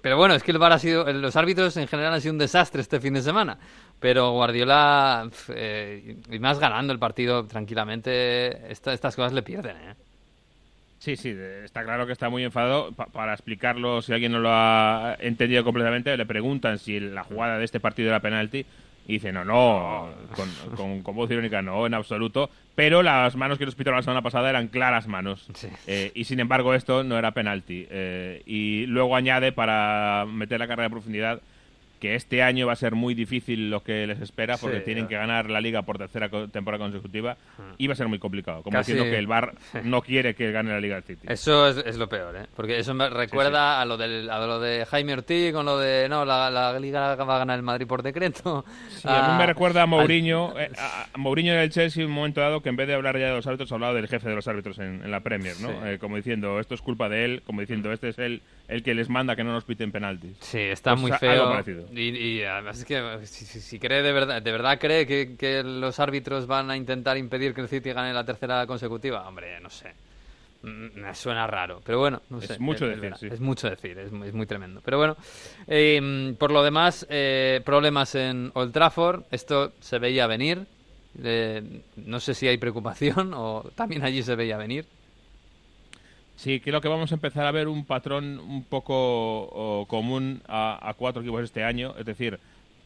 Pero 0.00 0.16
bueno, 0.16 0.34
es 0.34 0.42
que 0.42 0.50
el 0.50 0.58
VAR 0.58 0.72
ha 0.72 0.78
sido, 0.80 1.04
los 1.12 1.36
árbitros 1.36 1.76
en 1.76 1.86
general 1.86 2.12
han 2.14 2.20
sido 2.20 2.32
un 2.32 2.38
desastre 2.38 2.80
este 2.80 2.98
fin 2.98 3.14
de 3.14 3.22
semana. 3.22 3.56
Pero 4.00 4.32
Guardiola, 4.32 5.28
eh, 5.50 6.16
y 6.28 6.38
más 6.40 6.58
ganando 6.58 6.92
el 6.92 6.98
partido 6.98 7.46
tranquilamente, 7.46 8.72
esta- 8.72 8.92
estas 8.92 9.14
cosas 9.14 9.32
le 9.32 9.42
pierden, 9.42 9.76
¿eh? 9.76 9.94
Sí, 10.98 11.16
sí, 11.16 11.36
está 11.64 11.84
claro 11.84 12.06
que 12.06 12.12
está 12.12 12.28
muy 12.30 12.42
enfadado. 12.42 12.92
Pa- 12.92 13.06
para 13.06 13.32
explicarlo, 13.34 14.02
si 14.02 14.12
alguien 14.12 14.32
no 14.32 14.38
lo 14.40 14.48
ha 14.50 15.16
entendido 15.20 15.62
completamente, 15.64 16.16
le 16.16 16.26
preguntan 16.26 16.78
si 16.78 16.98
la 17.00 17.22
jugada 17.22 17.58
de 17.58 17.64
este 17.64 17.80
partido 17.80 18.08
era 18.08 18.20
penalti. 18.20 18.64
Y 19.08 19.12
dice, 19.14 19.30
no, 19.32 19.44
no, 19.44 20.08
con, 20.34 20.50
con, 20.74 21.02
con 21.02 21.14
voz 21.14 21.30
irónica, 21.30 21.62
no, 21.62 21.86
en 21.86 21.94
absoluto. 21.94 22.50
Pero 22.74 23.04
las 23.04 23.36
manos 23.36 23.56
que 23.56 23.64
nos 23.64 23.76
pitaron 23.76 23.98
la 23.98 24.02
semana 24.02 24.20
pasada 24.22 24.50
eran 24.50 24.66
claras 24.66 25.06
manos. 25.06 25.46
Sí. 25.54 25.68
Eh, 25.86 26.10
y 26.14 26.24
sin 26.24 26.40
embargo, 26.40 26.74
esto 26.74 27.04
no 27.04 27.16
era 27.16 27.30
penalti. 27.30 27.86
Eh, 27.88 28.42
y 28.46 28.86
luego 28.86 29.14
añade, 29.14 29.52
para 29.52 30.26
meter 30.26 30.58
la 30.58 30.66
carga 30.66 30.82
de 30.84 30.90
profundidad, 30.90 31.40
que 31.98 32.14
este 32.14 32.42
año 32.42 32.66
va 32.66 32.74
a 32.74 32.76
ser 32.76 32.94
muy 32.94 33.14
difícil 33.14 33.70
lo 33.70 33.82
que 33.82 34.06
les 34.06 34.20
espera 34.20 34.56
porque 34.58 34.78
Sí, 34.78 34.84
tienen 34.84 35.04
ya. 35.04 35.08
que 35.08 35.14
ganar 35.16 35.50
la 35.50 35.60
liga 35.60 35.82
por 35.82 35.98
tercera 35.98 36.28
co- 36.28 36.48
temporada 36.48 36.82
consecutiva 36.84 37.36
y 37.78 37.86
va 37.86 37.94
a 37.94 37.96
ser 37.96 38.08
muy 38.08 38.18
complicado. 38.18 38.62
Como 38.62 38.76
Casi- 38.76 38.92
diciendo 38.92 39.10
que 39.12 39.18
el 39.18 39.26
Bar 39.26 39.54
no 39.84 40.02
quiere 40.02 40.34
que 40.34 40.52
gane 40.52 40.70
la 40.70 40.80
liga 40.80 40.96
del 40.96 41.04
City. 41.04 41.26
Eso 41.28 41.68
es, 41.68 41.78
es 41.78 41.96
lo 41.96 42.08
peor, 42.08 42.36
¿eh? 42.36 42.46
Porque 42.54 42.78
eso 42.78 42.92
me 42.94 43.08
recuerda 43.08 43.80
A, 43.80 43.84
lo 43.84 43.96
del, 43.96 44.28
a 44.30 44.38
lo 44.46 44.60
de 44.60 44.84
Jaime 44.86 45.14
Ortiz 45.14 45.52
con 45.52 45.64
lo 45.66 45.78
de, 45.78 46.08
no, 46.08 46.24
la, 46.24 46.50
la 46.50 46.78
Liga 46.78 47.14
va 47.16 47.36
a 47.36 47.38
ganar 47.38 47.56
el 47.56 47.62
Madrid 47.62 47.86
por 47.86 48.02
decreto. 48.02 48.64
A 49.04 49.32
mí 49.32 49.38
me 49.38 49.46
recuerda 49.46 49.80
a 49.80 49.84
al- 49.84 49.88
Mourinho, 49.90 50.52
eh, 50.60 50.70
a, 50.78 51.06
Mourinho 51.16 51.52
en 51.52 51.60
el 51.60 51.70
Chelsea 51.70 52.02
en 52.02 52.08
un 52.10 52.14
momento 52.14 52.40
dado 52.40 52.60
que 52.62 52.68
en 52.68 52.76
vez 52.76 52.86
de 52.88 52.94
hablar 52.94 53.18
ya 53.18 53.28
de 53.28 53.36
los 53.36 53.46
árbitros 53.46 53.72
hablaba 53.72 53.94
del 53.94 54.08
jefe 54.08 54.28
de 54.28 54.34
los 54.34 54.46
árbitros 54.48 54.78
en, 54.78 55.02
en 55.02 55.10
la 55.10 55.20
Premier, 55.20 55.54
¿no? 55.60 55.86
Eh, 55.86 55.98
como 55.98 56.16
diciendo, 56.16 56.60
esto 56.60 56.74
es 56.74 56.82
culpa 56.82 57.08
de 57.08 57.24
él, 57.24 57.42
como 57.44 57.60
diciendo, 57.60 57.92
este 57.92 58.08
es 58.10 58.18
él 58.18 58.42
el 58.68 58.82
que 58.82 58.94
les 58.94 59.08
manda 59.08 59.36
que 59.36 59.44
no 59.44 59.52
nos 59.52 59.64
piten 59.64 59.92
penaltis. 59.92 60.36
Sí, 60.40 60.58
está 60.58 60.92
Pues 60.92 61.02
muy 61.02 61.12
feo. 61.12 61.30
algo 61.42 61.50
parecido. 61.50 61.86
Y, 61.92 62.08
y 62.16 62.42
además 62.42 62.78
es 62.80 62.84
que 62.84 63.18
si, 63.26 63.44
si- 63.44 63.60
si 63.60 63.78
cree 63.78 64.02
de 64.02 64.12
verdad, 64.12 64.42
de 64.42 64.52
verdad 64.52 64.78
cree 64.80 65.06
que, 65.06 65.36
que 65.36 65.62
los 65.62 66.00
árbitros 66.00 66.46
van 66.46 66.70
a 66.70 66.76
intentar 66.76 67.16
impedir 67.16 67.54
que 67.54 67.60
el 67.60 67.68
City 67.68 67.92
gane 67.92 68.12
la 68.12 68.24
tercera 68.24 68.66
consecutiva, 68.66 69.26
hombre, 69.28 69.60
no 69.60 69.70
sé. 69.70 69.92
Mm, 70.62 71.00
Me 71.00 71.14
suena 71.14 71.46
raro, 71.46 71.80
pero 71.84 71.98
bueno, 72.00 72.22
no 72.30 72.38
Es 72.38 72.46
sé. 72.48 72.58
mucho 72.58 72.84
es 72.86 72.90
decir, 72.92 73.02
verdad, 73.02 73.18
sí. 73.20 73.26
Es 73.30 73.40
mucho 73.40 73.68
decir, 73.70 73.96
es, 73.98 74.10
muy- 74.10 74.28
es 74.28 74.34
muy 74.34 74.46
tremendo. 74.46 74.80
Pero 74.84 74.98
bueno, 74.98 75.16
eh, 75.68 76.34
por 76.38 76.50
lo 76.50 76.62
demás, 76.64 77.06
eh, 77.10 77.60
problemas 77.64 78.14
en 78.14 78.50
Old 78.54 78.72
Trafford, 78.72 79.24
esto 79.30 79.72
se 79.80 79.98
veía 79.98 80.26
venir. 80.26 80.66
Eh, 81.22 81.62
no 81.96 82.20
sé 82.20 82.34
si 82.34 82.46
hay 82.48 82.58
preocupación 82.58 83.32
o 83.34 83.70
también 83.74 84.02
allí 84.04 84.22
se 84.22 84.34
veía 84.34 84.56
venir. 84.56 84.86
Sí, 86.36 86.60
creo 86.60 86.80
que 86.80 86.88
vamos 86.88 87.10
a 87.12 87.14
empezar 87.14 87.46
a 87.46 87.50
ver 87.50 87.66
un 87.68 87.84
patrón 87.84 88.38
un 88.38 88.62
poco 88.64 88.94
o, 88.94 89.86
común 89.88 90.42
a, 90.46 90.78
a 90.88 90.94
cuatro 90.94 91.22
equipos 91.22 91.42
este 91.42 91.64
año. 91.64 91.94
Es 91.98 92.04
decir, 92.04 92.38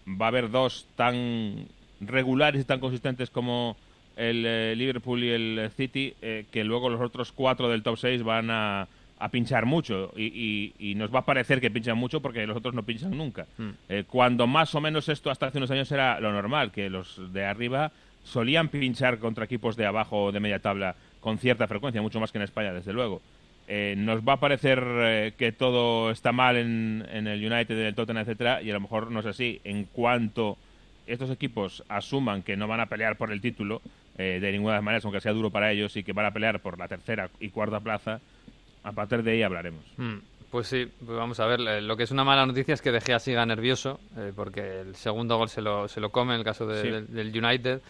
va 0.09 0.27
a 0.27 0.29
haber 0.29 0.51
dos 0.51 0.87
tan 0.97 1.67
regulares 2.01 2.63
y 2.63 2.65
tan 2.65 2.81
consistentes 2.81 3.29
como 3.31 3.77
el 4.17 4.45
eh, 4.47 4.75
Liverpool 4.77 5.23
y 5.25 5.31
el 5.31 5.71
City, 5.77 6.15
eh, 6.23 6.45
que 6.51 6.63
luego 6.65 6.89
los 6.91 7.01
otros 7.01 7.33
cuatro 7.33 7.69
del 7.69 7.83
top 7.83 7.97
6 7.99 8.23
van 8.23 8.51
a, 8.51 8.87
a 9.19 9.29
pinchar 9.31 9.67
mucho. 9.67 10.13
Y, 10.17 10.27
y- 10.79 10.91
y 10.91 10.95
nos 10.95 11.13
va 11.13 11.21
a 11.21 11.25
parecer 11.25 11.61
que 11.61 11.71
pinchan 11.71 11.99
mucho 11.99 12.21
porque 12.21 12.47
los 12.47 12.57
otros 12.57 12.73
no 12.75 12.85
pinchan 12.85 13.17
nunca. 13.17 13.47
Eh, 13.89 14.05
cuando 14.07 14.47
más 14.47 14.75
o 14.77 14.81
menos 14.81 15.09
esto 15.09 15.31
hasta 15.31 15.47
hace 15.47 15.59
unos 15.59 15.71
años 15.73 15.91
era 15.91 16.21
lo 16.21 16.33
normal, 16.33 16.71
que 16.71 16.89
los 16.89 17.21
de 17.33 17.45
arriba 17.45 17.91
solían 18.23 18.69
pinchar 18.69 19.19
contra 19.19 19.45
equipos 19.47 19.77
de 19.77 19.87
abajo 19.87 20.25
o 20.27 20.33
de 20.33 20.39
media 20.41 20.59
tabla 20.61 20.95
con 21.21 21.39
cierta 21.39 21.67
frecuencia, 21.67 22.01
mucho 22.03 22.21
más 22.21 22.31
que 22.31 22.39
en 22.39 22.45
España, 22.45 22.73
desde 22.73 22.93
luego. 22.93 23.21
Eh, 23.73 23.95
nos 23.97 24.23
va 24.23 24.33
a 24.33 24.41
parecer 24.41 24.83
eh, 24.85 25.33
que 25.39 25.53
todo 25.53 26.11
está 26.11 26.33
mal 26.33 26.57
en, 26.57 27.07
en 27.13 27.29
el 27.29 27.39
United, 27.41 27.79
en 27.79 27.87
el 27.87 27.95
Tottenham, 27.95 28.23
etcétera, 28.23 28.61
y 28.63 28.71
a 28.71 28.75
lo 28.75 28.81
mejor 28.81 29.13
no 29.13 29.21
es 29.21 29.27
así. 29.27 29.61
En 29.63 29.85
cuanto 29.85 30.59
estos 31.07 31.31
equipos 31.31 31.85
asuman 31.89 32.43
que 32.43 32.57
no 32.57 32.67
van 32.67 32.81
a 32.81 32.87
pelear 32.87 33.17
por 33.17 33.31
el 33.31 33.41
título 33.41 33.81
eh, 34.19 34.39
de 34.41 34.51
ninguna 34.51 34.73
de 34.73 34.79
las 34.79 34.85
maneras, 34.85 35.05
aunque 35.05 35.21
sea 35.21 35.33
duro 35.33 35.51
para 35.51 35.71
ellos, 35.71 35.97
y 35.97 36.03
que 36.03 36.13
van 36.13 36.27
a 36.27 36.33
pelear 36.33 36.59
por 36.61 36.79
la 36.81 36.89
tercera 36.89 37.31
y 37.39 37.51
cuarta 37.51 37.79
plaza, 37.79 38.21
a 38.83 38.91
partir 38.93 39.23
de 39.23 39.33
ahí 39.33 39.43
hablaremos. 39.45 39.85
Mm, 39.99 40.17
Pues 40.51 40.67
sí, 40.67 40.89
pues 41.07 41.17
vamos 41.17 41.39
a 41.39 41.47
ver. 41.47 41.61
eh, 41.61 41.81
Lo 41.81 41.97
que 41.97 42.03
es 42.03 42.11
una 42.11 42.25
mala 42.25 42.45
noticia 42.47 42.75
es 42.75 42.83
que 42.83 42.91
De 42.91 43.01
Gea 43.01 43.21
siga 43.21 43.47
nervioso, 43.47 44.01
eh, 44.17 44.33
porque 44.35 44.81
el 44.81 44.97
segundo 44.97 45.37
gol 45.39 45.49
se 45.49 45.63
lo, 45.63 45.87
se 45.87 46.01
lo 46.01 46.11
come 46.11 46.33
en 46.35 46.41
el 46.41 46.45
caso 46.45 46.67
de- 46.67 46.83
Sí. 46.83 46.91
del, 46.91 47.07
del 47.33 47.45
United. 47.45 47.81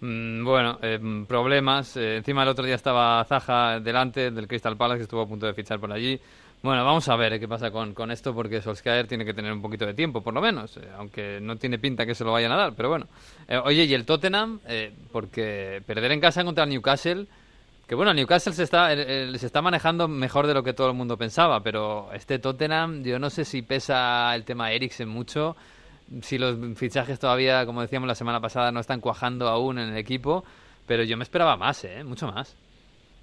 Mm, 0.00 0.44
bueno, 0.44 0.78
eh, 0.82 0.98
problemas. 1.26 1.96
eh, 1.96 2.16
encima 2.18 2.42
el 2.42 2.48
otro 2.48 2.64
día 2.64 2.76
estaba 2.76 3.24
Zaha 3.24 3.80
delante 3.80 4.30
del 4.30 4.46
Crystal 4.46 4.76
Palace, 4.76 4.98
que 4.98 5.02
estuvo 5.04 5.22
a 5.22 5.26
punto 5.26 5.46
de 5.46 5.54
fichar 5.54 5.80
por 5.80 5.92
allí. 5.92 6.18
Bueno, 6.62 6.84
vamos 6.84 7.08
a 7.08 7.16
ver 7.16 7.32
eh, 7.34 7.40
qué 7.40 7.46
pasa 7.46 7.70
con, 7.70 7.94
con 7.94 8.10
esto, 8.10 8.34
porque 8.34 8.60
Solskjaer 8.60 9.06
tiene 9.06 9.24
que 9.24 9.32
tener 9.32 9.52
un 9.52 9.62
poquito 9.62 9.86
de 9.86 9.94
tiempo, 9.94 10.22
por 10.22 10.34
lo 10.34 10.40
menos, 10.40 10.76
eh, 10.76 10.88
aunque 10.96 11.38
no 11.40 11.56
tiene 11.56 11.78
pinta 11.78 12.04
que 12.04 12.14
se 12.14 12.24
lo 12.24 12.32
vayan 12.32 12.50
a 12.52 12.56
dar, 12.56 12.72
pero 12.74 12.88
bueno. 12.88 13.06
Eh, 13.46 13.58
oye, 13.64 13.84
y 13.84 13.94
el 13.94 14.04
Tottenham, 14.04 14.60
Eh, 14.66 14.92
porque 15.12 15.82
perder 15.86 16.12
en 16.12 16.20
casa 16.20 16.44
contra 16.44 16.64
el 16.64 16.70
Newcastle... 16.70 17.26
Que 17.86 17.94
bueno, 17.94 18.10
el 18.10 18.18
Newcastle 18.18 18.52
se 18.52 18.64
está, 18.64 18.94
se 18.94 19.46
está 19.46 19.62
manejando 19.62 20.08
mejor 20.08 20.46
de 20.46 20.52
lo 20.52 20.62
que 20.62 20.74
todo 20.74 20.88
el 20.88 20.94
mundo 20.94 21.16
pensaba, 21.16 21.62
pero 21.62 22.12
este 22.12 22.38
Tottenham, 22.38 23.02
yo 23.02 23.18
no 23.18 23.30
sé 23.30 23.46
si 23.46 23.62
pesa 23.62 24.34
el 24.34 24.44
tema 24.44 24.70
Eriksen 24.72 25.08
mucho, 25.08 25.56
si 26.22 26.38
los 26.38 26.56
fichajes 26.76 27.18
todavía, 27.18 27.64
como 27.66 27.82
decíamos 27.82 28.06
la 28.06 28.14
semana 28.14 28.40
pasada, 28.40 28.72
no 28.72 28.80
están 28.80 29.00
cuajando 29.00 29.48
aún 29.48 29.78
en 29.78 29.90
el 29.90 29.96
equipo, 29.96 30.44
pero 30.86 31.02
yo 31.04 31.16
me 31.16 31.22
esperaba 31.24 31.56
más, 31.56 31.84
¿eh? 31.84 32.02
Mucho 32.04 32.26
más. 32.32 32.56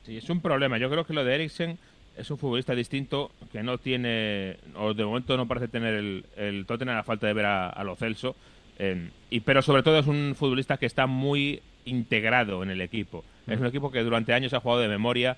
Sí, 0.06 0.18
es 0.18 0.30
un 0.30 0.42
problema. 0.42 0.78
Yo 0.78 0.90
creo 0.90 1.06
que 1.06 1.14
lo 1.14 1.24
de 1.24 1.34
Eriksen 1.36 1.78
es 2.16 2.30
un 2.32 2.38
futbolista 2.38 2.76
distinto 2.76 3.32
que 3.52 3.64
no 3.64 3.78
tiene, 3.78 4.58
o 4.76 4.94
de 4.94 5.04
momento 5.04 5.36
no 5.36 5.48
parece 5.48 5.68
tener 5.68 5.96
el, 5.96 6.26
el 6.38 6.66
Tottenham 6.66 6.98
a 6.98 7.04
falta 7.04 7.28
de 7.28 7.34
ver 7.34 7.46
a, 7.46 7.70
a 7.70 7.84
Lo 7.84 7.96
Celso. 7.96 8.36
eh, 8.78 9.10
y, 9.30 9.40
pero 9.42 9.62
sobre 9.62 9.84
todo 9.84 9.98
es 10.00 10.08
un 10.08 10.36
futbolista 10.38 10.78
que 10.78 10.86
está 10.86 11.08
muy 11.08 11.62
integrado 11.86 12.62
en 12.64 12.70
el 12.70 12.82
equipo. 12.82 13.24
Es 13.48 13.60
un 13.60 13.66
equipo 13.68 13.92
que 13.92 14.04
durante 14.04 14.34
años 14.34 14.54
ha 14.54 14.60
jugado 14.60 14.82
de 14.82 14.88
memoria 14.88 15.38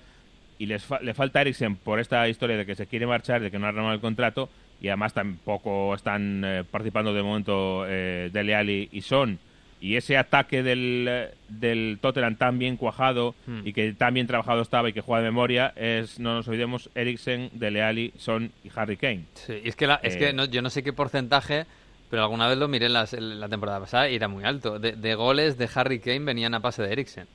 y 0.58 0.66
les 0.66 0.82
fa- 0.84 1.00
le 1.00 1.14
falta 1.14 1.40
Eriksen 1.40 1.76
por 1.76 1.98
esta 2.00 2.28
historia 2.28 2.56
de 2.56 2.66
que 2.66 2.74
se 2.74 2.86
quiere 2.86 3.06
marchar, 3.06 3.40
de 3.40 3.50
que 3.50 3.58
no 3.58 3.66
ha 3.66 3.70
renovado 3.70 3.94
el 3.94 4.00
contrato 4.00 4.48
y 4.80 4.88
además 4.88 5.12
tampoco 5.14 5.94
están 5.94 6.42
eh, 6.44 6.64
participando 6.70 7.12
de 7.12 7.22
momento 7.22 7.84
eh, 7.86 8.30
Dele 8.32 8.54
Alli 8.54 8.88
y 8.92 9.00
Son. 9.02 9.38
Y 9.80 9.94
ese 9.94 10.16
ataque 10.16 10.64
del, 10.64 11.06
eh, 11.08 11.28
del 11.48 11.98
Tottenham 12.00 12.34
tan 12.36 12.58
bien 12.58 12.76
cuajado 12.76 13.34
Hmm. 13.46 13.60
y 13.64 13.72
que 13.72 13.92
tan 13.92 14.12
bien 14.14 14.26
trabajado 14.26 14.60
estaba 14.62 14.88
y 14.88 14.92
que 14.92 15.00
juega 15.00 15.22
de 15.22 15.30
memoria 15.30 15.72
es, 15.76 16.18
no 16.18 16.34
nos 16.34 16.48
olvidemos, 16.48 16.90
Eriksen, 16.96 17.50
Dele 17.52 17.82
Alli, 17.82 18.12
Son 18.18 18.50
y 18.64 18.70
Harry 18.74 18.96
Kane. 18.96 19.24
Sí, 19.34 19.54
y 19.64 19.68
es 19.68 19.76
que, 19.76 19.86
la- 19.86 20.00
es 20.02 20.16
Eh, 20.16 20.18
que 20.18 20.32
no- 20.32 20.46
yo 20.46 20.62
no 20.62 20.70
sé 20.70 20.82
qué 20.82 20.92
porcentaje, 20.92 21.64
pero 22.10 22.22
alguna 22.22 22.48
vez 22.48 22.58
lo 22.58 22.66
miré 22.66 22.86
en, 22.86 22.94
las- 22.94 23.14
en 23.14 23.38
la 23.38 23.48
temporada 23.48 23.78
pasada 23.78 24.08
y 24.10 24.16
era 24.16 24.26
muy 24.26 24.42
alto. 24.42 24.80
De, 24.80 24.92
de 24.92 25.14
goles 25.14 25.56
de 25.58 25.68
Harry 25.72 26.00
Kane 26.00 26.20
venían 26.20 26.54
a 26.54 26.60
pase 26.60 26.82
de 26.82 26.92
Eriksen. 26.92 27.26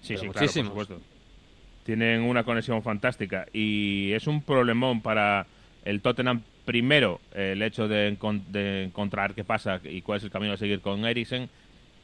Sí, 0.00 0.14
Pero 0.14 0.20
sí, 0.20 0.26
muchísimos. 0.26 0.72
claro, 0.72 0.74
por 0.74 0.86
supuesto. 0.86 1.06
Tienen 1.84 2.22
una 2.22 2.42
conexión 2.44 2.82
fantástica 2.82 3.46
y 3.52 4.12
es 4.12 4.26
un 4.26 4.42
problemón 4.42 5.00
para 5.00 5.46
el 5.84 6.00
Tottenham. 6.00 6.42
Primero, 6.64 7.20
el 7.34 7.62
hecho 7.62 7.88
de, 7.88 8.16
de 8.48 8.84
encontrar 8.84 9.34
qué 9.34 9.44
pasa 9.44 9.80
y 9.84 10.02
cuál 10.02 10.18
es 10.18 10.24
el 10.24 10.30
camino 10.30 10.52
a 10.52 10.56
seguir 10.56 10.80
con 10.80 11.04
Eriksen. 11.04 11.48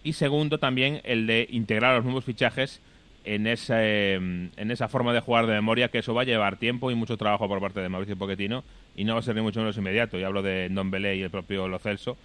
Y 0.02 0.14
segundo, 0.14 0.58
también 0.58 1.00
el 1.04 1.26
de 1.26 1.46
integrar 1.50 1.96
los 1.96 2.04
nuevos 2.04 2.24
fichajes 2.24 2.80
en 3.24 3.46
esa, 3.46 3.84
eh, 3.84 4.14
en 4.14 4.70
esa 4.70 4.88
forma 4.88 5.12
de 5.12 5.20
jugar 5.20 5.46
de 5.46 5.52
memoria, 5.52 5.88
que 5.88 5.98
eso 5.98 6.14
va 6.14 6.22
a 6.22 6.24
llevar 6.24 6.56
tiempo 6.56 6.90
y 6.90 6.94
mucho 6.94 7.16
trabajo 7.16 7.46
por 7.46 7.60
parte 7.60 7.80
de 7.80 7.88
Mauricio 7.88 8.16
Pochettino 8.16 8.64
y 8.96 9.04
no 9.04 9.14
va 9.14 9.20
a 9.20 9.22
ser 9.22 9.34
ni 9.34 9.42
mucho 9.42 9.60
menos 9.60 9.76
inmediato. 9.76 10.18
Y 10.18 10.24
hablo 10.24 10.42
de 10.42 10.68
Don 10.70 10.90
Belé 10.90 11.16
y 11.16 11.22
el 11.22 11.30
propio 11.30 11.68
Lo 11.68 11.78
Celso 11.78 12.16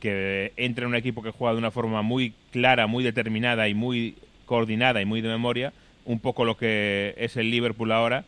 que 0.00 0.52
entre 0.56 0.84
en 0.84 0.88
un 0.88 0.96
equipo 0.96 1.22
que 1.22 1.30
juega 1.30 1.52
de 1.52 1.58
una 1.58 1.70
forma 1.70 2.02
muy 2.02 2.32
clara, 2.50 2.86
muy 2.86 3.04
determinada 3.04 3.68
y 3.68 3.74
muy 3.74 4.16
coordinada 4.46 5.00
y 5.00 5.04
muy 5.04 5.20
de 5.20 5.28
memoria, 5.28 5.72
un 6.06 6.18
poco 6.18 6.44
lo 6.44 6.56
que 6.56 7.14
es 7.18 7.36
el 7.36 7.50
Liverpool 7.50 7.92
ahora, 7.92 8.24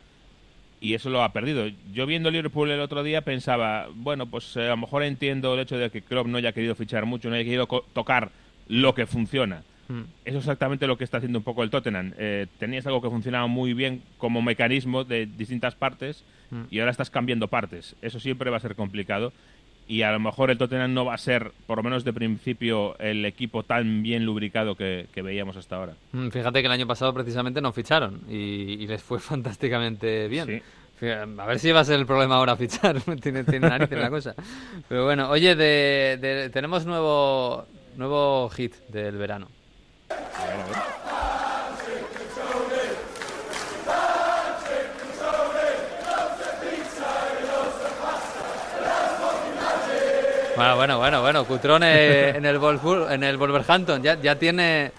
y 0.83 0.95
eso 0.95 1.09
lo 1.09 1.23
ha 1.23 1.33
perdido. 1.33 1.67
Yo 1.95 2.05
viendo 2.07 2.29
el 2.29 2.35
Liverpool 2.35 2.71
el 2.71 2.81
otro 2.81 3.03
día 3.03 3.23
pensaba, 3.23 3.89
bueno, 3.95 4.27
pues 4.27 4.57
eh, 4.57 4.67
a 4.67 4.71
lo 4.71 4.77
mejor 4.79 5.05
entiendo 5.05 5.55
el 5.55 5.61
hecho 5.61 5.79
de 5.79 5.91
que 5.91 6.03
Klopp 6.03 6.27
no 6.27 6.39
haya 6.39 6.53
querido 6.53 6.75
fichar 6.75 7.07
mucho, 7.07 7.29
no 7.29 7.37
haya 7.37 7.45
querido 7.45 7.67
tocar 7.67 8.33
lo 8.69 8.95
que 8.95 9.07
funciona. 9.07 9.63
Mm. 9.89 10.01
Eso 10.25 10.39
es 10.39 10.45
exactamente 10.45 10.87
lo 10.89 10.99
que 10.99 11.05
está 11.05 11.19
haciendo 11.19 11.39
un 11.39 11.45
poco 11.45 11.63
el 11.63 11.71
Tottenham. 11.71 12.13
Eh, 12.19 12.49
tenías 12.59 12.85
algo 12.87 13.01
que 13.01 13.09
funcionaba 13.09 13.47
muy 13.47 13.75
bien 13.75 14.03
como 14.19 14.43
mecanismo 14.43 15.05
de 15.05 15.27
distintas 15.27 15.77
partes 15.77 16.25
Mm. 16.53 16.65
y 16.71 16.79
ahora 16.81 16.91
estás 16.91 17.09
cambiando 17.11 17.49
partes. 17.49 17.97
Eso 18.03 18.21
siempre 18.21 18.51
va 18.51 18.59
a 18.59 18.61
ser 18.61 18.77
complicado 18.77 19.33
y 19.89 20.03
a 20.03 20.13
lo 20.13 20.21
mejor 20.21 20.51
el 20.51 20.59
Tottenham 20.59 20.95
no 20.95 21.05
va 21.05 21.15
a 21.15 21.19
ser, 21.19 21.53
por 21.67 21.77
lo 21.79 21.83
menos 21.83 22.05
de 22.05 22.13
principio, 22.13 22.97
el 22.99 23.25
equipo 23.25 23.63
tan 23.63 24.03
bien 24.03 24.25
lubricado 24.25 24.75
que, 24.75 25.07
que 25.13 25.23
veíamos 25.23 25.57
hasta 25.57 25.77
ahora. 25.77 25.95
Mm, 26.13 26.29
Fíjate 26.29 26.61
que 26.61 26.67
el 26.67 26.73
año 26.73 26.87
pasado 26.87 27.13
precisamente 27.13 27.61
no 27.61 27.73
ficharon 27.73 28.21
y, 28.29 28.35
y 28.35 28.87
les 28.87 29.03
fue 29.03 29.19
fantásticamente 29.21 30.29
bien. 30.29 30.47
Sí. 30.47 30.63
A 31.39 31.47
ver 31.47 31.59
si 31.59 31.73
va 31.73 31.81
a 31.81 31.85
ser 31.85 31.99
el 31.99 32.07
problema 32.07 32.37
ahora 32.37 32.57
fichar. 32.57 33.01
tiene, 33.21 33.43
tiene 33.43 33.69
narices 33.69 33.99
la 33.99 34.09
cosa. 34.09 34.35
Pero 34.89 35.05
bueno, 35.05 35.29
oye, 35.31 35.57
de, 35.57 36.17
de- 36.21 36.49
tenemos 36.51 36.87
nuevo, 36.87 37.67
nuevo 37.97 38.49
hit 38.51 38.75
del 38.89 39.17
verano. 39.17 39.49
Bueno, 50.63 50.77
bueno, 50.77 50.99
bueno, 50.99 51.21
bueno. 51.23 51.45
Cutrone 51.45 52.29
en 52.37 52.47
el, 52.47 52.59
Wolfsburg- 52.61 53.13
en 53.13 53.25
el 53.25 53.37
Wolverhampton 53.37 54.03
ya, 54.03 54.21
ya 54.21 54.37
tiene... 54.39 54.93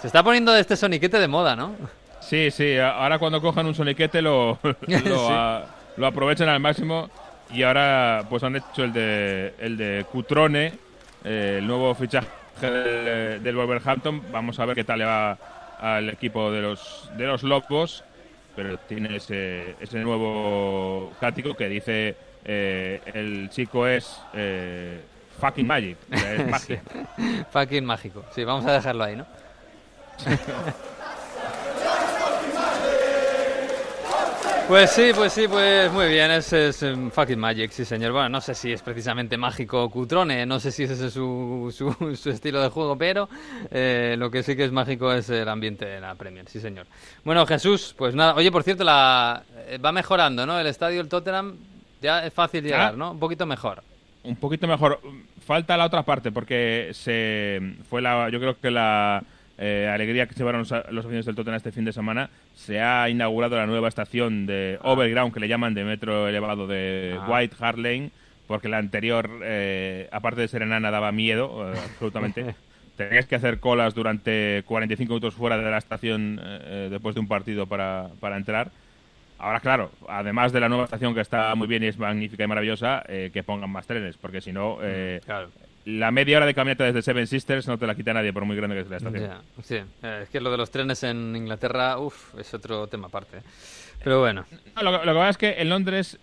Se 0.00 0.06
está 0.06 0.22
poniendo 0.22 0.56
este 0.56 0.76
soniquete 0.76 1.18
de 1.18 1.28
moda, 1.28 1.54
¿no? 1.56 1.74
Sí, 2.20 2.50
sí, 2.50 2.78
ahora 2.78 3.18
cuando 3.18 3.40
cojan 3.40 3.66
un 3.66 3.74
soniquete 3.74 4.22
lo, 4.22 4.58
lo, 4.62 4.98
Sí. 4.98 5.26
a- 5.30 5.64
lo 5.96 6.06
aprovechan 6.06 6.48
al 6.48 6.60
máximo 6.60 7.10
y 7.52 7.62
ahora 7.64 8.24
pues 8.30 8.42
han 8.44 8.56
hecho 8.56 8.84
el 8.84 8.92
de, 8.92 9.54
el 9.58 9.76
de 9.76 10.06
Cutrone, 10.10 10.72
eh, 11.24 11.56
el 11.58 11.66
nuevo 11.66 11.94
fichaje 11.94 12.28
del, 12.60 13.42
del 13.42 13.56
Wolverhampton. 13.56 14.22
Vamos 14.30 14.58
a 14.60 14.64
ver 14.66 14.74
qué 14.76 14.84
tal 14.84 15.00
le 15.00 15.04
va 15.04 15.36
al 15.80 16.08
equipo 16.10 16.50
de 16.52 16.60
los, 16.62 17.10
de 17.16 17.26
los 17.26 17.42
Lobos, 17.42 18.04
pero 18.54 18.78
tiene 18.78 19.16
ese, 19.16 19.74
ese 19.80 19.98
nuevo 19.98 21.12
cático 21.20 21.54
que 21.54 21.68
dice 21.68 22.14
eh, 22.44 23.00
el 23.14 23.48
chico 23.50 23.86
es 23.86 24.20
eh, 24.34 25.00
fucking 25.40 25.66
magic. 25.66 25.96
Es 26.10 26.48
magia. 26.48 26.82
Sí. 27.16 27.44
Fucking 27.50 27.84
mágico. 27.84 28.24
Sí, 28.34 28.44
vamos 28.44 28.64
a 28.66 28.72
dejarlo 28.72 29.04
ahí, 29.04 29.16
¿no? 29.16 29.26
Pues 34.68 34.90
sí, 34.92 35.10
pues 35.12 35.32
sí, 35.32 35.48
pues 35.48 35.90
muy 35.90 36.06
bien, 36.06 36.30
es, 36.30 36.52
es 36.52 36.80
um, 36.84 37.10
fucking 37.10 37.40
magic, 37.40 37.72
sí 37.72 37.84
señor. 37.84 38.12
Bueno, 38.12 38.28
no 38.28 38.40
sé 38.40 38.54
si 38.54 38.70
es 38.70 38.82
precisamente 38.82 39.36
mágico 39.36 39.82
o 39.82 39.90
cutrone, 39.90 40.46
no 40.46 40.60
sé 40.60 40.70
si 40.70 40.84
ese 40.84 41.08
es 41.08 41.12
su, 41.12 41.74
su, 41.76 42.14
su 42.14 42.30
estilo 42.30 42.62
de 42.62 42.68
juego, 42.68 42.96
pero 42.96 43.28
eh, 43.72 44.14
lo 44.16 44.30
que 44.30 44.44
sí 44.44 44.54
que 44.54 44.66
es 44.66 44.70
mágico 44.70 45.12
es 45.12 45.28
el 45.28 45.48
ambiente 45.48 45.86
de 45.86 46.00
la 46.00 46.14
Premier, 46.14 46.48
sí 46.48 46.60
señor. 46.60 46.86
Bueno, 47.24 47.44
Jesús, 47.46 47.96
pues 47.98 48.14
nada, 48.14 48.36
oye, 48.36 48.52
por 48.52 48.62
cierto, 48.62 48.84
la 48.84 49.42
eh, 49.66 49.78
va 49.78 49.90
mejorando, 49.90 50.46
¿no? 50.46 50.56
El 50.60 50.68
estadio 50.68 50.98
del 50.98 51.08
Tottenham 51.08 51.56
ya 52.00 52.24
es 52.24 52.32
fácil 52.32 52.64
llegar. 52.64 52.96
¿no? 52.96 53.12
Un 53.12 53.18
poquito 53.18 53.46
mejor. 53.46 53.82
Un 54.24 54.36
poquito 54.36 54.66
mejor. 54.66 55.00
Falta 55.46 55.76
la 55.76 55.86
otra 55.86 56.02
parte 56.02 56.30
porque 56.30 56.90
se 56.92 57.60
fue 57.88 58.02
la, 58.02 58.28
yo 58.30 58.38
creo 58.38 58.58
que 58.60 58.70
la 58.70 59.22
eh, 59.58 59.90
alegría 59.92 60.26
que 60.26 60.34
llevaron 60.34 60.60
los, 60.60 60.70
los 60.70 61.04
aficionados 61.04 61.26
del 61.26 61.34
Tottenham 61.34 61.56
este 61.56 61.72
fin 61.72 61.84
de 61.84 61.92
semana. 61.92 62.30
Se 62.54 62.80
ha 62.80 63.08
inaugurado 63.08 63.56
la 63.56 63.66
nueva 63.66 63.88
estación 63.88 64.46
de 64.46 64.78
Overground 64.82 65.32
que 65.32 65.40
le 65.40 65.48
llaman 65.48 65.74
de 65.74 65.84
metro 65.84 66.28
elevado 66.28 66.66
de 66.66 67.18
Ah. 67.20 67.26
White 67.28 67.56
Hart 67.58 67.78
Lane, 67.78 68.10
porque 68.46 68.68
la 68.68 68.78
anterior, 68.78 69.30
eh, 69.42 70.08
aparte 70.12 70.40
de 70.42 70.48
ser 70.48 70.62
enana, 70.62 70.90
daba 70.90 71.12
miedo, 71.12 71.72
eh, 71.72 71.78
absolutamente. 71.92 72.54
Tenías 72.96 73.24
que 73.24 73.34
hacer 73.36 73.60
colas 73.60 73.94
durante 73.94 74.62
45 74.66 75.08
minutos 75.14 75.34
fuera 75.34 75.56
de 75.56 75.70
la 75.70 75.78
estación 75.78 76.38
eh, 76.42 76.58
eh, 76.64 76.88
después 76.90 77.14
de 77.14 77.20
un 77.22 77.28
partido 77.28 77.66
para, 77.66 78.08
para 78.20 78.36
entrar. 78.36 78.70
Ahora, 79.40 79.60
claro, 79.60 79.90
además 80.08 80.52
de 80.52 80.60
la 80.60 80.68
nueva 80.68 80.84
estación 80.84 81.14
que 81.14 81.20
está 81.22 81.54
muy 81.54 81.66
bien 81.66 81.82
y 81.82 81.86
es 81.86 81.98
magnífica 81.98 82.44
y 82.44 82.46
maravillosa, 82.46 83.02
eh, 83.08 83.30
que 83.32 83.42
pongan 83.42 83.70
más 83.70 83.86
trenes, 83.86 84.16
porque 84.18 84.40
si 84.42 84.52
no, 84.52 84.78
eh, 84.82 85.20
Claro. 85.24 85.48
la 85.86 86.10
media 86.10 86.36
hora 86.36 86.44
de 86.46 86.52
caminata 86.54 86.84
desde 86.84 87.00
Seven 87.00 87.26
Sisters 87.26 87.66
no 87.66 87.78
te 87.78 87.86
la 87.86 87.94
quita 87.94 88.12
nadie, 88.12 88.32
por 88.34 88.44
muy 88.44 88.54
grande 88.54 88.76
que 88.76 88.82
sea 88.82 88.90
la 88.90 88.96
estación. 88.98 89.22
Ya, 89.30 89.62
sí, 89.62 89.76
Eh, 90.02 90.20
es 90.24 90.28
que 90.28 90.40
lo 90.40 90.50
de 90.50 90.58
los 90.58 90.70
trenes 90.70 91.02
en 91.04 91.34
Inglaterra, 91.34 91.98
uff, 91.98 92.34
es 92.38 92.52
otro 92.52 92.86
tema 92.88 93.06
aparte. 93.08 93.38
Pero 94.04 94.20
bueno, 94.20 94.44
No, 94.76 94.82
lo, 94.82 95.00
que- 95.00 95.06
lo 95.06 95.12
que 95.12 95.18
pasa 95.18 95.30
es 95.30 95.38
que 95.38 95.60
en 95.62 95.68
Londres 95.70 96.18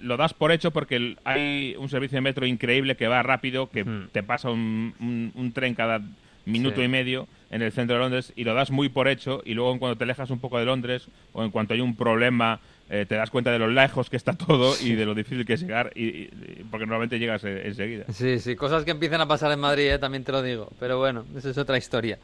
lo 0.00 0.16
das 0.16 0.32
por 0.32 0.52
hecho 0.52 0.70
porque 0.70 1.16
hay 1.24 1.74
un 1.76 1.88
servicio 1.88 2.16
de 2.16 2.22
metro 2.22 2.46
increíble 2.46 2.96
que 2.96 3.08
va 3.08 3.22
rápido, 3.24 3.68
que 3.68 3.84
Hmm. 3.84 4.08
te 4.12 4.22
pasa 4.22 4.48
un, 4.50 4.94
un- 5.00 5.32
un 5.34 5.52
tren 5.52 5.74
cada 5.74 6.00
minuto 6.46 6.76
Sí. 6.76 6.82
y 6.82 6.88
medio 6.88 7.26
en 7.50 7.62
el 7.62 7.72
centro 7.72 7.96
de 7.96 8.00
Londres 8.02 8.32
y 8.36 8.44
lo 8.44 8.54
das 8.54 8.70
muy 8.70 8.88
por 8.88 9.08
hecho 9.08 9.42
y 9.44 9.54
luego 9.54 9.72
en 9.72 9.78
cuanto 9.78 9.98
te 9.98 10.04
alejas 10.04 10.30
un 10.30 10.38
poco 10.40 10.58
de 10.58 10.64
Londres 10.64 11.08
o 11.32 11.42
en 11.44 11.50
cuanto 11.50 11.74
hay 11.74 11.80
un 11.80 11.96
problema 11.96 12.60
eh, 12.88 13.06
te 13.08 13.14
das 13.16 13.30
cuenta 13.30 13.50
de 13.52 13.58
lo 13.58 13.68
lejos 13.68 14.08
que 14.10 14.16
está 14.16 14.32
todo 14.34 14.74
y 14.80 14.94
de 14.94 15.04
lo 15.06 15.14
difícil 15.14 15.44
que 15.46 15.52
es 15.54 15.60
llegar 15.60 15.92
y, 15.94 16.04
y- 16.06 16.66
porque 16.70 16.86
normalmente 16.86 17.18
llegas 17.18 17.44
eh, 17.44 17.62
enseguida. 17.66 18.04
sí, 18.12 18.38
sí, 18.40 18.56
cosas 18.56 18.84
que 18.84 18.90
empiezan 18.92 19.20
a 19.20 19.26
pasar 19.28 19.52
en 19.52 19.60
Madrid, 19.60 19.90
¿eh? 19.92 19.98
también 19.98 20.24
te 20.24 20.32
lo 20.32 20.42
digo. 20.42 20.70
Pero 20.80 20.98
bueno, 20.98 21.24
esa 21.36 21.50
es 21.50 21.58
otra 21.58 21.76
historia. 21.78 22.18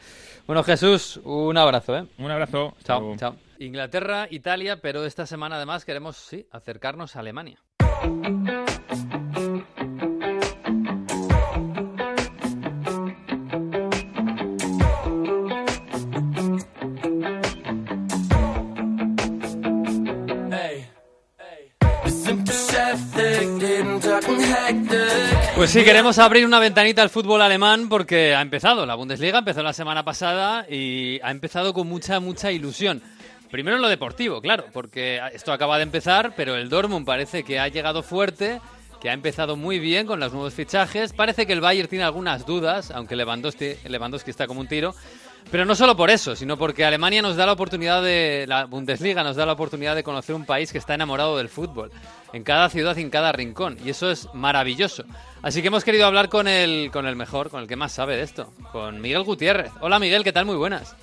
Bueno, 0.47 0.63
Jesús, 0.65 1.21
un 1.25 1.57
abrazo, 1.57 1.97
¿eh? 1.99 2.05
Un 2.19 2.31
abrazo. 2.31 2.75
Chao, 2.85 3.01
luego. 3.01 3.17
chao. 3.17 3.37
Inglaterra, 3.59 4.27
Italia, 4.31 4.81
pero 4.81 5.05
esta 5.07 5.25
semana 5.27 5.57
además 5.57 5.85
queremos, 5.85 6.17
sí, 6.17 6.47
acercarnos 6.53 7.17
a 7.17 7.21
Alemania. 7.21 7.59
Pues 25.67 25.73
sí, 25.73 25.83
queremos 25.83 26.17
abrir 26.21 26.47
una 26.47 26.61
ventanita 26.61 27.03
al 27.03 27.11
fútbol 27.11 27.43
alemán 27.43 27.89
porque 27.89 28.37
ha 28.37 28.41
empezado 28.41 28.87
la 28.87 28.95
Bundesliga, 28.95 29.41
empezó 29.41 29.65
la 29.65 29.73
semana 29.73 30.05
pasada 30.05 30.65
y 30.71 31.19
ha 31.25 31.33
empezado 31.33 31.75
con 31.75 31.89
mucha, 31.89 32.21
mucha 32.21 32.53
ilusión. 32.53 33.03
Primero 33.51 33.75
en 33.75 33.83
lo 33.83 33.89
deportivo, 33.89 34.41
claro, 34.41 34.67
porque 34.73 35.21
esto 35.33 35.53
acaba 35.53 35.79
de 35.79 35.83
empezar, 35.83 36.35
pero 36.37 36.55
el 36.55 36.69
Dortmund 36.69 37.05
parece 37.05 37.43
que 37.43 37.59
ha 37.59 37.67
llegado 37.67 38.05
fuerte, 38.05 38.61
que 39.01 39.11
ha 39.11 39.13
empezado 39.13 39.57
muy 39.57 39.81
bien 39.81 40.07
con 40.07 40.21
los 40.21 40.33
nuevos 40.33 40.55
fichajes. 40.55 41.13
Parece 41.13 41.49
que 41.49 41.53
el 41.53 41.61
Bayern 41.61 41.89
tiene 41.89 42.05
algunas 42.05 42.47
dudas, 42.47 42.93
aunque 42.93 43.17
Lewandowski, 43.17 43.75
Lewandowski 43.89 44.31
está 44.31 44.47
como 44.47 44.61
un 44.61 44.69
tiro. 44.69 44.95
Pero 45.51 45.65
no 45.65 45.77
solo 45.77 45.97
por 45.97 46.11
eso, 46.11 46.35
sino 46.35 46.57
porque 46.57 46.85
Alemania 46.85 47.23
nos 47.23 47.37
da 47.37 47.47
la 47.47 47.53
oportunidad 47.53 48.03
de, 48.03 48.47
la 48.49 48.65
Bundesliga 48.65 49.23
nos 49.23 49.37
da 49.37 49.47
la 49.47 49.53
oportunidad 49.53 49.95
de 49.95 50.03
conocer 50.03 50.35
un 50.35 50.45
país 50.45 50.73
que 50.73 50.79
está 50.79 50.95
enamorado 50.95 51.37
del 51.37 51.49
fútbol, 51.49 51.93
en 52.37 52.45
cada 52.45 52.69
ciudad 52.69 52.97
y 52.97 53.01
en 53.01 53.11
cada 53.11 53.33
rincón, 53.33 53.77
y 53.85 53.91
eso 53.91 54.11
es 54.11 54.33
maravilloso. 54.35 55.05
Así 55.43 55.63
que 55.63 55.69
hemos 55.69 55.85
querido 55.85 56.07
hablar 56.07 56.29
con 56.29 56.47
el, 56.49 56.91
con 56.93 57.07
el 57.07 57.17
mejor, 57.17 57.51
con 57.51 57.63
el 57.63 57.69
que 57.69 57.77
más 57.77 57.93
sabe 57.93 58.17
de 58.17 58.23
esto, 58.23 58.53
con 58.73 59.01
Miguel 59.01 59.25
Gutiérrez. 59.25 59.73
Hola 59.81 59.99
Miguel, 59.99 60.23
¿qué 60.23 60.33
tal? 60.33 60.47
Muy 60.47 60.57
buenas. 60.57 60.97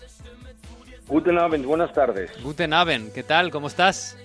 Guten 1.08 1.38
Abend, 1.38 1.66
buenas 1.66 1.92
tardes. 1.94 2.32
Guten 2.42 2.74
Abend, 2.74 3.12
¿qué 3.14 3.24
tal? 3.24 3.52
¿Cómo 3.52 3.68
estás? 3.68 4.18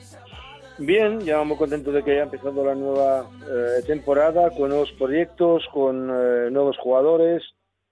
Bien, 0.79 1.21
ya 1.21 1.43
muy 1.43 1.57
contento 1.57 1.91
de 1.91 2.05
que 2.05 2.13
haya 2.13 2.23
empezado 2.23 2.65
la 2.65 2.75
nueva 2.75 3.29
eh, 3.43 3.83
temporada 3.87 4.51
con 4.51 4.69
nuevos 4.69 4.93
proyectos, 4.93 5.65
con 5.73 6.09
eh, 6.09 6.51
nuevos 6.51 6.77
jugadores, 6.79 7.43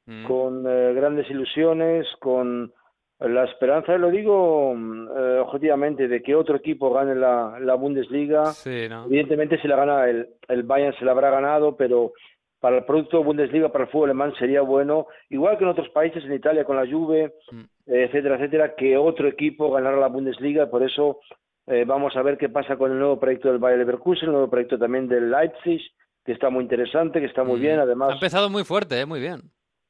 Mm. 0.08 0.24
con 0.24 0.64
eh, 0.68 0.94
grandes 0.94 1.28
ilusiones, 1.28 2.06
con 2.20 2.72
la 3.18 3.44
esperanza, 3.44 3.96
lo 3.96 4.10
digo 4.10 4.74
mm, 4.74 5.08
eh, 5.16 5.38
objetivamente, 5.38 6.06
de 6.08 6.22
que 6.22 6.34
otro 6.34 6.56
equipo 6.56 6.92
gane 6.92 7.14
la, 7.14 7.58
la 7.60 7.74
Bundesliga. 7.74 8.46
Sí, 8.46 8.88
¿no? 8.88 9.06
Evidentemente, 9.06 9.58
si 9.60 9.68
la 9.68 9.76
gana 9.76 10.08
el, 10.08 10.28
el 10.48 10.62
Bayern, 10.64 10.94
se 10.98 11.04
la 11.04 11.12
habrá 11.12 11.30
ganado, 11.30 11.76
pero 11.76 12.12
para 12.60 12.78
el 12.78 12.84
producto 12.84 13.22
Bundesliga, 13.22 13.70
para 13.70 13.84
el 13.84 13.90
fútbol 13.90 14.10
alemán, 14.10 14.32
sería 14.38 14.60
bueno, 14.62 15.06
igual 15.30 15.56
que 15.56 15.64
en 15.64 15.70
otros 15.70 15.88
países, 15.90 16.24
en 16.24 16.34
Italia 16.34 16.64
con 16.64 16.76
la 16.76 16.86
Juve, 16.90 17.32
Mm. 17.52 17.62
etcétera, 17.86 18.36
etcétera, 18.36 18.74
que 18.74 18.96
otro 18.96 19.28
equipo 19.28 19.70
ganara 19.70 19.96
la 19.96 20.08
Bundesliga. 20.08 20.68
Por 20.68 20.82
eso 20.82 21.20
eh, 21.68 21.84
vamos 21.86 22.16
a 22.16 22.22
ver 22.22 22.36
qué 22.38 22.48
pasa 22.48 22.76
con 22.76 22.90
el 22.92 22.98
nuevo 22.98 23.18
proyecto 23.20 23.48
del 23.48 23.58
Bayer 23.58 23.78
Leverkusen, 23.78 24.26
el 24.26 24.32
nuevo 24.32 24.50
proyecto 24.50 24.78
también 24.78 25.08
del 25.08 25.30
Leipzig, 25.30 25.80
que 26.24 26.32
está 26.32 26.50
muy 26.50 26.62
interesante, 26.64 27.20
que 27.20 27.26
está 27.26 27.44
muy 27.44 27.58
Mm. 27.58 27.62
bien. 27.62 27.78
Ha 27.78 27.82
Además, 27.82 28.12
empezado 28.14 28.50
muy 28.50 28.64
fuerte, 28.64 29.00
¿eh? 29.00 29.06
Muy 29.06 29.20
bien. 29.20 29.40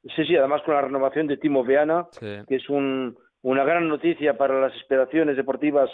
Sí, 0.03 0.25
sí, 0.25 0.35
además 0.35 0.61
con 0.63 0.75
la 0.75 0.81
renovación 0.81 1.27
de 1.27 1.37
Timo 1.37 1.63
Viana, 1.63 2.07
Sí. 2.11 2.37
que 2.47 2.55
es 2.55 2.69
un, 2.69 3.17
una 3.41 3.63
gran 3.63 3.87
noticia 3.87 4.37
para 4.37 4.59
las 4.59 4.73
aspiraciones 4.73 5.37
deportivas 5.37 5.89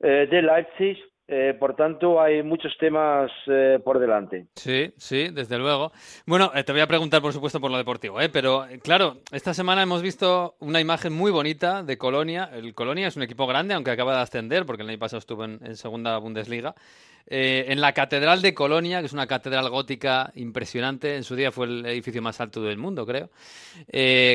eh, 0.00 0.26
de 0.30 0.42
Leipzig. 0.42 0.98
Eh, 1.30 1.54
por 1.60 1.76
tanto, 1.76 2.22
hay 2.22 2.42
muchos 2.42 2.72
temas 2.78 3.30
eh, 3.48 3.78
por 3.84 3.98
delante. 3.98 4.46
Sí, 4.54 4.94
sí, 4.96 5.28
desde 5.28 5.58
luego. 5.58 5.92
Bueno, 6.24 6.50
eh, 6.54 6.64
te 6.64 6.72
voy 6.72 6.80
a 6.80 6.86
preguntar, 6.86 7.20
por 7.20 7.34
supuesto, 7.34 7.60
por 7.60 7.70
lo 7.70 7.76
deportivo, 7.76 8.16
pero 8.32 8.64
claro, 8.82 9.18
esta 9.30 9.52
semana 9.52 9.82
hemos 9.82 10.00
visto 10.00 10.56
una 10.60 10.80
imagen 10.80 11.12
muy 11.12 11.30
bonita 11.30 11.82
de 11.82 11.98
Colonia. 11.98 12.48
El 12.54 12.72
Colonia 12.74 13.08
es 13.08 13.16
un 13.16 13.22
equipo 13.24 13.46
grande, 13.46 13.74
aunque 13.74 13.90
acaba 13.90 14.14
de 14.16 14.22
ascender, 14.22 14.64
porque 14.64 14.84
el 14.84 14.88
año 14.88 14.98
pasado 14.98 15.18
estuvo 15.18 15.44
en, 15.44 15.76
segunda 15.76 16.16
Bundesliga. 16.16 16.74
En 17.30 17.82
la 17.82 17.92
Catedral 17.92 18.40
de 18.40 18.54
Colonia, 18.54 19.00
que 19.00 19.04
es 19.06 19.12
una 19.12 19.26
catedral 19.26 19.68
gótica 19.68 20.32
impresionante, 20.34 21.14
en 21.14 21.24
su 21.24 21.36
día 21.36 21.52
fue 21.52 21.66
el 21.66 21.84
edificio 21.84 22.22
más 22.22 22.40
alto 22.40 22.62
del 22.62 22.78
mundo, 22.78 23.04
creo, 23.04 23.28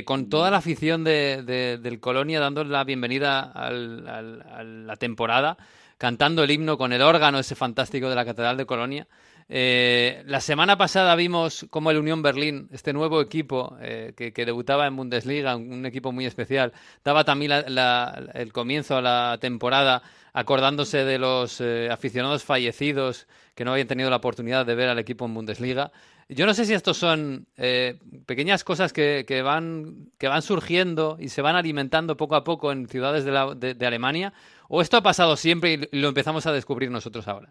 con 0.05 0.29
toda 0.29 0.51
la 0.51 0.57
afición 0.57 1.03
de, 1.03 1.41
de- 1.41 1.79
del 1.79 1.99
Colonia 1.99 2.39
dando 2.39 2.63
la 2.63 2.83
bienvenida 2.83 3.51
a 3.51 3.71
la 3.71 4.95
temporada, 4.97 5.57
cantando 6.03 6.43
el 6.43 6.51
himno 6.51 6.77
con 6.77 6.91
el 6.91 7.01
órgano 7.01 7.39
ese 7.39 7.55
fantástico 7.55 8.09
de 8.09 8.15
la 8.15 8.25
Catedral 8.25 8.57
de 8.57 8.65
Colonia. 8.65 9.07
Eh, 9.47 10.21
la 10.25 10.41
semana 10.41 10.77
pasada 10.77 11.15
vimos 11.15 11.65
cómo 11.69 11.91
el 11.91 11.97
Unión 11.97 12.21
Berlín, 12.21 12.67
este 12.73 12.91
nuevo 12.91 13.21
equipo 13.21 13.77
eh, 13.79 14.11
que, 14.13 14.45
debutaba 14.45 14.85
en 14.85 14.97
Bundesliga, 14.97 15.55
un, 15.55 15.85
equipo 15.85 16.11
muy 16.11 16.25
especial, 16.25 16.73
daba 17.05 17.23
también 17.23 17.53
el 17.53 18.51
comienzo 18.51 18.97
a 18.97 19.01
la 19.01 19.37
temporada 19.39 20.03
acordándose 20.33 21.05
de 21.05 21.19
los 21.19 21.61
eh, 21.61 21.87
aficionados 21.89 22.43
fallecidos 22.43 23.25
que 23.55 23.63
no 23.63 23.71
habían 23.71 23.87
tenido 23.87 24.09
la 24.09 24.17
oportunidad 24.17 24.65
de 24.65 24.75
ver 24.75 24.89
al 24.89 24.99
equipo 24.99 25.23
en 25.23 25.33
Bundesliga. 25.33 25.93
Yo 26.35 26.45
no 26.45 26.53
sé 26.53 26.65
si 26.65 26.73
estos 26.73 26.97
son 26.97 27.45
eh, 27.57 27.95
pequeñas 28.25 28.63
cosas 28.63 28.93
que, 28.93 29.41
van, 29.43 30.11
que 30.17 30.27
van 30.27 30.41
surgiendo 30.41 31.17
y 31.19 31.29
se 31.29 31.41
van 31.41 31.55
alimentando 31.55 32.17
poco 32.17 32.35
a 32.35 32.43
poco 32.43 32.71
en 32.71 32.87
ciudades 32.87 33.25
de, 33.25 33.85
Alemania, 33.85 34.33
o 34.69 34.81
esto 34.81 34.97
ha 34.97 35.01
pasado 35.01 35.35
siempre 35.35 35.73
y 35.91 35.99
lo 35.99 36.07
empezamos 36.09 36.47
a 36.47 36.53
descubrir 36.53 36.89
nosotros 36.89 37.27
ahora. 37.27 37.49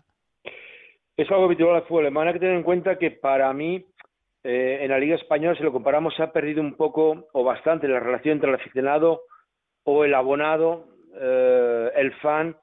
Es 1.17 1.31
algo 1.31 1.45
habitual 1.45 1.77
al 1.77 1.83
fútbol 1.83 2.05
alemán. 2.05 2.29
Hay 2.29 2.35
que 2.35 2.41
tener 2.41 2.57
en 2.57 2.63
cuenta 2.63 2.99
que 2.99 3.11
para 3.11 3.53
mí, 3.53 3.85
eh, 4.43 4.79
en 4.83 4.91
la 4.91 4.99
Liga 4.99 5.17
Española, 5.17 5.57
si 5.57 5.63
lo 5.63 5.73
comparamos, 5.73 6.15
se 6.15 6.23
ha 6.23 6.33
perdido 6.33 6.61
un 6.61 6.75
poco 6.75 7.29
o 7.33 7.45
bastante 7.45 7.87
la 7.87 8.01
relación 8.01 8.35
entre 8.35 8.49
el 8.49 8.57
aficionado 8.57 9.23
o 9.85 10.05
el 10.05 10.15
abonado, 10.15 10.87
eh, 11.21 11.91
el 11.97 12.13
fan 12.15 12.57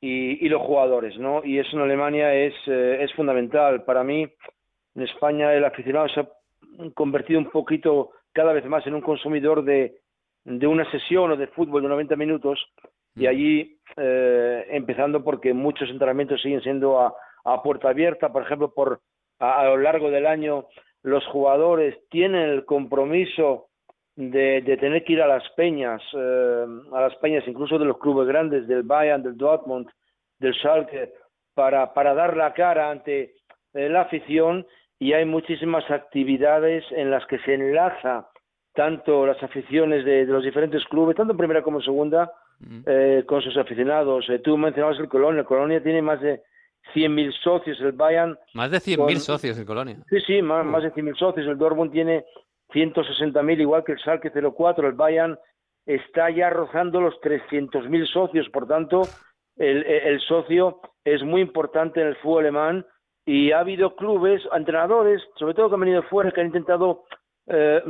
y, 0.00 0.46
y 0.46 0.48
los 0.48 0.62
jugadores, 0.62 1.18
¿no? 1.18 1.44
Y 1.44 1.58
eso 1.58 1.76
en 1.76 1.82
Alemania 1.82 2.32
es, 2.34 2.54
es 2.66 3.12
fundamental. 3.14 3.82
Para 3.84 4.04
mí, 4.04 4.28
en 4.96 5.02
España, 5.02 5.52
el 5.52 5.64
aficionado 5.64 6.08
se 6.08 6.20
ha 6.20 6.28
convertido 6.94 7.38
un 7.38 7.50
poquito 7.50 8.10
cada 8.32 8.52
vez 8.52 8.64
más 8.64 8.86
en 8.86 8.94
un 8.94 9.02
consumidor 9.02 9.62
de, 9.62 9.98
de 10.44 10.66
una 10.66 10.90
sesión 10.90 11.30
o 11.30 11.36
de 11.36 11.46
fútbol 11.48 11.82
de 11.82 11.88
90 11.88 12.16
minutos 12.16 12.58
y 13.14 13.26
allí, 13.26 13.78
eh, 13.96 14.66
empezando 14.70 15.22
porque 15.22 15.54
muchos 15.54 15.88
entrenamientos 15.90 16.40
siguen 16.42 16.62
siendo 16.62 17.00
a, 17.00 17.14
a 17.44 17.62
puerta 17.62 17.88
abierta, 17.88 18.32
por 18.32 18.42
ejemplo, 18.42 18.72
por 18.72 19.00
a, 19.38 19.60
a 19.60 19.64
lo 19.66 19.78
largo 19.78 20.10
del 20.10 20.26
año 20.26 20.66
los 21.02 21.24
jugadores 21.26 21.96
tienen 22.10 22.50
el 22.50 22.64
compromiso 22.64 23.68
de, 24.16 24.62
de 24.62 24.76
tener 24.78 25.04
que 25.04 25.12
ir 25.12 25.22
a 25.22 25.28
las 25.28 25.48
peñas, 25.50 26.02
eh, 26.14 26.66
a 26.92 27.00
las 27.00 27.14
peñas 27.16 27.46
incluso 27.46 27.78
de 27.78 27.84
los 27.84 27.98
clubes 27.98 28.26
grandes, 28.26 28.66
del 28.66 28.82
Bayern, 28.82 29.22
del 29.22 29.36
Dortmund, 29.36 29.88
del 30.38 30.54
Schalke, 30.54 31.12
para, 31.54 31.92
para 31.94 32.14
dar 32.14 32.36
la 32.36 32.52
cara 32.52 32.90
ante 32.90 33.34
eh, 33.74 33.88
la 33.88 34.02
afición 34.02 34.66
y 34.98 35.12
hay 35.12 35.24
muchísimas 35.24 35.88
actividades 35.90 36.84
en 36.90 37.10
las 37.10 37.24
que 37.26 37.38
se 37.40 37.54
enlaza 37.54 38.28
tanto 38.74 39.26
las 39.26 39.42
aficiones 39.42 40.04
de, 40.04 40.26
de 40.26 40.32
los 40.32 40.44
diferentes 40.44 40.84
clubes, 40.86 41.16
tanto 41.16 41.32
en 41.32 41.38
primera 41.38 41.62
como 41.62 41.78
en 41.78 41.84
segunda, 41.84 42.32
eh, 42.86 43.24
con 43.26 43.40
sus 43.42 43.56
aficionados. 43.56 44.28
Eh, 44.28 44.38
tú 44.40 44.56
mencionabas 44.58 44.98
el 44.98 45.08
Colonia, 45.08 45.40
el 45.40 45.46
Colonia 45.46 45.82
tiene 45.82 46.02
más 46.02 46.20
de 46.20 46.42
100.000 46.94 47.32
socios, 47.42 47.80
el 47.80 47.92
Bayern... 47.92 48.38
Más 48.54 48.70
de 48.70 48.78
100.000 48.78 48.96
con- 48.96 49.16
socios 49.20 49.58
en 49.58 49.64
Colonia. 49.64 49.96
Sí, 50.08 50.20
sí, 50.26 50.42
más, 50.42 50.64
más 50.64 50.82
de 50.82 50.92
100.000 50.92 51.16
socios. 51.16 51.46
El 51.46 51.58
Dortmund 51.58 51.90
tiene 51.90 52.24
160.000, 52.74 53.60
igual 53.60 53.84
que 53.84 53.92
el 53.92 53.98
Schalke 53.98 54.30
04. 54.30 54.86
El 54.88 54.94
Bayern 54.94 55.38
está 55.86 56.30
ya 56.30 56.50
rozando 56.50 57.00
los 57.00 57.14
300.000 57.20 58.06
socios. 58.06 58.48
Por 58.50 58.66
tanto, 58.68 59.02
el, 59.56 59.84
el 59.84 60.20
socio 60.20 60.80
es 61.04 61.22
muy 61.22 61.40
importante 61.40 62.00
en 62.00 62.08
el 62.08 62.16
fútbol 62.16 62.44
alemán 62.44 62.86
y 63.26 63.50
ha 63.50 63.58
habido 63.58 63.96
clubes, 63.96 64.40
entrenadores, 64.54 65.20
sobre 65.36 65.52
todo 65.52 65.68
que 65.68 65.74
han 65.74 65.80
venido 65.80 66.02
fuera, 66.04 66.30
que 66.30 66.40
han 66.40 66.46
intentado 66.46 67.02
eh, 67.48 67.82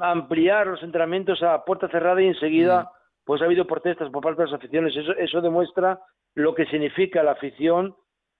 ampliar 0.00 0.68
los 0.68 0.82
entrenamientos 0.82 1.42
a 1.42 1.64
puerta 1.64 1.88
cerrada 1.88 2.22
y 2.22 2.28
enseguida 2.28 2.90
pues 3.24 3.42
ha 3.42 3.46
habido 3.46 3.66
protestas 3.66 4.10
por 4.10 4.22
parte 4.22 4.42
de 4.42 4.48
las 4.48 4.54
aficiones. 4.54 4.96
Eso, 4.96 5.12
eso 5.12 5.40
demuestra 5.40 5.98
lo 6.34 6.54
que 6.54 6.66
significa 6.66 7.22
la 7.22 7.32
afición 7.32 7.96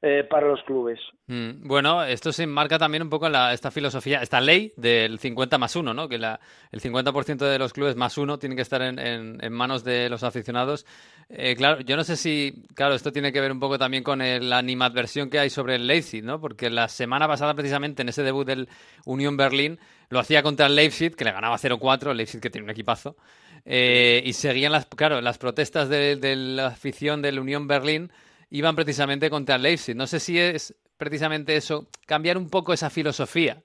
eh, 0.07 0.23
para 0.29 0.49
los 0.49 0.63
clubes. 0.65 0.99
Mm, 1.29 1.67
Bueno, 1.67 2.05
esto 2.05 2.31
se 2.31 2.43
enmarca 2.43 2.79
también 2.79 3.03
un 3.03 3.09
poco 3.09 3.25
en 3.27 3.33
la- 3.33 3.55
esta 3.55 3.71
filosofía, 3.71 4.21
esta 4.21 4.39
ley 4.43 4.75
del 4.77 5.19
50 5.19 5.57
más 5.57 5.75
1, 5.77 5.95
¿no? 5.95 6.09
Que 6.09 6.19
la, 6.19 6.39
el 6.71 6.81
50% 6.83 7.47
de 7.47 7.59
los 7.59 7.73
clubes 7.73 7.97
más 7.97 8.19
uno 8.19 8.39
tienen 8.39 8.57
que 8.57 8.63
estar 8.63 8.83
en, 8.83 8.99
en- 8.99 9.39
en 9.43 9.53
manos 9.55 9.83
de 9.83 10.11
los 10.11 10.23
aficionados. 10.23 10.85
Eh, 11.31 11.57
claro, 11.57 11.81
yo 11.81 11.97
no 11.97 12.05
sé 12.05 12.17
si, 12.17 12.65
claro, 12.75 12.95
esto 12.95 13.11
tiene 13.13 13.33
que 13.33 13.41
ver 13.41 13.51
un 13.51 13.61
poco 13.61 13.79
también 13.79 14.03
con 14.05 14.19
la 14.19 14.59
animadversión 14.59 15.31
que 15.31 15.39
hay 15.39 15.49
sobre 15.49 15.77
el 15.77 15.87
Leipzig, 15.87 16.23
¿no? 16.23 16.39
Porque 16.41 16.69
la 16.69 16.89
semana 16.89 17.27
pasada, 17.27 17.55
precisamente, 17.55 18.03
en 18.03 18.11
ese 18.11 18.23
debut 18.23 18.47
del 18.47 18.69
Unión 19.07 19.39
Berlín, 19.39 19.79
lo 20.11 20.19
hacía 20.19 20.43
contra 20.43 20.67
el 20.67 20.77
Leipzig, 20.77 21.17
que 21.17 21.25
le 21.25 21.33
ganaba 21.33 21.57
0-4, 21.57 22.11
el 22.11 22.19
Leipzig 22.19 22.43
que 22.43 22.51
tiene 22.51 22.67
un 22.67 22.71
equipazo, 22.71 23.17
eh, 23.65 24.23
y 24.27 24.35
seguían 24.35 24.73
las, 24.73 24.85
claro, 24.85 25.23
las 25.23 25.39
protestas 25.39 25.89
de, 25.89 26.17
de 26.17 26.37
la 26.37 26.67
afición 26.67 27.23
del 27.23 27.39
Unión 27.39 27.67
Berlín 27.67 28.13
iban 28.55 28.77
precisamente 28.77 29.29
contra 29.31 29.57
el 29.57 29.63
Leipzig. 29.63 29.97
No 29.97 30.07
sé 30.07 30.21
si 30.21 30.39
es 30.39 30.75
precisamente 30.97 31.57
eso, 31.57 31.87
cambiar 32.07 32.39
un 32.39 32.49
poco 32.49 32.73
esa 32.73 32.89
filosofía. 32.89 33.57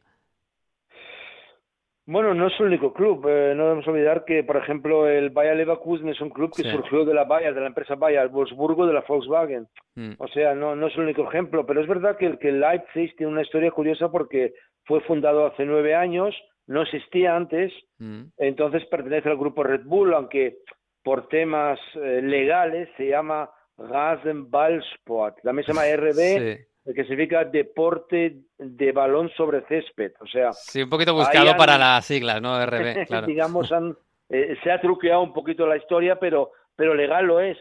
Bueno, 2.06 2.34
no 2.34 2.48
es 2.48 2.54
el 2.60 2.66
único 2.68 2.92
club. 2.92 3.24
eh, 3.30 3.54
no 3.56 3.64
debemos 3.66 3.88
olvidar 3.88 4.26
que, 4.26 4.44
por 4.44 4.58
ejemplo, 4.58 5.08
el 5.08 5.30
Bayer 5.30 5.56
Leverkusen 5.58 6.10
es 6.10 6.20
un 6.22 6.32
club 6.32 6.52
que 6.56 6.64
Sí. 6.64 6.72
surgió 6.72 7.06
de 7.06 7.14
la 7.14 7.24
Bayer, 7.26 7.54
de 7.54 7.62
la 7.62 7.68
empresa 7.68 7.94
Bayer, 7.94 8.22
el 8.24 8.30
Wolfsburgo 8.30 8.88
de 8.88 8.94
la 8.94 9.06
Volkswagen. 9.08 9.68
Mm. 9.94 10.14
O 10.18 10.28
sea, 10.30 10.56
no, 10.56 10.76
no 10.76 10.88
es 10.88 10.96
el 10.96 11.02
único 11.02 11.28
ejemplo, 11.30 11.68
pero 11.68 11.82
es 11.82 11.88
verdad 11.88 12.18
que 12.18 12.26
el, 12.26 12.40
que 12.40 12.52
Leipzig 12.52 13.16
tiene 13.16 13.32
una 13.32 13.44
historia 13.44 13.70
curiosa 13.70 14.10
porque 14.10 14.54
fue 14.86 15.02
fundado 15.02 15.46
hace 15.46 15.66
nueve 15.66 15.94
años, 15.94 16.34
no 16.66 16.82
existía 16.82 17.36
antes, 17.36 17.72
Mm. 18.00 18.24
entonces 18.40 18.84
pertenece 18.86 19.30
al 19.30 19.38
grupo 19.38 19.62
Red 19.62 19.82
Bull, 19.86 20.14
aunque 20.16 20.58
por 21.04 21.28
temas 21.28 21.80
eh, 21.94 22.22
legales 22.24 22.90
se 22.98 23.08
llama 23.08 23.52
Rasenballsport, 23.80 25.42
también 25.42 25.66
se 25.66 25.74
llama 25.74 25.86
RB, 25.88 26.66
Sí. 26.86 26.94
que 26.94 27.04
significa 27.04 27.46
deporte 27.46 28.38
de 28.58 28.92
balón 28.92 29.30
sobre 29.38 29.62
césped, 29.68 30.14
o 30.20 30.28
sea, 30.28 30.54
Sí, 30.54 30.82
un 30.84 30.90
poquito 30.90 31.14
buscado 31.14 31.52
han- 31.52 31.58
para 31.58 31.78
las 31.78 32.06
siglas, 32.06 32.42
¿no? 32.42 32.60
RB, 32.66 33.06
claro. 33.08 33.28
digamos, 33.28 33.72
han, 33.72 33.96
eh, 34.30 34.58
se 34.64 34.72
ha 34.72 34.80
truqueado 34.82 35.22
un 35.22 35.34
poquito 35.34 35.66
la 35.68 35.78
historia, 35.78 36.18
pero, 36.20 36.52
pero 36.76 36.94
legal 36.96 37.26
lo 37.26 37.40
es. 37.40 37.58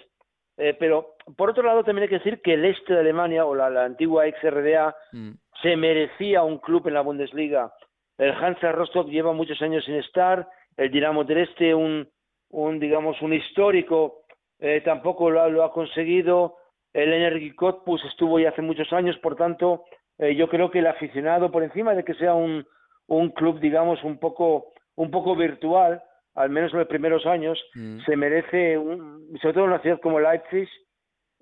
Eh, 0.60 0.74
pero, 0.78 1.14
por 1.36 1.50
otro 1.50 1.62
lado, 1.62 1.84
también 1.84 2.04
hay 2.04 2.08
que 2.08 2.18
decir 2.18 2.42
que 2.42 2.54
el 2.54 2.64
este 2.64 2.92
de 2.94 3.00
Alemania, 3.00 3.44
o 3.44 3.54
la, 3.54 3.70
la 3.70 3.84
antigua 3.84 4.26
ex-RDA, 4.26 4.94
Mm. 5.12 5.30
se 5.62 5.76
merecía 5.76 6.42
un 6.42 6.58
club 6.58 6.88
en 6.88 6.94
la 6.94 7.00
Bundesliga. 7.02 7.72
El 8.16 8.32
Hansa 8.32 8.72
Rostock 8.72 9.08
lleva 9.08 9.32
muchos 9.32 9.60
años 9.62 9.84
sin 9.84 9.94
estar, 9.94 10.48
el 10.76 10.90
Dinamo 10.90 11.22
Dresde, 11.22 11.74
un, 11.74 12.08
un 12.50 12.80
digamos, 12.80 13.20
un 13.22 13.34
histórico, 13.34 14.17
eh, 14.61 14.80
tampoco 14.84 15.30
lo, 15.30 15.42
ha- 15.42 15.48
lo 15.48 15.62
ha 15.64 15.72
conseguido. 15.72 16.56
El 16.92 17.12
Energy 17.12 17.54
Cottbus 17.54 18.04
estuvo 18.06 18.38
ya 18.40 18.48
hace 18.50 18.62
muchos 18.62 18.92
años, 18.92 19.16
por 19.18 19.36
tanto, 19.36 19.84
eh, 20.18 20.34
yo 20.34 20.48
creo 20.48 20.70
que 20.70 20.80
el 20.80 20.86
aficionado, 20.86 21.50
por 21.50 21.62
encima 21.62 21.94
de 21.94 22.04
que 22.04 22.14
sea 22.14 22.34
un, 22.34 22.66
un 23.06 23.30
club, 23.30 23.61
digamos, 23.61 24.02
un 24.04 24.18
poco, 24.18 24.72
un 24.96 25.11
poco 25.11 25.36
virtual, 25.36 26.02
al 26.34 26.50
menos 26.50 26.72
en 26.72 26.78
los 26.80 26.88
primeros 26.88 27.24
años, 27.26 27.62
Mm. 27.74 27.98
se 28.06 28.16
merece, 28.16 28.78
un- 28.78 29.38
sobre 29.40 29.54
todo 29.54 29.64
en 29.64 29.70
una 29.70 29.80
ciudad 29.80 30.00
como 30.00 30.18
Leipzig, 30.20 30.68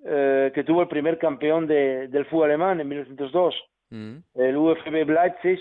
eh, 0.04 0.52
que 0.54 0.64
tuvo 0.64 0.82
el 0.82 0.88
primer 0.88 1.18
campeón 1.18 1.66
de- 1.66 2.08
del 2.08 2.26
fútbol 2.26 2.46
alemán 2.50 2.80
en 2.80 2.88
1902 2.88 3.54
Mm. 3.90 4.16
el 4.34 4.56
UFB 4.56 5.04
Leipzig 5.10 5.58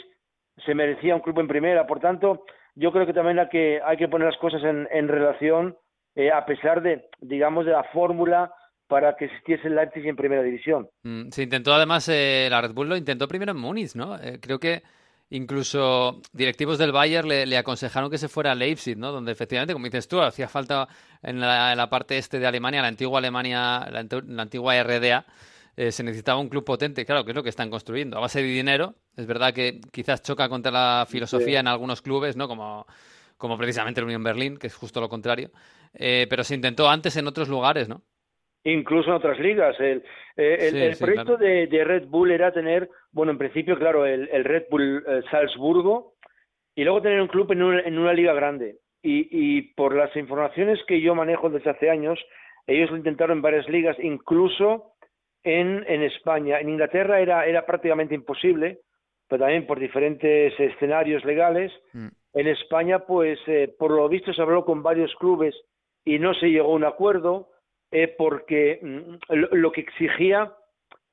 se 0.66 0.74
merecía 0.74 1.16
un 1.16 1.22
club 1.22 1.40
en 1.40 1.48
primera. 1.48 1.86
Por 1.88 2.00
tanto, 2.00 2.44
yo 2.76 2.92
creo 2.92 3.06
que 3.06 3.14
también 3.14 3.40
hay 3.40 3.50
que, 3.50 3.80
hay 3.84 3.98
que 3.98 4.08
poner 4.08 4.28
las 4.28 4.38
cosas 4.38 4.64
en, 4.64 4.88
en 4.92 5.08
relación, 5.08 5.78
eh, 6.16 6.32
a 6.32 6.46
pesar 6.46 6.82
de, 6.82 7.10
digamos, 7.22 7.66
de 7.66 7.72
la 7.74 7.84
fórmula 7.86 8.52
para 8.88 9.16
que 9.16 9.26
existiese 9.26 9.68
el 9.68 9.76
Leipzig 9.76 10.06
en 10.08 10.16
primera 10.16 10.44
división. 10.44 10.88
Mm, 11.04 11.30
Se 11.30 11.44
intentó 11.44 11.74
además, 11.74 12.08
eh, 12.10 12.48
la 12.50 12.62
Red 12.62 12.74
Bull 12.74 12.90
lo 12.90 12.96
intentó 12.98 13.28
primero 13.28 13.52
en 13.52 13.58
Múnich, 13.58 13.96
¿no? 13.96 14.16
Eh, 14.20 14.40
creo 14.40 14.60
que 14.60 14.84
incluso 15.32 16.22
directivos 16.34 16.78
del 16.78 16.92
Bayern 16.92 17.28
le, 17.28 17.46
le 17.46 17.58
aconsejaron 17.58 18.10
que 18.12 18.18
se 18.18 18.28
fuera 18.30 18.52
a 18.52 18.56
Leipzig, 18.56 18.98
¿no? 18.98 19.12
Donde 19.12 19.32
efectivamente, 19.32 19.74
como 19.74 19.86
dices 19.86 20.08
tú, 20.08 20.22
hacía 20.22 20.48
falta 20.48 20.88
en 21.24 21.40
la, 21.40 21.72
en 21.72 21.78
la 21.78 21.90
parte 21.90 22.18
este 22.18 22.40
de 22.40 22.46
Alemania, 22.48 22.82
la 22.82 22.88
antigua 22.90 23.20
Alemania, 23.20 23.88
la, 23.92 24.00
antigua 24.42 24.76
RDA, 24.84 25.26
eh, 25.78 25.92
se 25.92 26.04
necesitaba 26.04 26.40
un 26.40 26.48
club 26.50 26.64
potente, 26.64 27.06
claro, 27.06 27.26
que 27.26 27.32
es 27.32 27.36
lo 27.36 27.44
que 27.44 27.50
están 27.50 27.70
construyendo, 27.70 28.18
a 28.18 28.22
base 28.22 28.42
de 28.42 28.48
dinero. 28.48 28.94
Es 29.18 29.26
verdad 29.26 29.54
que 29.54 29.82
quizás 29.92 30.22
choca 30.22 30.48
contra 30.48 30.72
la 30.72 31.06
filosofía 31.10 31.46
Sí. 31.48 31.56
en 31.56 31.68
algunos 31.68 32.02
clubes, 32.02 32.38
¿no? 32.38 32.48
Como, 32.48 32.86
como 33.38 33.58
precisamente 33.58 34.00
el 34.00 34.06
Unión 34.06 34.24
Berlín, 34.24 34.58
que 34.58 34.68
es 34.68 34.76
justo 34.76 35.02
lo 35.02 35.10
contrario. 35.10 35.50
Eh, 35.94 36.28
pero 36.30 36.44
se 36.44 36.56
intentó 36.56 36.90
antes 36.90 37.16
en 37.18 37.28
otros 37.28 37.50
lugares, 37.50 37.88
¿no? 37.90 38.02
Incluso 38.64 39.10
en 39.10 39.16
otras 39.16 39.40
ligas. 39.40 39.80
El, 39.80 40.04
eh, 40.38 40.58
el, 40.60 40.72
Sí, 40.72 40.78
el 40.82 40.96
sí, 40.96 41.04
proyecto 41.04 41.38
claro. 41.38 41.54
de, 41.54 41.68
de 41.68 41.84
Red 41.84 42.08
Bull 42.08 42.32
era 42.32 42.52
tener, 42.52 42.90
bueno, 43.12 43.32
en 43.32 43.38
principio, 43.38 43.78
claro, 43.78 44.06
el, 44.06 44.28
el 44.32 44.44
Red 44.44 44.64
Bull 44.72 45.04
eh, 45.08 45.22
Salzburgo 45.30 46.16
y 46.76 46.84
luego 46.84 47.02
tener 47.02 47.22
un 47.22 47.28
club 47.28 47.52
en 47.52 47.62
una, 47.64 47.80
en 47.82 47.98
una 47.98 48.14
liga 48.14 48.34
grande. 48.34 48.78
Y, 49.04 49.28
y 49.32 49.62
por 49.76 49.96
las 49.96 50.16
informaciones 50.16 50.80
que 50.88 51.00
yo 51.00 51.14
manejo 51.14 51.50
desde 51.50 51.70
hace 51.70 51.90
años, 51.92 52.20
ellos 52.66 52.90
lo 52.90 52.98
intentaron 52.98 53.38
en 53.38 53.44
varias 53.44 53.70
ligas, 53.70 53.96
incluso 54.02 54.94
en, 55.44 55.86
en 55.88 56.02
España. 56.02 56.60
En 56.60 56.70
Inglaterra 56.70 57.20
era, 57.22 57.46
era 57.46 57.66
prácticamente 57.68 58.16
imposible, 58.16 58.80
pero 59.30 59.42
también 59.42 59.68
por 59.68 59.80
diferentes 59.80 60.60
escenarios 60.60 61.24
legales. 61.24 61.72
Mm. 61.94 62.08
En 62.36 62.48
España, 62.48 63.00
pues, 63.00 63.40
eh, 63.48 63.74
por 63.80 63.90
lo 63.92 64.08
visto 64.08 64.32
se 64.34 64.42
habló 64.42 64.64
con 64.66 64.84
varios 64.84 65.16
clubes 65.16 65.56
y 66.04 66.20
no 66.20 66.34
se 66.36 66.48
llegó 66.52 66.72
a 66.74 66.76
un 66.76 66.84
acuerdo 66.84 67.50
eh, 67.92 68.14
porque 68.18 68.80
mm, 68.82 69.34
lo, 69.36 69.48
lo 69.52 69.72
que 69.72 69.82
exigía 69.82 70.54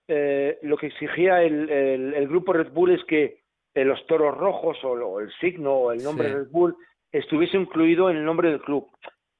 eh, 0.09 0.59
lo 0.62 0.77
que 0.77 0.89
exigía 0.89 1.43
el, 1.43 1.70
el- 1.70 2.14
el 2.14 2.29
grupo 2.29 2.53
Red 2.53 2.73
Bull 2.73 2.91
es 2.91 3.05
que 3.05 3.39
eh, 3.75 3.85
los 3.85 4.05
toros 4.07 4.37
rojos 4.37 4.77
o, 4.85 5.20
el 5.20 5.31
signo 5.41 5.73
o 5.73 5.93
el 5.93 6.03
nombre 6.03 6.29
Sí. 6.29 6.35
Red 6.35 6.49
Bull 6.51 6.77
estuviese 7.12 7.57
incluido 7.57 8.11
en 8.11 8.16
el 8.16 8.25
nombre 8.25 8.51
del 8.51 8.61
club 8.61 8.89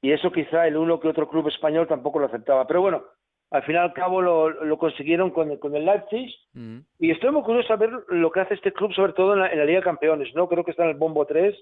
y 0.01 0.13
eso 0.13 0.31
quizá 0.31 0.67
el 0.67 0.77
uno 0.77 1.01
que 1.01 1.09
otro 1.09 1.29
club 1.29 1.49
español 1.49 1.89
tampoco 1.89 2.19
lo 2.21 2.27
aceptaba 2.27 2.67
pero 2.67 2.81
bueno 2.81 3.05
al 3.53 3.63
fin 3.65 3.75
y 3.77 3.79
al 3.79 3.93
cabo 3.93 4.21
lo, 4.21 4.51
lo 4.51 4.79
consiguieron 4.79 5.31
con, 5.31 5.57
con 5.59 5.77
el 5.77 5.85
Leipzig 5.85 6.31
Mm. 6.55 6.79
y 6.99 7.11
estoy 7.11 7.31
muy 7.31 7.43
curioso 7.43 7.69
saber 7.69 7.91
lo 8.09 8.31
que 8.31 8.41
hace 8.41 8.55
este 8.55 8.73
club, 8.73 8.93
sobre 8.95 9.13
todo 9.15 9.35
en 9.35 9.41
la, 9.41 9.49
en 9.53 9.59
la 9.59 9.65
Liga 9.65 9.79
de 9.79 9.85
Campeones, 9.85 10.35
¿no? 10.35 10.49
Creo 10.49 10.65
que 10.65 10.71
está 10.73 10.83
en 10.85 10.91
el 10.91 10.97
bombo 10.97 11.25
3. 11.27 11.55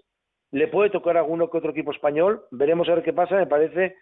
Le 0.52 0.66
puede 0.68 0.90
tocar 0.90 1.16
a 1.16 1.20
alguno 1.20 1.48
que 1.50 1.58
otro 1.58 1.70
equipo 1.70 1.92
español. 1.92 2.42
Veremos 2.50 2.88
a 2.88 2.94
ver 2.94 3.04
qué 3.04 3.12
pasa. 3.12 3.36
Me 3.36 3.46
parece 3.46 3.94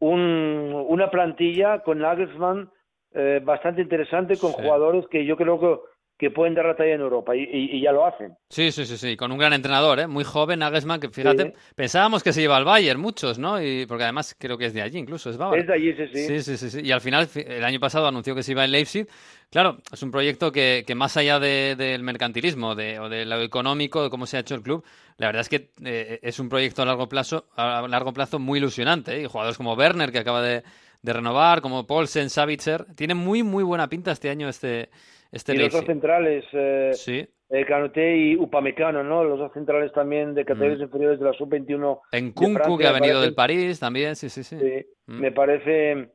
un- 0.00 0.84
una 0.88 1.10
plantilla 1.10 1.80
con 1.80 1.98
Nagelsmann 1.98 2.70
eh, 3.12 3.40
bastante 3.42 3.82
interesante, 3.82 4.36
con 4.38 4.52
Sí. 4.52 4.62
jugadores 4.62 5.04
que 5.08 5.24
yo 5.24 5.36
creo 5.36 5.58
que, 5.58 5.78
que 6.20 6.30
pueden 6.30 6.54
dar 6.54 6.66
la 6.66 6.76
talla 6.76 6.94
en 6.94 7.00
Europa 7.00 7.34
y, 7.34 7.40
y- 7.44 7.76
y 7.78 7.80
ya 7.80 7.92
lo 7.92 8.04
hacen. 8.06 8.36
Sí, 8.50 8.70
sí, 8.72 8.84
sí, 8.84 8.98
sí, 8.98 9.16
con 9.16 9.32
un 9.32 9.38
gran 9.38 9.54
entrenador, 9.54 9.98
¿eh? 10.00 10.06
Muy 10.06 10.22
joven, 10.22 10.58
Nagelsmann, 10.58 11.00
que 11.00 11.08
fíjate, 11.08 11.44
Sí. 11.46 11.52
pensábamos 11.74 12.22
que 12.22 12.32
se 12.34 12.42
iba 12.42 12.56
al 12.56 12.64
Bayern, 12.66 13.00
muchos, 13.00 13.38
¿no? 13.38 13.60
Y, 13.62 13.86
porque 13.86 14.04
además 14.04 14.36
creo 14.38 14.58
que 14.58 14.66
es 14.66 14.74
de 14.74 14.82
allí, 14.82 14.98
incluso, 14.98 15.30
es 15.30 15.38
bávaro. 15.38 15.60
Es 15.60 15.66
de 15.66 15.72
allí, 15.72 15.94
sí, 15.94 16.06
sí. 16.12 16.26
Sí, 16.26 16.42
sí, 16.42 16.56
sí, 16.58 16.70
sí. 16.70 16.80
Y 16.86 16.92
al 16.92 17.00
final, 17.00 17.26
fi- 17.26 17.44
el 17.46 17.64
año 17.64 17.80
pasado 17.80 18.06
anunció 18.06 18.34
que 18.34 18.42
se 18.42 18.52
iba 18.52 18.64
en 18.64 18.72
Leipzig. 18.72 19.08
Claro, 19.50 19.78
es 19.90 20.02
un 20.02 20.10
proyecto 20.10 20.52
que, 20.52 20.84
que 20.86 20.94
más 20.94 21.16
allá 21.16 21.40
de- 21.40 21.74
del 21.76 22.02
mercantilismo 22.02 22.74
de, 22.74 22.98
o 23.00 23.08
de 23.08 23.24
lo 23.24 23.40
económico, 23.40 24.02
de 24.02 24.10
cómo 24.10 24.26
se 24.26 24.36
ha 24.36 24.40
hecho 24.40 24.54
el 24.54 24.62
club, 24.62 24.84
la 25.16 25.26
verdad 25.28 25.40
es 25.40 25.48
que 25.48 25.70
eh, 25.84 26.18
es 26.22 26.38
un 26.38 26.48
proyecto 26.50 26.82
a 26.82 26.84
largo 26.84 27.08
plazo, 27.08 27.46
a 27.56 27.86
largo 27.88 28.12
plazo 28.12 28.38
muy 28.38 28.58
ilusionante. 28.58 29.16
¿eh? 29.16 29.22
Y 29.22 29.26
jugadores 29.26 29.56
como 29.56 29.72
Werner, 29.74 30.12
que 30.12 30.18
acaba 30.18 30.42
de, 30.42 30.62
de 31.02 31.12
renovar, 31.14 31.62
como 31.62 31.86
Paulsen, 31.86 32.28
Savitzer. 32.30 32.84
Tiene 32.94 33.14
muy, 33.14 33.42
muy 33.42 33.64
buena 33.64 33.88
pinta 33.88 34.12
este 34.12 34.28
año 34.30 34.48
este, 34.48 34.90
este 35.32 35.54
y 35.54 35.58
los 35.58 35.72
dos 35.72 35.84
centrales, 35.84 36.44
eh, 36.52 36.90
Sí. 36.94 37.26
eh, 37.50 37.64
Canute 37.66 38.16
y 38.16 38.36
Upamecano, 38.36 39.02
¿no? 39.02 39.24
Los 39.24 39.38
dos 39.38 39.52
centrales 39.52 39.92
también 39.92 40.34
de 40.34 40.44
categorías 40.44 40.78
Mm. 40.78 40.82
inferiores 40.84 41.18
de 41.18 41.24
la 41.24 41.32
sub-21. 41.32 42.00
En 42.12 42.32
Kunku, 42.32 42.78
que 42.78 42.86
ha 42.86 42.92
venido 42.92 43.14
parece- 43.14 43.20
del 43.26 43.34
París 43.34 43.80
también, 43.80 44.16
sí, 44.16 44.28
sí, 44.28 44.42
sí. 44.42 44.58
Sí, 44.58 44.86
Mm. 45.06 45.20
me 45.20 45.32
parece 45.32 46.08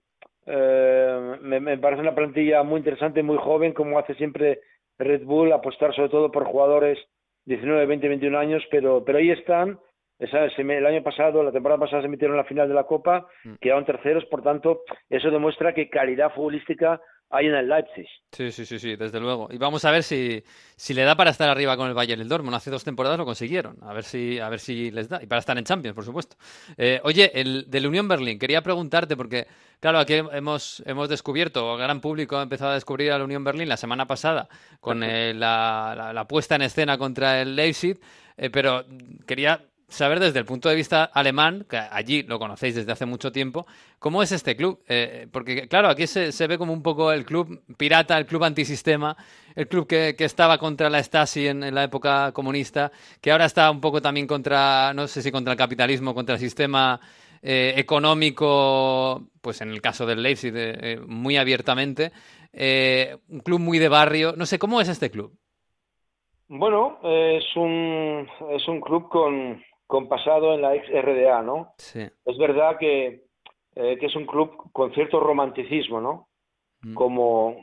eh, 0.48 1.38
me, 1.42 1.60
me 1.60 1.78
parece 1.80 2.02
una 2.04 2.14
plantilla 2.14 2.62
muy 2.64 2.78
interesante, 2.78 3.24
muy 3.24 3.38
joven, 3.38 3.74
como 3.74 3.98
hace 3.98 4.14
siempre 4.14 4.60
Red 5.00 5.24
Bull, 5.24 5.52
apostar 5.52 5.94
sobre 5.96 6.10
todo 6.10 6.32
por 6.32 6.46
jugadores 6.46 7.00
19, 7.46 7.86
20, 7.88 8.08
21 8.08 8.36
años, 8.38 8.64
pero 8.70 9.04
pero 9.04 9.18
ahí 9.18 9.32
están. 9.32 9.80
Esa- 10.20 10.46
el 10.46 10.86
año 10.86 11.04
pasado, 11.04 11.44
la 11.44 11.52
temporada 11.52 11.80
pasada 11.80 12.02
se 12.04 12.08
metieron 12.08 12.36
en 12.38 12.44
la 12.44 12.48
final 12.48 12.68
de 12.70 12.74
la 12.76 12.84
Copa, 12.86 13.28
Mm. 13.44 13.56
quedaron 13.60 13.86
terceros, 13.86 14.24
por 14.26 14.44
tanto, 14.44 14.84
eso 15.10 15.30
demuestra 15.32 15.74
que 15.74 15.90
calidad 15.90 16.32
futbolística 16.34 17.02
hay 17.36 17.48
en 17.48 17.56
el 17.56 17.68
Leipzig. 17.68 18.08
Sí, 18.32 18.52
sí, 18.52 18.66
sí, 18.66 18.80
sí, 18.80 18.96
desde 18.96 19.20
luego. 19.20 19.48
Y 19.52 19.58
vamos 19.58 19.86
a 19.86 19.92
ver 19.92 20.04
si, 20.04 20.44
si 20.76 20.94
le 20.94 21.04
da 21.04 21.16
para 21.16 21.32
estar 21.32 21.50
arriba 21.50 21.78
con 21.78 21.88
el 21.88 21.94
Bayern 21.94 22.20
y 22.20 22.24
el 22.24 22.30
Dortmund. 22.30 22.56
Hace 22.56 22.70
dos 22.70 22.84
temporadas 22.84 23.18
lo 23.18 23.26
consiguieron. 23.26 23.78
A 23.82 23.94
ver 23.94 24.04
si, 24.04 24.40
a 24.40 24.50
ver 24.50 24.60
si 24.60 24.92
les 24.92 25.08
da. 25.10 25.22
Y 25.24 25.28
para 25.28 25.40
estar 25.40 25.58
en 25.58 25.64
Champions, 25.64 25.96
por 25.96 26.04
supuesto. 26.04 26.36
Eh, 26.78 27.00
oye, 27.04 27.32
el 27.40 27.70
del 27.70 27.88
Unión 27.88 28.08
Berlín, 28.08 28.38
quería 28.40 28.62
preguntarte 28.62 29.16
porque, 29.16 29.48
claro, 29.80 30.00
aquí 30.00 30.14
hemos, 30.14 30.84
hemos 30.86 31.08
descubierto, 31.10 31.74
el 31.76 31.80
gran 31.80 32.02
público 32.02 32.38
ha 32.38 32.44
empezado 32.44 32.72
a 32.72 32.76
descubrir 32.76 33.12
al 33.12 33.22
Unión 33.22 33.44
Berlín 33.44 33.70
la 33.70 33.78
semana 33.78 34.06
pasada 34.06 34.50
con 34.82 35.04
eh, 35.04 35.34
la, 35.34 35.94
la- 35.96 36.14
la 36.14 36.28
puesta 36.28 36.56
en 36.56 36.64
escena 36.64 36.98
contra 36.98 37.42
el 37.42 37.56
Leipzig, 37.56 38.00
eh, 38.38 38.50
pero 38.50 38.86
quería 39.26 39.62
saber 39.88 40.20
desde 40.20 40.40
el 40.40 40.46
punto 40.46 40.70
de 40.70 40.76
vista 40.76 41.06
alemán, 41.06 41.66
que 41.70 41.78
allí 41.78 42.24
lo 42.24 42.40
conocéis 42.40 42.76
desde 42.76 42.92
hace 42.92 43.06
mucho 43.06 43.32
tiempo, 43.32 43.66
¿cómo 44.00 44.24
es 44.24 44.32
este 44.32 44.56
club? 44.56 44.82
Eh, 44.88 45.28
porque, 45.32 45.68
claro, 45.68 45.90
aquí 45.90 46.08
se, 46.08 46.48
ve 46.48 46.58
como 46.58 46.74
un 46.74 46.82
poco 46.82 47.12
el 47.12 47.26
club 47.26 47.62
pirata, 47.78 48.18
el 48.18 48.26
club 48.26 48.44
antisistema, 48.44 49.16
el 49.56 49.68
club 49.68 49.88
que, 49.88 50.16
que 50.18 50.26
estaba 50.26 50.58
contra 50.58 50.90
la 50.90 51.02
Stasi 51.02 51.48
en, 51.48 51.74
la 51.74 51.84
época 51.84 52.32
comunista, 52.34 52.92
que 53.22 53.32
ahora 53.32 53.46
está 53.46 53.70
un 53.70 53.82
poco 53.82 54.02
también 54.02 54.28
contra, 54.28 54.94
no 54.94 55.08
sé 55.08 55.22
si 55.22 55.32
contra 55.32 55.54
el 55.54 55.58
capitalismo, 55.58 56.14
contra 56.14 56.36
el 56.36 56.42
sistema 56.42 57.00
eh, 57.42 57.74
económico, 57.78 59.28
pues 59.42 59.62
en 59.62 59.70
el 59.70 59.82
caso 59.82 60.06
del 60.06 60.24
Leipzig, 60.24 60.54
eh, 60.56 61.00
muy 61.06 61.38
abiertamente. 61.38 62.12
Un 62.58 63.42
club 63.42 63.60
muy 63.60 63.80
de 63.80 63.90
barrio. 63.90 64.34
No 64.38 64.46
sé, 64.46 64.58
¿cómo 64.58 64.80
es 64.80 64.88
este 64.88 65.12
club? 65.12 65.38
Bueno, 66.48 67.00
es 67.04 67.44
un 67.56 68.28
es 68.52 68.68
un 68.68 68.80
club 68.80 69.10
con, 69.10 69.62
con 69.88 70.08
pasado 70.08 70.54
en 70.54 70.62
la 70.62 70.76
ex 70.76 70.88
RDA, 70.90 71.42
¿no? 71.42 71.74
Sí. 71.78 72.02
Es 72.26 72.38
verdad 72.38 72.78
que, 72.78 73.26
eh, 73.76 73.98
que 74.00 74.06
es 74.06 74.16
un 74.16 74.26
club 74.26 74.72
con 74.72 74.94
cierto 74.94 75.20
romanticismo, 75.20 76.02
¿no? 76.02 76.28
Mm. 76.82 76.94
Como, 76.94 77.58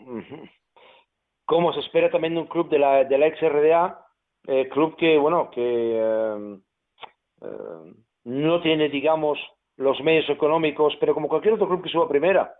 como 1.44 1.72
se 1.72 1.80
espera 1.80 2.10
también 2.10 2.34
de 2.34 2.40
un 2.40 2.46
club 2.46 2.68
de 2.68 2.78
la, 2.78 3.04
de 3.04 3.18
la 3.18 3.26
ex 3.26 3.40
RDA, 3.40 4.06
eh, 4.46 4.68
club 4.68 4.96
que, 4.96 5.18
bueno, 5.18 5.50
que 5.50 5.96
eh, 5.96 6.58
eh, 7.42 7.92
no 8.24 8.60
tiene, 8.60 8.88
digamos, 8.88 9.38
los 9.76 10.00
medios 10.02 10.28
económicos, 10.28 10.96
pero 11.00 11.14
como 11.14 11.28
cualquier 11.28 11.54
otro 11.54 11.68
club 11.68 11.82
que 11.82 11.90
suba 11.90 12.08
primera. 12.08 12.54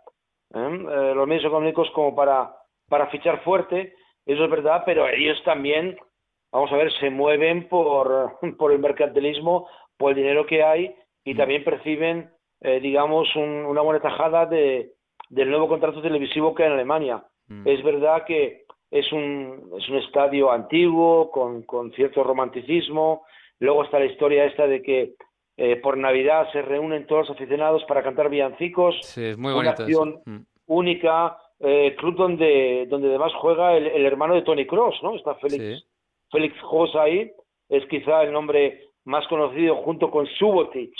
Eh, 0.53 1.13
los 1.15 1.27
medios 1.27 1.45
económicos 1.45 1.89
como 1.91 2.15
para, 2.15 2.55
para 2.87 3.07
fichar 3.07 3.43
fuerte, 3.43 3.95
eso 4.25 4.45
es 4.45 4.49
verdad, 4.51 4.83
pero 4.85 5.07
ellos 5.07 5.41
también, 5.43 5.97
vamos 6.53 6.71
a 6.71 6.77
ver, 6.77 6.91
se 6.99 7.09
mueven 7.09 7.67
por, 7.67 8.37
por 8.57 8.71
el 8.71 8.79
mercantilismo, 8.79 9.67
por 9.97 10.11
el 10.11 10.15
dinero 10.17 10.45
que 10.45 10.63
hay 10.63 10.95
y 11.25 11.35
también 11.35 11.63
perciben, 11.63 12.29
eh, 12.61 12.79
digamos, 12.79 13.27
un- 13.35 13.65
una 13.65 13.81
buena 13.81 13.99
tajada 14.01 14.45
de, 14.45 14.91
del 15.29 15.49
nuevo 15.49 15.67
contrato 15.67 16.01
televisivo 16.01 16.53
que 16.53 16.63
hay 16.63 16.67
en 16.67 16.73
Alemania. 16.75 17.23
Mm. 17.47 17.67
Es 17.67 17.83
verdad 17.83 18.23
que 18.25 18.63
es 18.91 19.11
un, 19.11 19.71
es 19.77 19.89
un 19.89 19.97
estadio 19.97 20.51
antiguo, 20.51 21.31
con, 21.31 21.63
con 21.63 21.91
cierto 21.93 22.23
romanticismo. 22.23 23.25
Luego 23.59 23.83
está 23.83 23.97
la 23.99 24.05
historia 24.05 24.45
esta 24.45 24.67
de 24.67 24.81
que 24.81 25.13
eh, 25.57 25.75
por 25.77 25.97
Navidad 25.97 26.47
se 26.51 26.61
reúnen 26.61 27.07
todos 27.07 27.27
los 27.27 27.35
aficionados 27.37 27.83
para 27.85 28.03
cantar 28.03 28.29
villancicos. 28.29 28.97
Sí, 29.01 29.23
es 29.25 29.37
muy 29.37 29.51
una 29.53 29.71
acción 29.71 30.21
Mm. 30.25 30.39
única. 30.67 31.37
eh, 31.65 31.95
club 31.97 32.15
donde, 32.17 32.87
donde 32.89 33.07
además 33.07 33.31
juega 33.39 33.77
el, 33.77 33.87
el 33.87 34.05
hermano 34.05 34.33
de 34.35 34.41
Tony 34.41 34.65
Cross, 34.65 34.99
¿no? 35.01 35.15
Está 35.15 35.35
Félix, 35.35 35.63
Sí. 35.79 35.85
Félix 36.33 36.55
ahí. 36.99 37.31
Es 37.69 37.85
quizá 37.85 38.23
el 38.23 38.33
nombre 38.33 38.89
más 39.05 39.25
conocido 39.27 39.77
junto 39.77 40.11
con 40.11 40.27
Subotic, 40.27 40.93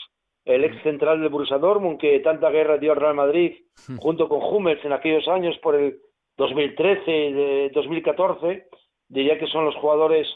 el 0.46 0.64
ex 0.64 0.82
central 0.84 1.20
del 1.20 1.30
Borussia 1.30 1.58
Dortmund, 1.58 2.00
que 2.00 2.20
tanta 2.22 2.50
guerra 2.50 2.78
dio 2.78 2.92
al 2.92 3.00
Real 3.00 3.16
Madrid, 3.16 3.54
junto 3.98 4.30
con 4.30 4.42
Hummels 4.42 4.84
en 4.86 4.94
aquellos 4.94 5.28
años 5.28 5.58
por 5.62 5.76
el 5.76 6.00
2013, 6.38 7.12
de 7.12 7.72
2014, 7.74 8.68
diría 9.10 9.38
que 9.38 9.48
son 9.48 9.66
los 9.66 9.76
jugadores 9.76 10.28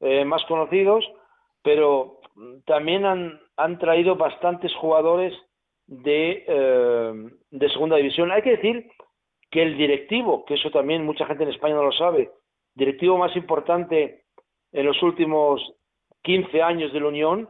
eh, 0.00 0.24
más 0.24 0.44
conocidos, 0.46 1.04
pero 1.62 2.20
también 2.66 3.04
han, 3.04 3.40
han 3.56 3.78
traído 3.78 4.16
bastantes 4.16 4.74
jugadores 4.74 5.32
de, 5.86 6.44
eh, 6.46 7.12
de 7.50 7.68
segunda 7.70 7.96
división. 7.96 8.32
Hay 8.32 8.42
que 8.42 8.56
decir 8.56 8.90
que 9.50 9.62
el 9.62 9.76
directivo, 9.76 10.44
que 10.44 10.54
eso 10.54 10.70
también 10.70 11.04
mucha 11.04 11.26
gente 11.26 11.44
en 11.44 11.50
España 11.50 11.74
no 11.74 11.84
lo 11.84 11.92
sabe, 11.92 12.30
directivo 12.74 13.16
más 13.16 13.34
importante 13.36 14.23
en 14.74 14.84
los 14.86 15.02
últimos 15.02 15.62
15 16.22 16.62
años 16.62 16.92
de 16.92 17.00
la 17.00 17.08
Unión, 17.08 17.48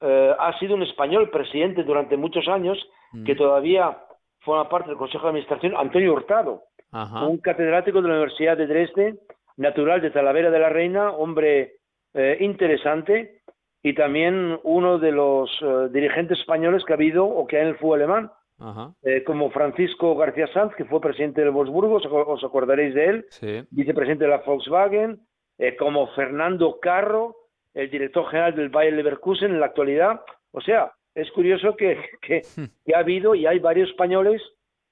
eh, 0.00 0.34
ha 0.38 0.58
sido 0.58 0.74
un 0.74 0.82
español 0.82 1.30
presidente 1.30 1.82
durante 1.84 2.16
muchos 2.16 2.48
años, 2.48 2.78
Mm. 3.12 3.24
que 3.24 3.34
todavía 3.34 3.96
forma 4.40 4.68
parte 4.68 4.88
del 4.90 4.98
Consejo 4.98 5.22
de 5.24 5.28
Administración, 5.30 5.74
Antonio 5.76 6.12
Hurtado, 6.12 6.62
Ajá. 6.92 7.26
un 7.26 7.38
catedrático 7.38 8.02
de 8.02 8.08
la 8.08 8.14
Universidad 8.14 8.56
de 8.56 8.66
Dresde, 8.66 9.14
natural 9.56 10.00
de 10.02 10.10
Talavera 10.10 10.50
de 10.50 10.58
la 10.58 10.68
Reina, 10.68 11.10
hombre 11.12 11.76
eh, 12.14 12.36
interesante 12.40 13.42
y 13.82 13.94
también 13.94 14.58
uno 14.62 14.98
de 14.98 15.12
los 15.12 15.50
eh, 15.62 15.88
dirigentes 15.90 16.38
españoles 16.38 16.84
que 16.84 16.92
ha 16.92 16.96
habido 16.96 17.24
o 17.26 17.46
que 17.46 17.56
hay 17.56 17.62
en 17.62 17.68
el 17.68 17.76
fútbol 17.76 17.98
alemán, 18.02 18.30
Ajá. 18.58 18.92
eh, 19.02 19.22
como 19.24 19.50
Francisco 19.50 20.14
García 20.16 20.46
Sanz, 20.48 20.74
que 20.74 20.84
fue 20.84 21.00
presidente 21.00 21.40
del 21.42 21.50
Wolfsburgo, 21.50 21.96
os, 21.96 22.06
os 22.06 22.44
acordaréis 22.44 22.94
de 22.94 23.04
él, 23.06 23.26
Sí. 23.30 23.62
vicepresidente 23.70 24.24
de 24.24 24.30
la 24.30 24.38
Volkswagen, 24.38 25.20
eh, 25.58 25.76
como 25.76 26.06
Fernando 26.14 26.78
Carro, 26.80 27.36
el 27.74 27.90
director 27.90 28.26
general 28.30 28.54
del 28.54 28.68
Bayer 28.70 28.94
Leverkusen 28.94 29.52
en 29.52 29.60
la 29.60 29.66
actualidad. 29.66 30.20
O 30.52 30.60
sea, 30.60 30.92
es 31.14 31.30
curioso 31.32 31.76
que, 31.76 31.98
que, 32.22 32.42
que 32.86 32.94
ha 32.94 33.00
habido 33.00 33.34
y 33.34 33.46
hay 33.46 33.58
varios 33.58 33.90
españoles 33.90 34.42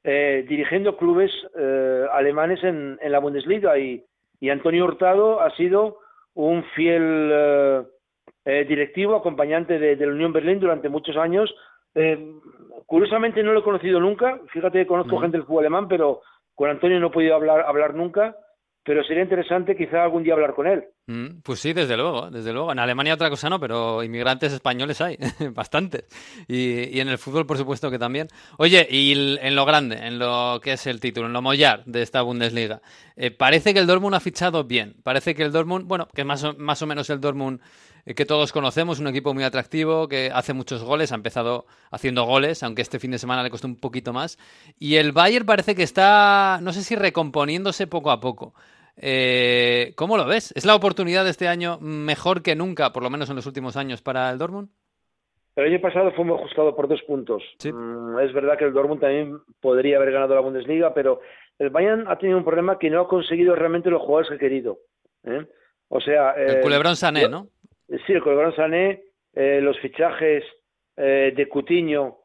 eh, 0.05 0.45
dirigiendo 0.49 0.97
clubes 0.97 1.33
eh, 1.59 2.05
alemanes 2.13 2.63
en, 2.63 2.99
en 3.01 3.13
la 3.13 3.19
Bundesliga 3.19 3.77
y, 3.79 4.05
y 4.41 4.51
Antonio 4.51 4.85
Hurtado 4.85 5.41
ha 5.41 5.51
sido 5.57 5.99
un 6.35 6.63
fiel 6.75 7.31
eh, 7.33 7.83
eh, 8.45 8.65
directivo, 8.69 9.17
acompañante 9.17 9.79
de, 9.79 9.97
de 9.97 10.07
la 10.07 10.13
Unión 10.13 10.33
Berlín 10.33 10.61
durante 10.61 10.89
muchos 10.89 11.17
años. 11.17 11.53
Eh, 11.95 12.33
curiosamente 12.85 13.43
no 13.43 13.53
lo 13.53 13.61
he 13.61 13.65
conocido 13.65 13.99
nunca, 13.99 14.39
fíjate 14.53 14.81
que 14.81 14.87
conozco 14.87 15.17
Mm. 15.17 15.21
gente 15.23 15.37
del 15.39 15.47
fútbol 15.47 15.61
alemán, 15.65 15.89
pero 15.89 16.21
con 16.55 16.71
Antonio 16.71 17.01
no 17.01 17.09
he 17.09 17.11
podido 17.11 17.35
hablar, 17.35 17.63
hablar 17.67 17.95
nunca, 17.95 18.37
pero 18.87 19.03
sería 19.03 19.25
interesante 19.25 19.77
quizá 19.77 20.05
algún 20.05 20.23
día 20.23 20.35
hablar 20.35 20.55
con 20.55 20.69
él. 20.69 20.85
Mm, 21.09 21.41
Pues 21.43 21.59
sí, 21.59 21.73
desde 21.73 21.97
luego, 21.97 22.31
desde 22.31 22.53
luego. 22.53 22.71
En 22.71 22.79
Alemania 22.79 23.15
otra 23.15 23.29
cosa 23.29 23.51
no, 23.51 23.59
pero 23.59 24.05
inmigrantes 24.05 24.53
españoles 24.53 25.01
hay, 25.01 25.19
bastantes. 25.53 26.05
Y, 26.47 27.01
en 27.01 27.09
el 27.09 27.19
fútbol, 27.19 27.47
por 27.47 27.59
supuesto 27.59 27.91
que 27.91 27.99
también. 27.99 28.29
Oye, 28.59 28.87
y 28.89 29.39
en 29.41 29.57
lo 29.57 29.65
grande, 29.65 29.97
en 29.97 30.21
lo 30.21 30.61
que 30.63 30.75
es 30.75 30.87
el 30.87 31.01
título, 31.01 31.27
en 31.27 31.33
lo 31.33 31.43
mollar 31.43 31.85
de 31.85 32.03
esta 32.03 32.23
Bundesliga, 32.23 32.81
eh, 33.17 33.33
parece 33.33 33.75
que 33.75 33.81
el 33.81 33.89
Dortmund 33.89 34.15
ha 34.15 34.21
fichado 34.21 34.63
bien. 34.63 34.95
Parece 35.03 35.35
que 35.35 35.43
el 35.43 35.51
Dortmund, 35.51 35.89
bueno, 35.89 36.07
que 36.15 36.21
es 36.21 36.27
más 36.27 36.45
o, 36.45 36.55
más 36.55 36.81
o 36.81 36.87
menos 36.87 37.11
el 37.11 37.21
Dortmund 37.21 37.61
eh, 38.05 38.15
que 38.15 38.25
todos 38.25 38.53
conocemos, 38.53 39.01
un 39.01 39.09
equipo 39.09 39.35
muy 39.35 39.43
atractivo, 39.43 40.07
que 40.07 40.31
hace 40.33 40.53
muchos 40.53 40.85
goles, 40.85 41.11
ha 41.11 41.17
empezado 41.17 41.67
haciendo 41.91 42.25
goles, 42.25 42.63
aunque 42.63 42.83
este 42.83 43.01
fin 43.01 43.11
de 43.11 43.19
semana 43.19 43.43
le 43.43 43.51
costó 43.51 43.67
un 43.67 43.77
poquito 43.77 44.13
más. 44.13 44.39
Y 44.79 44.95
el 44.95 45.11
Bayern 45.11 45.45
parece 45.45 45.75
que 45.75 45.83
está, 45.83 46.61
no 46.63 46.73
sé 46.73 46.85
si 46.85 46.95
recomponiéndose 46.95 47.89
poco 47.89 48.13
a 48.13 48.21
poco. 48.21 48.55
Eh, 48.97 49.93
¿Cómo 49.97 50.17
lo 50.17 50.27
ves? 50.27 50.53
¿Es 50.57 50.65
la 50.65 50.75
oportunidad 50.75 51.25
de 51.25 51.31
este 51.31 51.49
año 51.49 51.79
mejor 51.81 52.43
que 52.43 52.55
nunca, 52.55 52.93
por 52.93 53.03
lo 53.03 53.11
menos 53.11 53.29
en 53.31 53.37
los 53.37 53.47
últimos 53.47 53.77
años, 53.77 54.03
para 54.03 54.31
el 54.31 54.39
Dortmund? 54.39 54.69
El 55.57 55.73
año 55.73 55.81
pasado 55.81 56.13
fue 56.13 56.25
muy 56.25 56.37
ajustado 56.37 56.77
por 56.77 56.87
dos 56.87 57.03
puntos. 57.03 57.43
Sí. 57.59 57.73
Mm, 57.73 58.19
es 58.21 58.33
verdad 58.33 58.59
que 58.59 58.65
el 58.65 58.73
Dortmund 58.73 59.01
también 59.01 59.39
podría 59.61 59.97
haber 59.97 60.13
ganado 60.13 60.35
la 60.35 60.41
Bundesliga, 60.41 60.93
pero 60.93 61.21
el 61.59 61.71
Bayern 61.71 62.07
ha 62.09 62.19
tenido 62.19 62.39
un 62.39 62.45
problema 62.45 62.79
que 62.79 62.91
no 62.91 63.01
ha 63.01 63.09
conseguido 63.09 63.55
realmente 63.55 63.91
los 63.91 64.03
jugadores 64.03 64.29
que 64.29 64.35
ha 64.35 64.39
querido. 64.39 64.79
¿eh? 65.25 65.47
O 65.89 66.01
sea, 66.01 66.33
El 66.33 66.59
eh, 66.59 66.61
culebrón 66.61 66.97
Sané, 66.97 67.29
¿no? 67.29 67.49
Sí, 67.89 68.13
el 68.13 68.23
Culebrón 68.23 68.55
Sané, 68.55 69.05
eh, 69.33 69.61
los 69.63 69.79
fichajes 69.79 70.45
eh, 70.97 71.33
de 71.35 71.49
Cutiño 71.49 72.17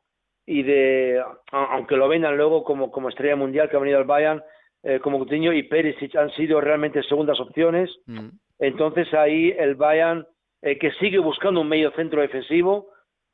y 0.45 0.63
de, 0.63 1.23
aunque 1.51 1.95
lo 1.95 2.07
vendan 2.07 2.35
luego 2.35 2.63
como, 2.63 2.91
como 2.91 3.09
estrella 3.09 3.35
mundial 3.35 3.69
que 3.69 3.77
ha 3.77 3.79
venido 3.79 3.99
al 3.99 4.05
Bayern, 4.05 4.43
eh, 4.83 4.99
como 4.99 5.19
Cutiño 5.19 5.53
y 5.53 5.63
Perisic 5.63 6.15
han 6.15 6.31
sido 6.31 6.61
realmente 6.61 7.03
segundas 7.03 7.39
opciones. 7.39 7.89
Mm. 8.07 8.29
Entonces 8.59 9.13
ahí 9.13 9.53
el 9.57 9.75
Bayern, 9.75 10.25
eh, 10.61 10.77
que 10.77 10.91
sigue 10.93 11.19
buscando 11.19 11.61
un 11.61 11.69
medio 11.69 11.91
centro 11.91 12.21
defensivo, 12.21 12.87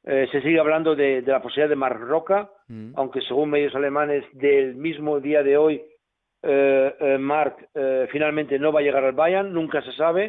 Eh, 0.10 0.26
se 0.32 0.40
sigue 0.42 0.58
hablando 0.58 0.96
de, 0.96 1.22
de 1.22 1.32
la 1.34 1.42
posibilidad 1.42 1.68
de 1.68 1.76
Marc 1.76 2.00
Roca, 2.00 2.50
Mm. 2.70 2.94
aunque 2.96 3.20
según 3.28 3.50
medios 3.50 3.76
alemanes 3.76 4.24
del 4.32 4.76
mismo 4.76 5.20
día 5.20 5.44
de 5.44 5.58
hoy, 5.58 5.82
eh, 6.44 7.18
Marc 7.20 7.56
finalmente 8.12 8.58
no 8.58 8.72
va 8.72 8.80
a 8.80 8.84
llegar 8.84 9.04
al 9.04 9.20
Bayern, 9.22 9.52
nunca 9.52 9.82
se 9.82 9.92
sabe, 9.94 10.24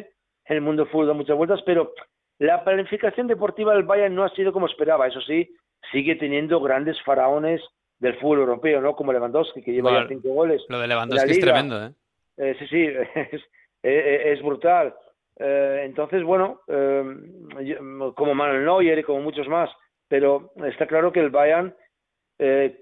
en 0.49 0.55
el 0.57 0.61
mundo 0.61 0.83
del 0.83 0.91
fútbol 0.91 1.07
da 1.07 1.13
muchas 1.13 1.37
vueltas, 1.37 1.61
pero 1.65 1.93
la 2.39 2.63
planificación 2.65 3.27
deportiva 3.27 3.73
del 3.73 3.83
Bayern 3.83 4.15
no 4.15 4.23
ha 4.25 4.35
sido 4.35 4.51
como 4.51 4.65
esperaba, 4.67 5.07
eso 5.07 5.21
sí, 5.21 5.47
sigue 5.91 6.15
teniendo 6.15 6.59
grandes 6.59 6.97
faraones 7.03 7.61
del 7.99 8.15
fútbol 8.15 8.39
europeo, 8.39 8.81
¿no? 8.81 8.95
Como 8.95 9.11
Lewandowski, 9.13 9.61
que 9.61 9.71
lleva 9.73 9.91
Bueno, 9.91 10.05
ya 10.05 10.09
cinco 10.09 10.29
goles. 10.29 10.63
Lo 10.69 10.79
de 10.79 10.87
Lewandowski 10.87 11.31
es 11.31 11.39
tremendo, 11.39 11.85
¿eh? 11.85 11.91
Eh, 12.37 12.55
sí, 12.59 12.67
sí, 12.67 12.87
es, 13.33 13.41
es- 13.83 14.41
brutal. 14.41 14.93
Eh, 15.37 15.83
entonces, 15.85 16.23
bueno, 16.23 16.61
eh, 16.67 17.03
yo- 17.63 18.13
como 18.15 18.33
Manuel 18.35 18.65
Neuer 18.65 18.99
y 18.99 19.03
como 19.03 19.21
muchos 19.21 19.47
más, 19.47 19.69
pero 20.07 20.51
está 20.65 20.85
claro 20.87 21.11
que 21.11 21.19
el 21.19 21.29
Bayern, 21.29 21.73
eh, 22.39 22.81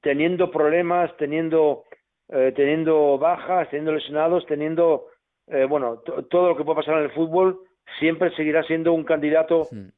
teniendo 0.00 0.50
problemas, 0.50 1.16
teniendo, 1.16 1.84
eh, 2.28 2.52
teniendo 2.56 3.18
bajas, 3.18 3.68
teniendo 3.70 3.92
lesionados, 3.92 4.44
teniendo, 4.46 5.06
eh, 5.46 5.64
bueno, 5.68 5.98
to- 5.98 6.24
todo 6.26 6.48
lo 6.48 6.56
que 6.56 6.64
puede 6.64 6.76
pasar 6.76 6.98
en 6.98 7.04
el 7.04 7.12
fútbol, 7.12 7.60
siempre 8.00 8.30
seguirá 8.34 8.62
siendo 8.64 8.92
un 8.92 9.04
candidato 9.04 9.66
Mm. 9.70 9.88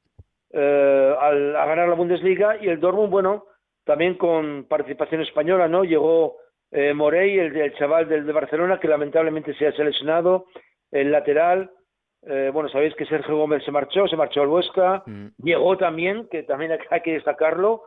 eh, 0.52 1.14
al- 1.20 1.56
a 1.56 1.64
ganar 1.66 1.88
la 1.88 1.94
Bundesliga 1.94 2.56
y 2.62 2.68
el 2.68 2.80
Dortmund, 2.80 3.10
bueno, 3.10 3.44
también 3.90 4.14
con 4.14 4.66
participación 4.68 5.20
española, 5.22 5.66
¿no? 5.66 5.82
Llegó 5.82 6.36
eh, 6.70 6.94
Morey, 6.94 7.36
el, 7.38 7.56
el 7.56 7.74
chaval 7.74 8.08
del 8.08 8.24
de 8.24 8.32
Barcelona, 8.32 8.78
que 8.78 8.86
lamentablemente 8.86 9.52
se 9.54 9.66
ha 9.66 9.72
seleccionado, 9.72 10.46
el 10.92 11.10
lateral, 11.10 11.70
eh, 12.22 12.50
bueno, 12.52 12.68
sabéis 12.68 12.94
que 12.94 13.04
Sergio 13.06 13.36
Gómez 13.36 13.64
se 13.64 13.72
marchó, 13.72 14.06
se 14.06 14.16
marchó 14.16 14.42
al 14.42 14.48
Huesca, 14.48 15.02
Mm. 15.06 15.26
llegó 15.42 15.76
también, 15.76 16.28
que 16.30 16.44
también 16.44 16.70
hay- 16.90 17.00
que 17.00 17.14
destacarlo, 17.14 17.82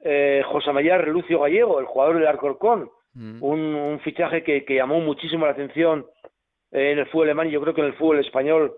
eh, 0.00 0.42
José 0.46 0.70
María 0.72 0.98
Relucio 0.98 1.40
Gallego, 1.40 1.80
el 1.80 1.86
jugador 1.86 2.18
del 2.18 2.26
Alcorcón, 2.26 2.90
Mm. 3.14 3.42
un, 3.42 3.60
un 3.74 4.00
fichaje 4.00 4.42
que, 4.44 4.64
que 4.66 4.74
llamó 4.74 5.00
muchísimo 5.00 5.46
la 5.46 5.52
atención 5.52 6.04
eh, 6.72 6.92
en 6.92 6.98
el 6.98 7.06
fútbol 7.06 7.28
alemán 7.28 7.48
y 7.48 7.52
yo 7.52 7.60
creo 7.62 7.72
que 7.74 7.80
en 7.80 7.86
el 7.86 7.94
fútbol 7.94 8.18
español 8.20 8.74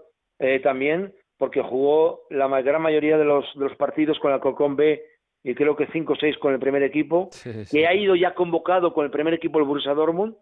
también, 0.63 1.13
porque 1.37 1.61
jugó 1.61 2.21
la 2.31 2.47
gran 2.63 2.81
mayoría 2.81 3.19
de 3.19 3.25
los, 3.27 3.45
de 3.59 3.65
los 3.69 3.77
partidos 3.77 4.19
con 4.21 4.31
el 4.31 4.37
Alcorcón 4.37 4.75
B 4.77 5.03
y 5.43 5.55
creo 5.55 5.77
que 5.77 5.87
cinco 5.89 6.13
o 6.15 6.17
seis 6.17 6.37
con 6.39 6.53
el 6.53 6.61
primer 6.61 6.83
equipo, 6.83 7.29
Sí, 7.33 7.65
sí. 7.65 7.79
que 7.79 7.87
ha 7.87 7.95
ido 7.95 8.15
ya 8.15 8.35
convocado 8.35 8.93
con 8.93 9.05
el 9.05 9.11
primer 9.11 9.35
equipo 9.35 9.59
del 9.59 9.69
Borussia 9.69 9.95
Dortmund, 9.95 10.37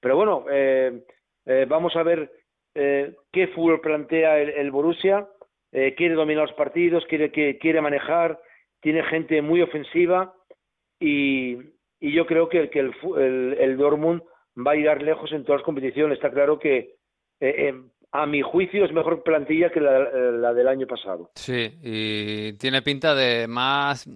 pero 0.00 0.16
bueno, 0.16 0.44
eh, 0.50 1.02
eh, 1.46 1.66
vamos 1.68 1.96
a 1.96 2.02
ver 2.02 2.30
eh, 2.74 3.14
qué 3.32 3.48
fútbol 3.48 3.80
plantea 3.80 4.38
el, 4.38 4.50
el 4.50 4.70
Borussia, 4.70 5.28
eh, 5.72 5.94
quiere 5.96 6.14
dominar 6.14 6.46
los 6.46 6.56
partidos, 6.56 7.04
quiere, 7.06 7.32
que, 7.32 7.58
quiere 7.58 7.80
manejar, 7.80 8.40
tiene 8.80 9.02
gente 9.04 9.42
muy 9.42 9.60
ofensiva 9.62 10.34
y, 11.00 11.56
y 12.00 12.12
yo 12.12 12.26
creo 12.26 12.48
que, 12.48 12.70
que 12.70 12.80
el, 12.80 12.92
el, 13.16 13.56
el 13.58 13.76
Dortmund 13.76 14.22
va 14.56 14.72
a 14.72 14.74
llegar 14.76 15.02
lejos 15.02 15.32
en 15.32 15.42
todas 15.44 15.60
las 15.60 15.64
competiciones. 15.64 16.16
Está 16.16 16.30
claro 16.30 16.58
que, 16.58 16.94
eh, 17.40 17.74
a 18.16 18.26
mi 18.26 18.42
juicio, 18.42 18.84
es 18.84 18.92
mejor 18.92 19.24
plantilla 19.24 19.70
que 19.70 19.80
la, 19.80 19.98
eh, 19.98 20.32
la 20.38 20.54
del 20.54 20.68
año 20.68 20.86
pasado. 20.86 21.30
Sí, 21.34 21.78
y 21.82 22.52
tiene 22.58 22.80
pinta 22.80 23.12
de 23.12 23.48
más, 23.48 24.06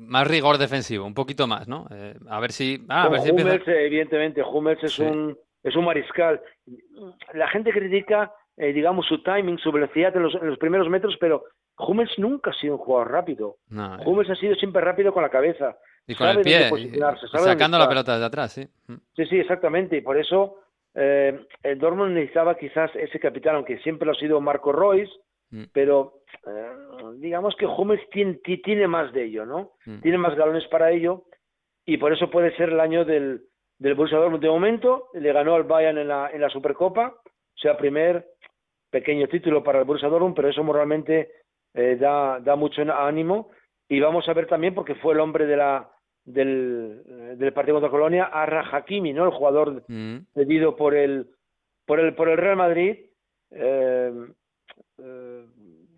más 0.00 0.26
rigor 0.26 0.58
defensivo, 0.58 1.06
un 1.06 1.14
poquito 1.14 1.46
más, 1.46 1.68
¿no? 1.68 1.86
Eh, 1.92 2.14
a 2.28 2.40
ver 2.40 2.50
si, 2.50 2.84
ah, 2.88 3.04
a 3.04 3.08
ver 3.08 3.20
si 3.20 3.28
empieza- 3.28 3.50
Hummels, 3.50 3.68
eh, 3.68 3.86
evidentemente, 3.86 4.42
Hummels 4.42 4.82
es, 4.82 4.92
Sí. 4.94 5.02
un, 5.04 5.38
es 5.62 5.76
un 5.76 5.84
mariscal. 5.84 6.40
La 7.32 7.46
gente 7.48 7.70
critica, 7.70 8.32
eh, 8.56 8.72
digamos, 8.72 9.06
su 9.06 9.22
timing, 9.22 9.58
su 9.58 9.70
velocidad 9.70 10.16
en 10.16 10.24
los, 10.24 10.34
en 10.34 10.48
los 10.48 10.58
primeros 10.58 10.88
metros, 10.88 11.16
pero 11.20 11.44
Hummels 11.78 12.18
nunca 12.18 12.50
ha 12.50 12.54
sido 12.54 12.74
un 12.74 12.80
jugador 12.80 13.12
rápido. 13.12 13.56
No, 13.68 13.94
eh, 13.96 14.02
Hummels 14.04 14.30
ha 14.30 14.34
sido 14.36 14.56
siempre 14.56 14.82
rápido 14.82 15.12
con 15.12 15.22
la 15.22 15.28
cabeza. 15.30 15.76
y 16.08 16.14
con 16.16 16.26
sabe 16.26 16.40
el 16.40 16.44
pie, 16.44 16.68
y- 16.92 16.98
sacando 17.38 17.78
la 17.78 17.88
pelota 17.88 18.12
desde 18.14 18.26
atrás, 18.26 18.52
sí. 18.52 18.66
Sí, 19.16 19.24
sí, 19.26 19.38
exactamente. 19.38 19.96
Y 19.96 20.00
por 20.02 20.18
eso 20.18 20.58
eh, 20.94 21.46
el 21.62 21.78
Dortmund 21.78 22.12
necesitaba 22.14 22.56
quizás 22.56 22.94
ese 22.96 23.18
capitán, 23.20 23.56
aunque 23.56 23.78
siempre 23.78 24.06
lo 24.06 24.12
ha 24.12 24.16
sido 24.16 24.40
Marco 24.40 24.72
Royce, 24.72 25.12
Mm. 25.50 25.64
pero 25.72 26.14
eh, 26.48 26.70
digamos 27.18 27.54
que 27.54 27.66
Hummels 27.66 28.02
tiene, 28.10 28.34
ti- 28.42 28.60
tiene 28.62 28.88
más 28.88 29.12
de 29.12 29.24
ello, 29.24 29.44
¿no? 29.46 29.72
Mm. 29.86 30.00
Tiene 30.00 30.18
más 30.18 30.34
galones 30.34 30.66
para 30.68 30.90
ello 30.90 31.24
y 31.86 31.96
por 31.98 32.12
eso 32.12 32.28
puede 32.30 32.56
ser 32.56 32.70
el 32.70 32.80
año 32.80 33.04
del, 33.04 33.42
del 33.78 33.94
Borussia 33.94 34.18
Dortmund. 34.18 34.42
De 34.42 34.48
momento 34.48 35.10
le 35.12 35.32
ganó 35.32 35.54
al 35.54 35.62
Bayern 35.64 35.98
en 35.98 36.08
la, 36.08 36.30
en 36.32 36.40
la 36.40 36.48
Supercopa, 36.48 37.14
o 37.22 37.56
sea, 37.58 37.76
primer 37.76 38.26
pequeño 38.90 39.28
título 39.28 39.62
para 39.62 39.78
el 39.80 39.84
Borussia 39.84 40.08
Dortmund, 40.08 40.34
pero 40.34 40.48
eso 40.48 40.64
moralmente 40.64 41.30
eh, 41.74 41.96
da, 42.00 42.40
da 42.40 42.56
mucho 42.56 42.82
ánimo 42.92 43.50
y 43.88 44.00
vamos 44.00 44.28
a 44.28 44.32
ver 44.32 44.46
también 44.46 44.74
porque 44.74 44.94
fue 44.96 45.12
el 45.14 45.20
hombre 45.20 45.46
de 45.46 45.56
la 45.58 45.88
del, 46.24 47.02
eh, 47.06 47.34
del 47.36 47.52
partido 47.52 47.76
contra 47.76 47.90
Colonia, 47.90 48.24
Arra 48.24 48.64
Hakimi, 48.72 49.12
¿no? 49.12 49.24
El 49.24 49.30
jugador 49.32 49.82
Mm. 49.88 50.18
cedido 50.34 50.74
por 50.76 50.94
el 50.94 51.26
por 51.86 52.00
el 52.00 52.14
por 52.14 52.28
el 52.28 52.38
Real 52.38 52.56
Madrid 52.56 52.96
eh, 53.50 54.12
eh, 54.98 55.44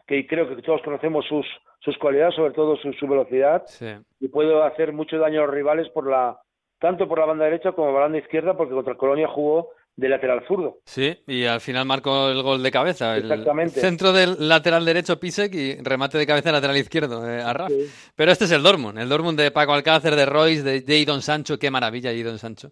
que 0.06 0.26
creo 0.26 0.48
que 0.48 0.62
todos 0.62 0.82
conocemos 0.82 1.24
sus 1.26 1.46
sus 1.80 1.96
cualidades 1.98 2.34
sobre 2.34 2.52
todo 2.54 2.76
su, 2.76 2.92
su 2.94 3.06
velocidad 3.06 3.62
Sí. 3.66 3.86
y 4.20 4.28
puede 4.28 4.60
hacer 4.64 4.92
mucho 4.92 5.18
daño 5.18 5.42
a 5.42 5.46
los 5.46 5.54
rivales 5.54 5.88
por 5.90 6.08
la 6.10 6.38
tanto 6.80 7.06
por 7.08 7.18
la 7.20 7.26
banda 7.26 7.44
derecha 7.44 7.72
como 7.72 7.88
por 7.88 7.94
la 7.96 8.00
banda 8.00 8.18
izquierda 8.18 8.56
porque 8.56 8.74
contra 8.74 8.96
Colonia 8.96 9.28
jugó 9.28 9.70
de 9.96 10.08
lateral 10.10 10.44
zurdo 10.46 10.78
Sí, 10.84 11.16
y 11.26 11.44
al 11.46 11.60
final 11.60 11.86
marcó 11.86 12.28
el 12.28 12.42
gol 12.42 12.62
de 12.62 12.70
cabeza. 12.70 13.16
El 13.16 13.22
Exactamente. 13.24 13.80
centro 13.80 14.12
del 14.12 14.36
lateral 14.48 14.84
derecho 14.84 15.18
Pisek 15.18 15.54
y 15.54 15.76
remate 15.82 16.18
de 16.18 16.26
cabeza 16.26 16.52
lateral 16.52 16.76
izquierdo 16.76 17.26
eh, 17.28 17.40
a 17.40 17.52
Raf. 17.54 17.70
Sí. 17.72 17.86
Pero 18.14 18.30
este 18.30 18.44
es 18.44 18.52
el 18.52 18.62
Dortmund, 18.62 18.98
el 18.98 19.08
Dortmund 19.08 19.38
de 19.40 19.50
Paco 19.50 19.72
Alcácer, 19.72 20.14
de 20.14 20.26
Royce, 20.26 20.62
de 20.62 21.04
Jadon 21.04 21.22
Sancho. 21.22 21.58
Qué 21.58 21.70
maravilla 21.70 22.12
Jadon 22.14 22.38
Sancho. 22.38 22.70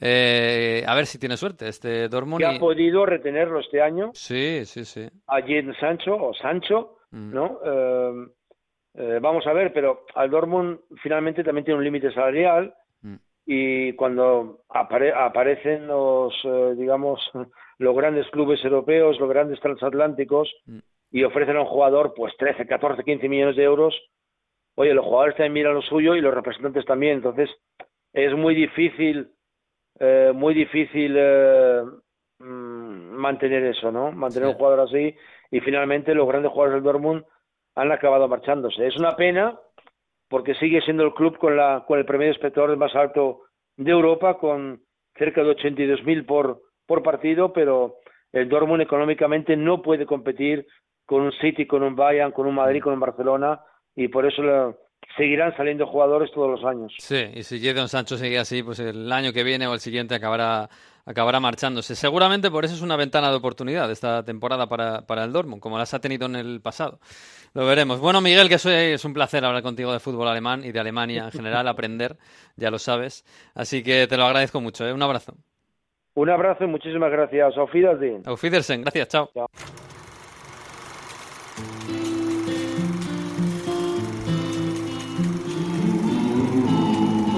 Eh, 0.00 0.82
a 0.86 0.94
ver 0.94 1.06
si 1.06 1.18
tiene 1.18 1.36
suerte 1.36 1.68
este 1.68 2.08
Dortmund. 2.08 2.42
que 2.44 2.52
y- 2.52 2.56
ha 2.56 2.58
podido 2.58 3.06
retenerlo 3.06 3.60
este 3.60 3.80
año 3.80 4.10
Sí, 4.14 4.64
sí, 4.64 4.84
sí. 4.84 5.06
a 5.28 5.40
Jadon 5.40 5.74
Sancho 5.78 6.14
o 6.16 6.34
Sancho 6.34 6.96
Mm. 7.10 7.32
¿no? 7.32 7.60
Eh, 7.64 8.12
eh, 8.96 9.18
vamos 9.22 9.46
a 9.46 9.52
ver, 9.52 9.72
pero 9.72 10.04
al 10.16 10.30
Dortmund 10.30 10.80
finalmente 11.02 11.44
también 11.44 11.64
tiene 11.64 11.78
un 11.78 11.84
límite 11.84 12.12
salarial. 12.12 12.74
Y 13.46 13.92
cuando 13.94 14.60
apare- 14.68 15.12
aparecen 15.14 15.86
los, 15.86 16.34
eh, 16.44 16.74
digamos, 16.76 17.20
los 17.78 17.96
grandes 17.96 18.26
clubes 18.30 18.64
europeos, 18.64 19.18
los 19.20 19.28
grandes 19.28 19.60
transatlánticos 19.60 20.52
Mm. 20.66 20.78
y 21.10 21.24
ofrecen 21.24 21.56
a 21.56 21.60
un 21.60 21.66
jugador 21.66 22.14
pues 22.16 22.34
13, 22.38 22.66
14, 22.66 23.02
15 23.04 23.28
millones 23.28 23.56
de 23.56 23.64
euros, 23.64 23.94
oye, 24.76 24.94
los 24.94 25.04
jugadores 25.04 25.36
también 25.36 25.52
miran 25.52 25.74
lo 25.74 25.82
suyo 25.82 26.16
y 26.16 26.20
los 26.20 26.34
representantes 26.34 26.84
también, 26.86 27.14
entonces 27.16 27.50
es 28.12 28.32
muy 28.34 28.54
difícil, 28.54 29.28
eh, 30.00 30.32
muy 30.34 30.54
difícil 30.54 31.14
eh, 31.18 31.82
mm, 32.38 33.14
mantener 33.16 33.64
eso, 33.64 33.92
¿no? 33.92 34.10
Mantener 34.12 34.48
Sí. 34.48 34.52
un 34.52 34.58
jugador 34.58 34.80
así 34.80 35.14
y 35.50 35.60
finalmente 35.60 36.14
los 36.14 36.26
grandes 36.26 36.50
jugadores 36.50 36.74
del 36.74 36.84
Dortmund 36.92 37.24
han 37.76 37.92
acabado 37.92 38.26
marchándose. 38.28 38.86
Es 38.86 38.96
una 38.96 39.14
pena 39.16 39.58
porque 40.34 40.56
sigue 40.56 40.80
siendo 40.80 41.04
el 41.04 41.14
club 41.14 41.38
con, 41.38 41.56
la, 41.56 41.84
con 41.86 41.96
el 41.96 42.04
promedio 42.04 42.30
de 42.32 42.34
espectadores 42.34 42.76
más 42.76 42.92
alto 42.96 43.42
de 43.76 43.92
Europa, 43.92 44.36
con 44.36 44.80
cerca 45.16 45.44
de 45.44 45.50
82.000 45.50 46.26
por, 46.26 46.60
por 46.88 47.04
partido, 47.04 47.52
pero 47.52 47.98
el 48.32 48.48
Dortmund 48.48 48.82
económicamente 48.82 49.56
no 49.56 49.80
puede 49.80 50.06
competir 50.06 50.66
con 51.06 51.20
un 51.22 51.30
City, 51.34 51.68
con 51.68 51.84
un 51.84 51.94
Bayern, 51.94 52.32
con 52.32 52.48
un 52.48 52.56
Madrid, 52.56 52.82
con 52.82 52.94
un 52.94 52.98
Barcelona, 52.98 53.60
y 53.94 54.08
por 54.08 54.26
eso 54.26 54.42
le- 54.42 54.74
seguirán 55.16 55.56
saliendo 55.56 55.86
jugadores 55.86 56.30
todos 56.32 56.50
los 56.50 56.64
años. 56.64 56.92
Sí, 56.98 57.30
y 57.34 57.42
si 57.42 57.60
Jadon 57.60 57.88
Sancho 57.88 58.16
sigue 58.16 58.38
así, 58.38 58.62
pues 58.62 58.78
el 58.78 59.10
año 59.10 59.32
que 59.32 59.44
viene 59.44 59.66
o 59.66 59.74
el 59.74 59.80
siguiente 59.80 60.14
acabará, 60.14 60.68
acabará 61.04 61.40
marchándose. 61.40 61.94
Seguramente 61.94 62.50
por 62.50 62.64
eso 62.64 62.74
es 62.74 62.82
una 62.82 62.96
ventana 62.96 63.30
de 63.30 63.36
oportunidad 63.36 63.90
esta 63.90 64.22
temporada 64.24 64.68
para, 64.68 65.06
para 65.06 65.24
el 65.24 65.32
Dortmund, 65.32 65.60
como 65.60 65.78
las 65.78 65.94
ha 65.94 66.00
tenido 66.00 66.26
en 66.26 66.36
el 66.36 66.60
pasado. 66.60 66.98
Lo 67.54 67.66
veremos. 67.66 68.00
Bueno, 68.00 68.20
Miguel, 68.20 68.48
que 68.48 68.56
eso 68.56 68.70
es 68.70 69.04
un 69.04 69.14
placer 69.14 69.44
hablar 69.44 69.62
contigo 69.62 69.92
de 69.92 70.00
fútbol 70.00 70.28
alemán 70.28 70.64
y 70.64 70.72
de 70.72 70.80
Alemania 70.80 71.24
en 71.26 71.32
general, 71.32 71.68
aprender, 71.68 72.16
ya 72.56 72.70
lo 72.70 72.78
sabes. 72.78 73.24
Así 73.54 73.82
que 73.82 74.06
te 74.06 74.16
lo 74.16 74.24
agradezco 74.24 74.60
mucho. 74.60 74.86
¿eh? 74.86 74.92
Un 74.92 75.02
abrazo. 75.02 75.34
Un 76.14 76.30
abrazo 76.30 76.64
y 76.64 76.66
muchísimas 76.68 77.10
gracias. 77.10 77.56
Auf 77.56 77.72
Wiedersehen. 77.74 78.22
Auf 78.26 78.42
Wiedersehen. 78.42 78.82
Gracias, 78.82 79.08
chao. 79.08 79.30
Chao. 79.34 79.46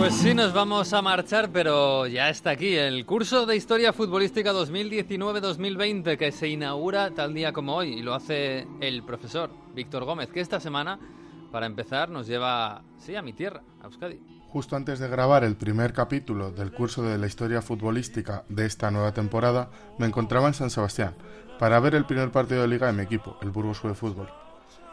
Pues 0.07 0.19
sí, 0.19 0.35
nos 0.35 0.53
vamos 0.53 0.93
a 0.93 1.03
marchar, 1.03 1.51
pero 1.53 2.07
ya 2.07 2.29
está 2.29 2.51
aquí 2.51 2.77
el 2.77 3.05
curso 3.05 3.45
de 3.45 3.57
Historia 3.57 3.93
Futbolística 3.93 4.53
2019-2020 4.53 6.17
que 6.17 6.31
se 6.31 6.47
inaugura 6.47 7.11
tal 7.11 7.35
día 7.35 7.53
como 7.53 7.75
hoy 7.75 7.95
y 7.95 8.03
lo 8.03 8.15
hace 8.15 8.69
el 8.81 9.03
profesor 9.03 9.51
Víctor 9.75 10.05
Gómez, 10.05 10.29
que 10.29 10.39
esta 10.39 10.61
semana, 10.61 11.01
para 11.51 11.67
empezar, 11.67 12.09
nos 12.09 12.29
lleva, 12.29 12.83
sí, 12.99 13.17
a 13.17 13.23
mi 13.23 13.33
tierra, 13.33 13.63
a 13.83 13.87
Euskadi. 13.87 14.21
Justo 14.49 14.77
antes 14.77 15.01
de 15.01 15.09
grabar 15.09 15.43
el 15.43 15.57
primer 15.57 15.93
capítulo 15.93 16.53
del 16.53 16.71
curso 16.71 17.03
de 17.03 17.19
la 17.19 17.27
historia 17.27 17.61
futbolística 17.61 18.45
de 18.49 18.65
esta 18.65 18.93
nueva 18.93 19.11
temporada, 19.11 19.71
me 19.99 20.07
encontraba 20.07 20.47
en 20.47 20.55
San 20.55 20.71
Sebastián 20.71 21.17
para 21.59 21.81
ver 21.81 21.97
el 21.97 22.07
primer 22.07 22.31
partido 22.31 22.63
de 22.63 22.69
liga 22.69 22.87
de 22.87 22.93
mi 22.93 23.03
equipo, 23.03 23.39
el 23.43 23.51
Burgos 23.51 23.83
de 23.83 23.95
Fútbol. 23.95 24.29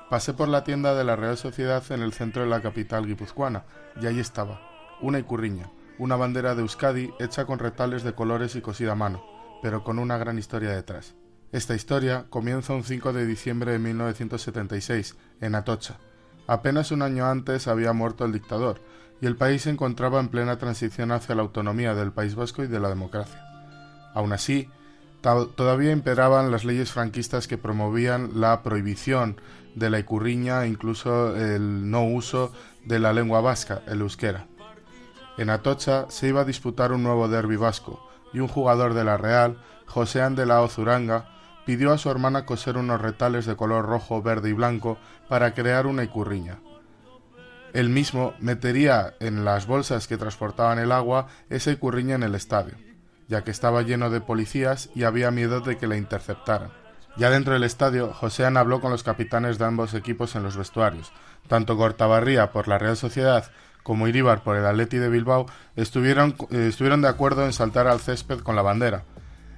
Pasé 0.10 0.34
por 0.34 0.48
la 0.48 0.64
tienda 0.64 0.96
de 0.96 1.04
la 1.04 1.16
Real 1.16 1.38
Sociedad 1.38 1.84
en 1.92 2.02
el 2.02 2.14
centro 2.14 2.42
de 2.42 2.50
la 2.50 2.64
capital 2.64 3.06
guipuzcoana, 3.06 3.66
y 4.02 4.08
ahí 4.08 4.20
estaba, 4.20 4.73
una 5.04 5.20
icurriña, 5.20 5.70
una 6.00 6.16
bandera 6.16 6.56
de 6.56 6.62
Euskadi 6.62 7.14
hecha 7.20 7.46
con 7.46 7.60
retales 7.60 8.04
de 8.04 8.14
colores 8.14 8.56
y 8.56 8.62
cosida 8.62 8.94
a 8.94 8.96
mano, 8.96 9.24
pero 9.62 9.84
con 9.84 10.00
una 10.00 10.18
gran 10.18 10.40
historia 10.40 10.72
detrás. 10.72 11.14
Esta 11.52 11.76
historia 11.76 12.26
comienza 12.30 12.74
un 12.74 12.84
5 12.84 13.14
de 13.14 13.28
diciembre 13.28 13.74
de 13.74 13.80
1976, 13.80 15.16
en 15.42 15.54
Atocha. 15.54 16.00
Apenas 16.48 16.92
un 16.92 17.04
año 17.04 17.28
antes 17.28 17.68
había 17.68 17.94
muerto 17.94 18.26
el 18.26 18.32
dictador, 18.32 18.82
y 19.22 19.28
el 19.28 19.36
país 19.36 19.62
se 19.62 19.70
encontraba 19.70 20.20
en 20.20 20.30
plena 20.30 20.58
transición 20.58 21.12
hacia 21.12 21.36
la 21.36 21.44
autonomía 21.44 21.94
del 21.94 22.12
País 22.12 22.36
Vasco 22.36 22.64
y 22.64 22.68
de 22.68 22.80
la 22.80 22.90
democracia. 22.90 23.42
Aún 24.14 24.34
así, 24.34 24.70
todavía 25.22 25.92
imperaban 25.92 26.52
las 26.52 26.66
leyes 26.66 26.92
franquistas 26.92 27.48
que 27.48 27.58
promovían 27.58 28.42
la 28.42 28.64
prohibición 28.64 29.40
de 29.76 29.90
la 29.90 30.00
icurriña 30.00 30.64
e 30.64 30.68
incluso 30.68 31.36
el 31.36 31.90
no 31.90 32.04
uso 32.04 32.52
de 32.86 33.00
la 33.00 33.14
lengua 33.14 33.42
vasca, 33.42 33.82
el 33.88 34.02
euskera. 34.02 34.48
En 35.38 35.50
Atocha 35.50 36.06
se 36.10 36.28
iba 36.28 36.42
a 36.42 36.46
disputar 36.46 36.92
un 36.92 37.04
nuevo 37.04 37.28
derbi 37.28 37.56
vasco 37.56 38.08
y 38.34 38.40
un 38.40 38.48
jugador 38.48 38.94
de 38.94 39.04
la 39.04 39.18
Real, 39.18 39.58
José 39.86 40.28
de 40.30 40.46
la 40.46 40.62
Ozuranga, 40.62 41.30
pidió 41.66 41.92
a 41.92 41.98
su 41.98 42.10
hermana 42.10 42.46
coser 42.46 42.78
unos 42.78 43.02
retales 43.02 43.46
de 43.46 43.56
color 43.56 43.86
rojo, 43.86 44.22
verde 44.22 44.50
y 44.50 44.54
blanco 44.54 44.98
para 45.30 45.54
crear 45.54 45.88
una 45.88 46.04
icurriña. 46.04 46.60
Él 47.74 47.90
mismo 47.90 48.34
metería 48.40 49.16
en 49.20 49.46
las 49.46 49.66
bolsas 49.66 50.08
que 50.08 50.18
transportaban 50.18 50.80
el 50.80 50.92
agua 50.92 51.28
esa 51.50 51.72
icurriña 51.72 52.16
en 52.16 52.24
el 52.24 52.36
estadio 52.36 52.76
ya 53.28 53.44
que 53.44 53.52
estaba 53.52 53.82
lleno 53.82 54.10
de 54.10 54.22
policías 54.22 54.90
y 54.96 55.04
había 55.04 55.32
miedo 55.32 55.62
de 55.62 55.78
que 55.78 55.88
la 55.88 55.98
interceptaran. 55.98 56.72
Ya 57.16 57.30
dentro 57.30 57.54
del 57.54 57.64
estadio, 57.64 58.12
Joséan 58.14 58.58
habló 58.58 58.82
con 58.82 58.92
los 58.92 59.04
capitanes 59.04 59.58
de 59.58 59.66
ambos 59.66 59.94
equipos 59.94 60.36
en 60.36 60.44
los 60.44 60.58
vestuarios. 60.58 61.12
Tanto 61.48 61.78
Cortabarría 61.78 62.52
por 62.52 62.68
la 62.68 62.80
Real 62.80 62.98
Sociedad 62.98 63.52
como 63.84 64.08
Iríbar 64.08 64.44
por 64.44 64.56
el 64.56 64.66
Atleti 64.66 64.98
de 64.98 65.10
Bilbao 65.10 65.46
estuvieron, 65.76 66.36
eh, 66.50 66.68
estuvieron 66.70 67.02
de 67.02 67.10
acuerdo 67.10 67.46
en 67.46 67.54
saltar 67.54 67.88
al 67.88 68.00
césped 68.00 68.40
con 68.40 68.56
la 68.56 68.62
bandera. 68.62 69.04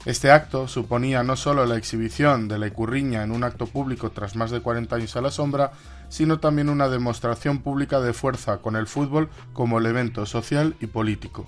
Este 0.06 0.30
acto 0.30 0.68
suponía 0.68 1.24
no 1.24 1.36
solo 1.36 1.66
la 1.66 1.78
exhibición 1.78 2.48
de 2.48 2.60
la 2.60 2.68
Icurriña 2.68 3.24
en 3.24 3.32
un 3.32 3.44
acto 3.44 3.66
público 3.66 4.12
tras 4.12 4.36
más 4.36 4.52
de 4.52 4.62
40 4.62 4.96
años 4.96 5.16
a 5.16 5.22
la 5.22 5.32
sombra, 5.32 5.72
sino 6.10 6.40
también 6.40 6.70
una 6.70 6.90
demostración 6.90 7.60
pública 7.60 8.00
de 8.00 8.14
fuerza 8.14 8.58
con 8.58 8.76
el 8.76 8.86
fútbol 8.86 9.30
como 9.54 9.80
elemento 9.80 10.28
social 10.28 10.76
y 10.80 10.88
político. 10.88 11.48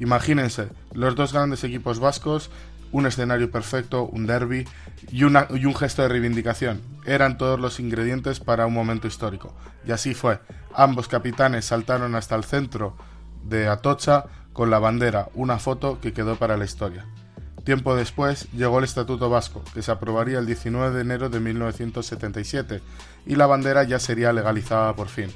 Imagínense, 0.00 0.68
los 0.92 1.14
dos 1.14 1.32
grandes 1.32 1.64
equipos 1.64 1.98
vascos, 1.98 2.50
un 2.94 3.06
escenario 3.06 3.50
perfecto, 3.50 4.04
un 4.04 4.24
derby 4.24 4.68
y, 5.10 5.18
y 5.18 5.24
un 5.24 5.74
gesto 5.74 6.02
de 6.02 6.08
reivindicación. 6.08 6.80
Eran 7.04 7.38
todos 7.38 7.58
los 7.58 7.80
ingredientes 7.80 8.38
para 8.38 8.66
un 8.66 8.72
momento 8.72 9.08
histórico. 9.08 9.52
Y 9.84 9.90
así 9.90 10.14
fue. 10.14 10.38
Ambos 10.72 11.08
capitanes 11.08 11.64
saltaron 11.64 12.14
hasta 12.14 12.36
el 12.36 12.44
centro 12.44 12.96
de 13.42 13.66
Atocha 13.66 14.26
con 14.52 14.70
la 14.70 14.78
bandera, 14.78 15.28
una 15.34 15.58
foto 15.58 16.00
que 16.00 16.12
quedó 16.12 16.36
para 16.36 16.56
la 16.56 16.64
historia. 16.64 17.04
Tiempo 17.64 17.96
después 17.96 18.46
llegó 18.52 18.78
el 18.78 18.84
Estatuto 18.84 19.28
Vasco, 19.28 19.64
que 19.74 19.82
se 19.82 19.90
aprobaría 19.90 20.38
el 20.38 20.46
19 20.46 20.94
de 20.94 21.00
enero 21.00 21.30
de 21.30 21.40
1977, 21.40 22.80
y 23.26 23.34
la 23.34 23.46
bandera 23.46 23.82
ya 23.82 23.98
sería 23.98 24.32
legalizada 24.32 24.94
por 24.94 25.08
fin. 25.08 25.32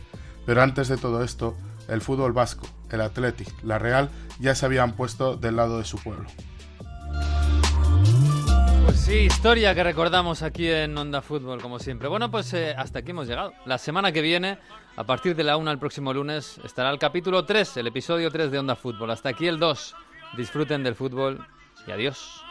Pero 0.46 0.62
antes 0.62 0.86
de 0.86 0.96
todo 0.96 1.24
esto, 1.24 1.56
el 1.88 2.02
fútbol 2.02 2.32
vasco, 2.32 2.68
el 2.90 3.00
Athletic, 3.00 3.52
la 3.64 3.80
Real, 3.80 4.10
ya 4.38 4.54
se 4.54 4.64
habían 4.64 4.92
puesto 4.92 5.36
del 5.36 5.56
lado 5.56 5.78
de 5.78 5.84
su 5.84 5.98
pueblo. 5.98 6.28
Pues 8.84 9.00
sí, 9.00 9.14
historia 9.20 9.74
que 9.74 9.84
recordamos 9.84 10.42
aquí 10.42 10.70
en 10.70 10.96
Onda 10.96 11.22
Fútbol, 11.22 11.60
como 11.60 11.78
siempre. 11.78 12.08
Bueno, 12.08 12.30
pues 12.30 12.52
eh, 12.54 12.74
hasta 12.76 13.00
aquí 13.00 13.10
hemos 13.10 13.26
llegado. 13.26 13.52
La 13.66 13.78
semana 13.78 14.12
que 14.12 14.22
viene, 14.22 14.58
a 14.96 15.04
partir 15.04 15.36
de 15.36 15.44
la 15.44 15.56
1 15.56 15.70
el 15.70 15.78
próximo 15.78 16.12
lunes, 16.12 16.58
estará 16.64 16.90
el 16.90 16.98
capítulo 16.98 17.44
3, 17.44 17.76
el 17.78 17.86
episodio 17.88 18.30
3 18.30 18.50
de 18.50 18.58
Onda 18.58 18.76
Fútbol. 18.76 19.10
Hasta 19.10 19.28
aquí 19.28 19.46
el 19.46 19.58
2. 19.58 19.94
Disfruten 20.36 20.82
del 20.82 20.94
fútbol 20.94 21.46
y 21.86 21.90
adiós. 21.90 22.42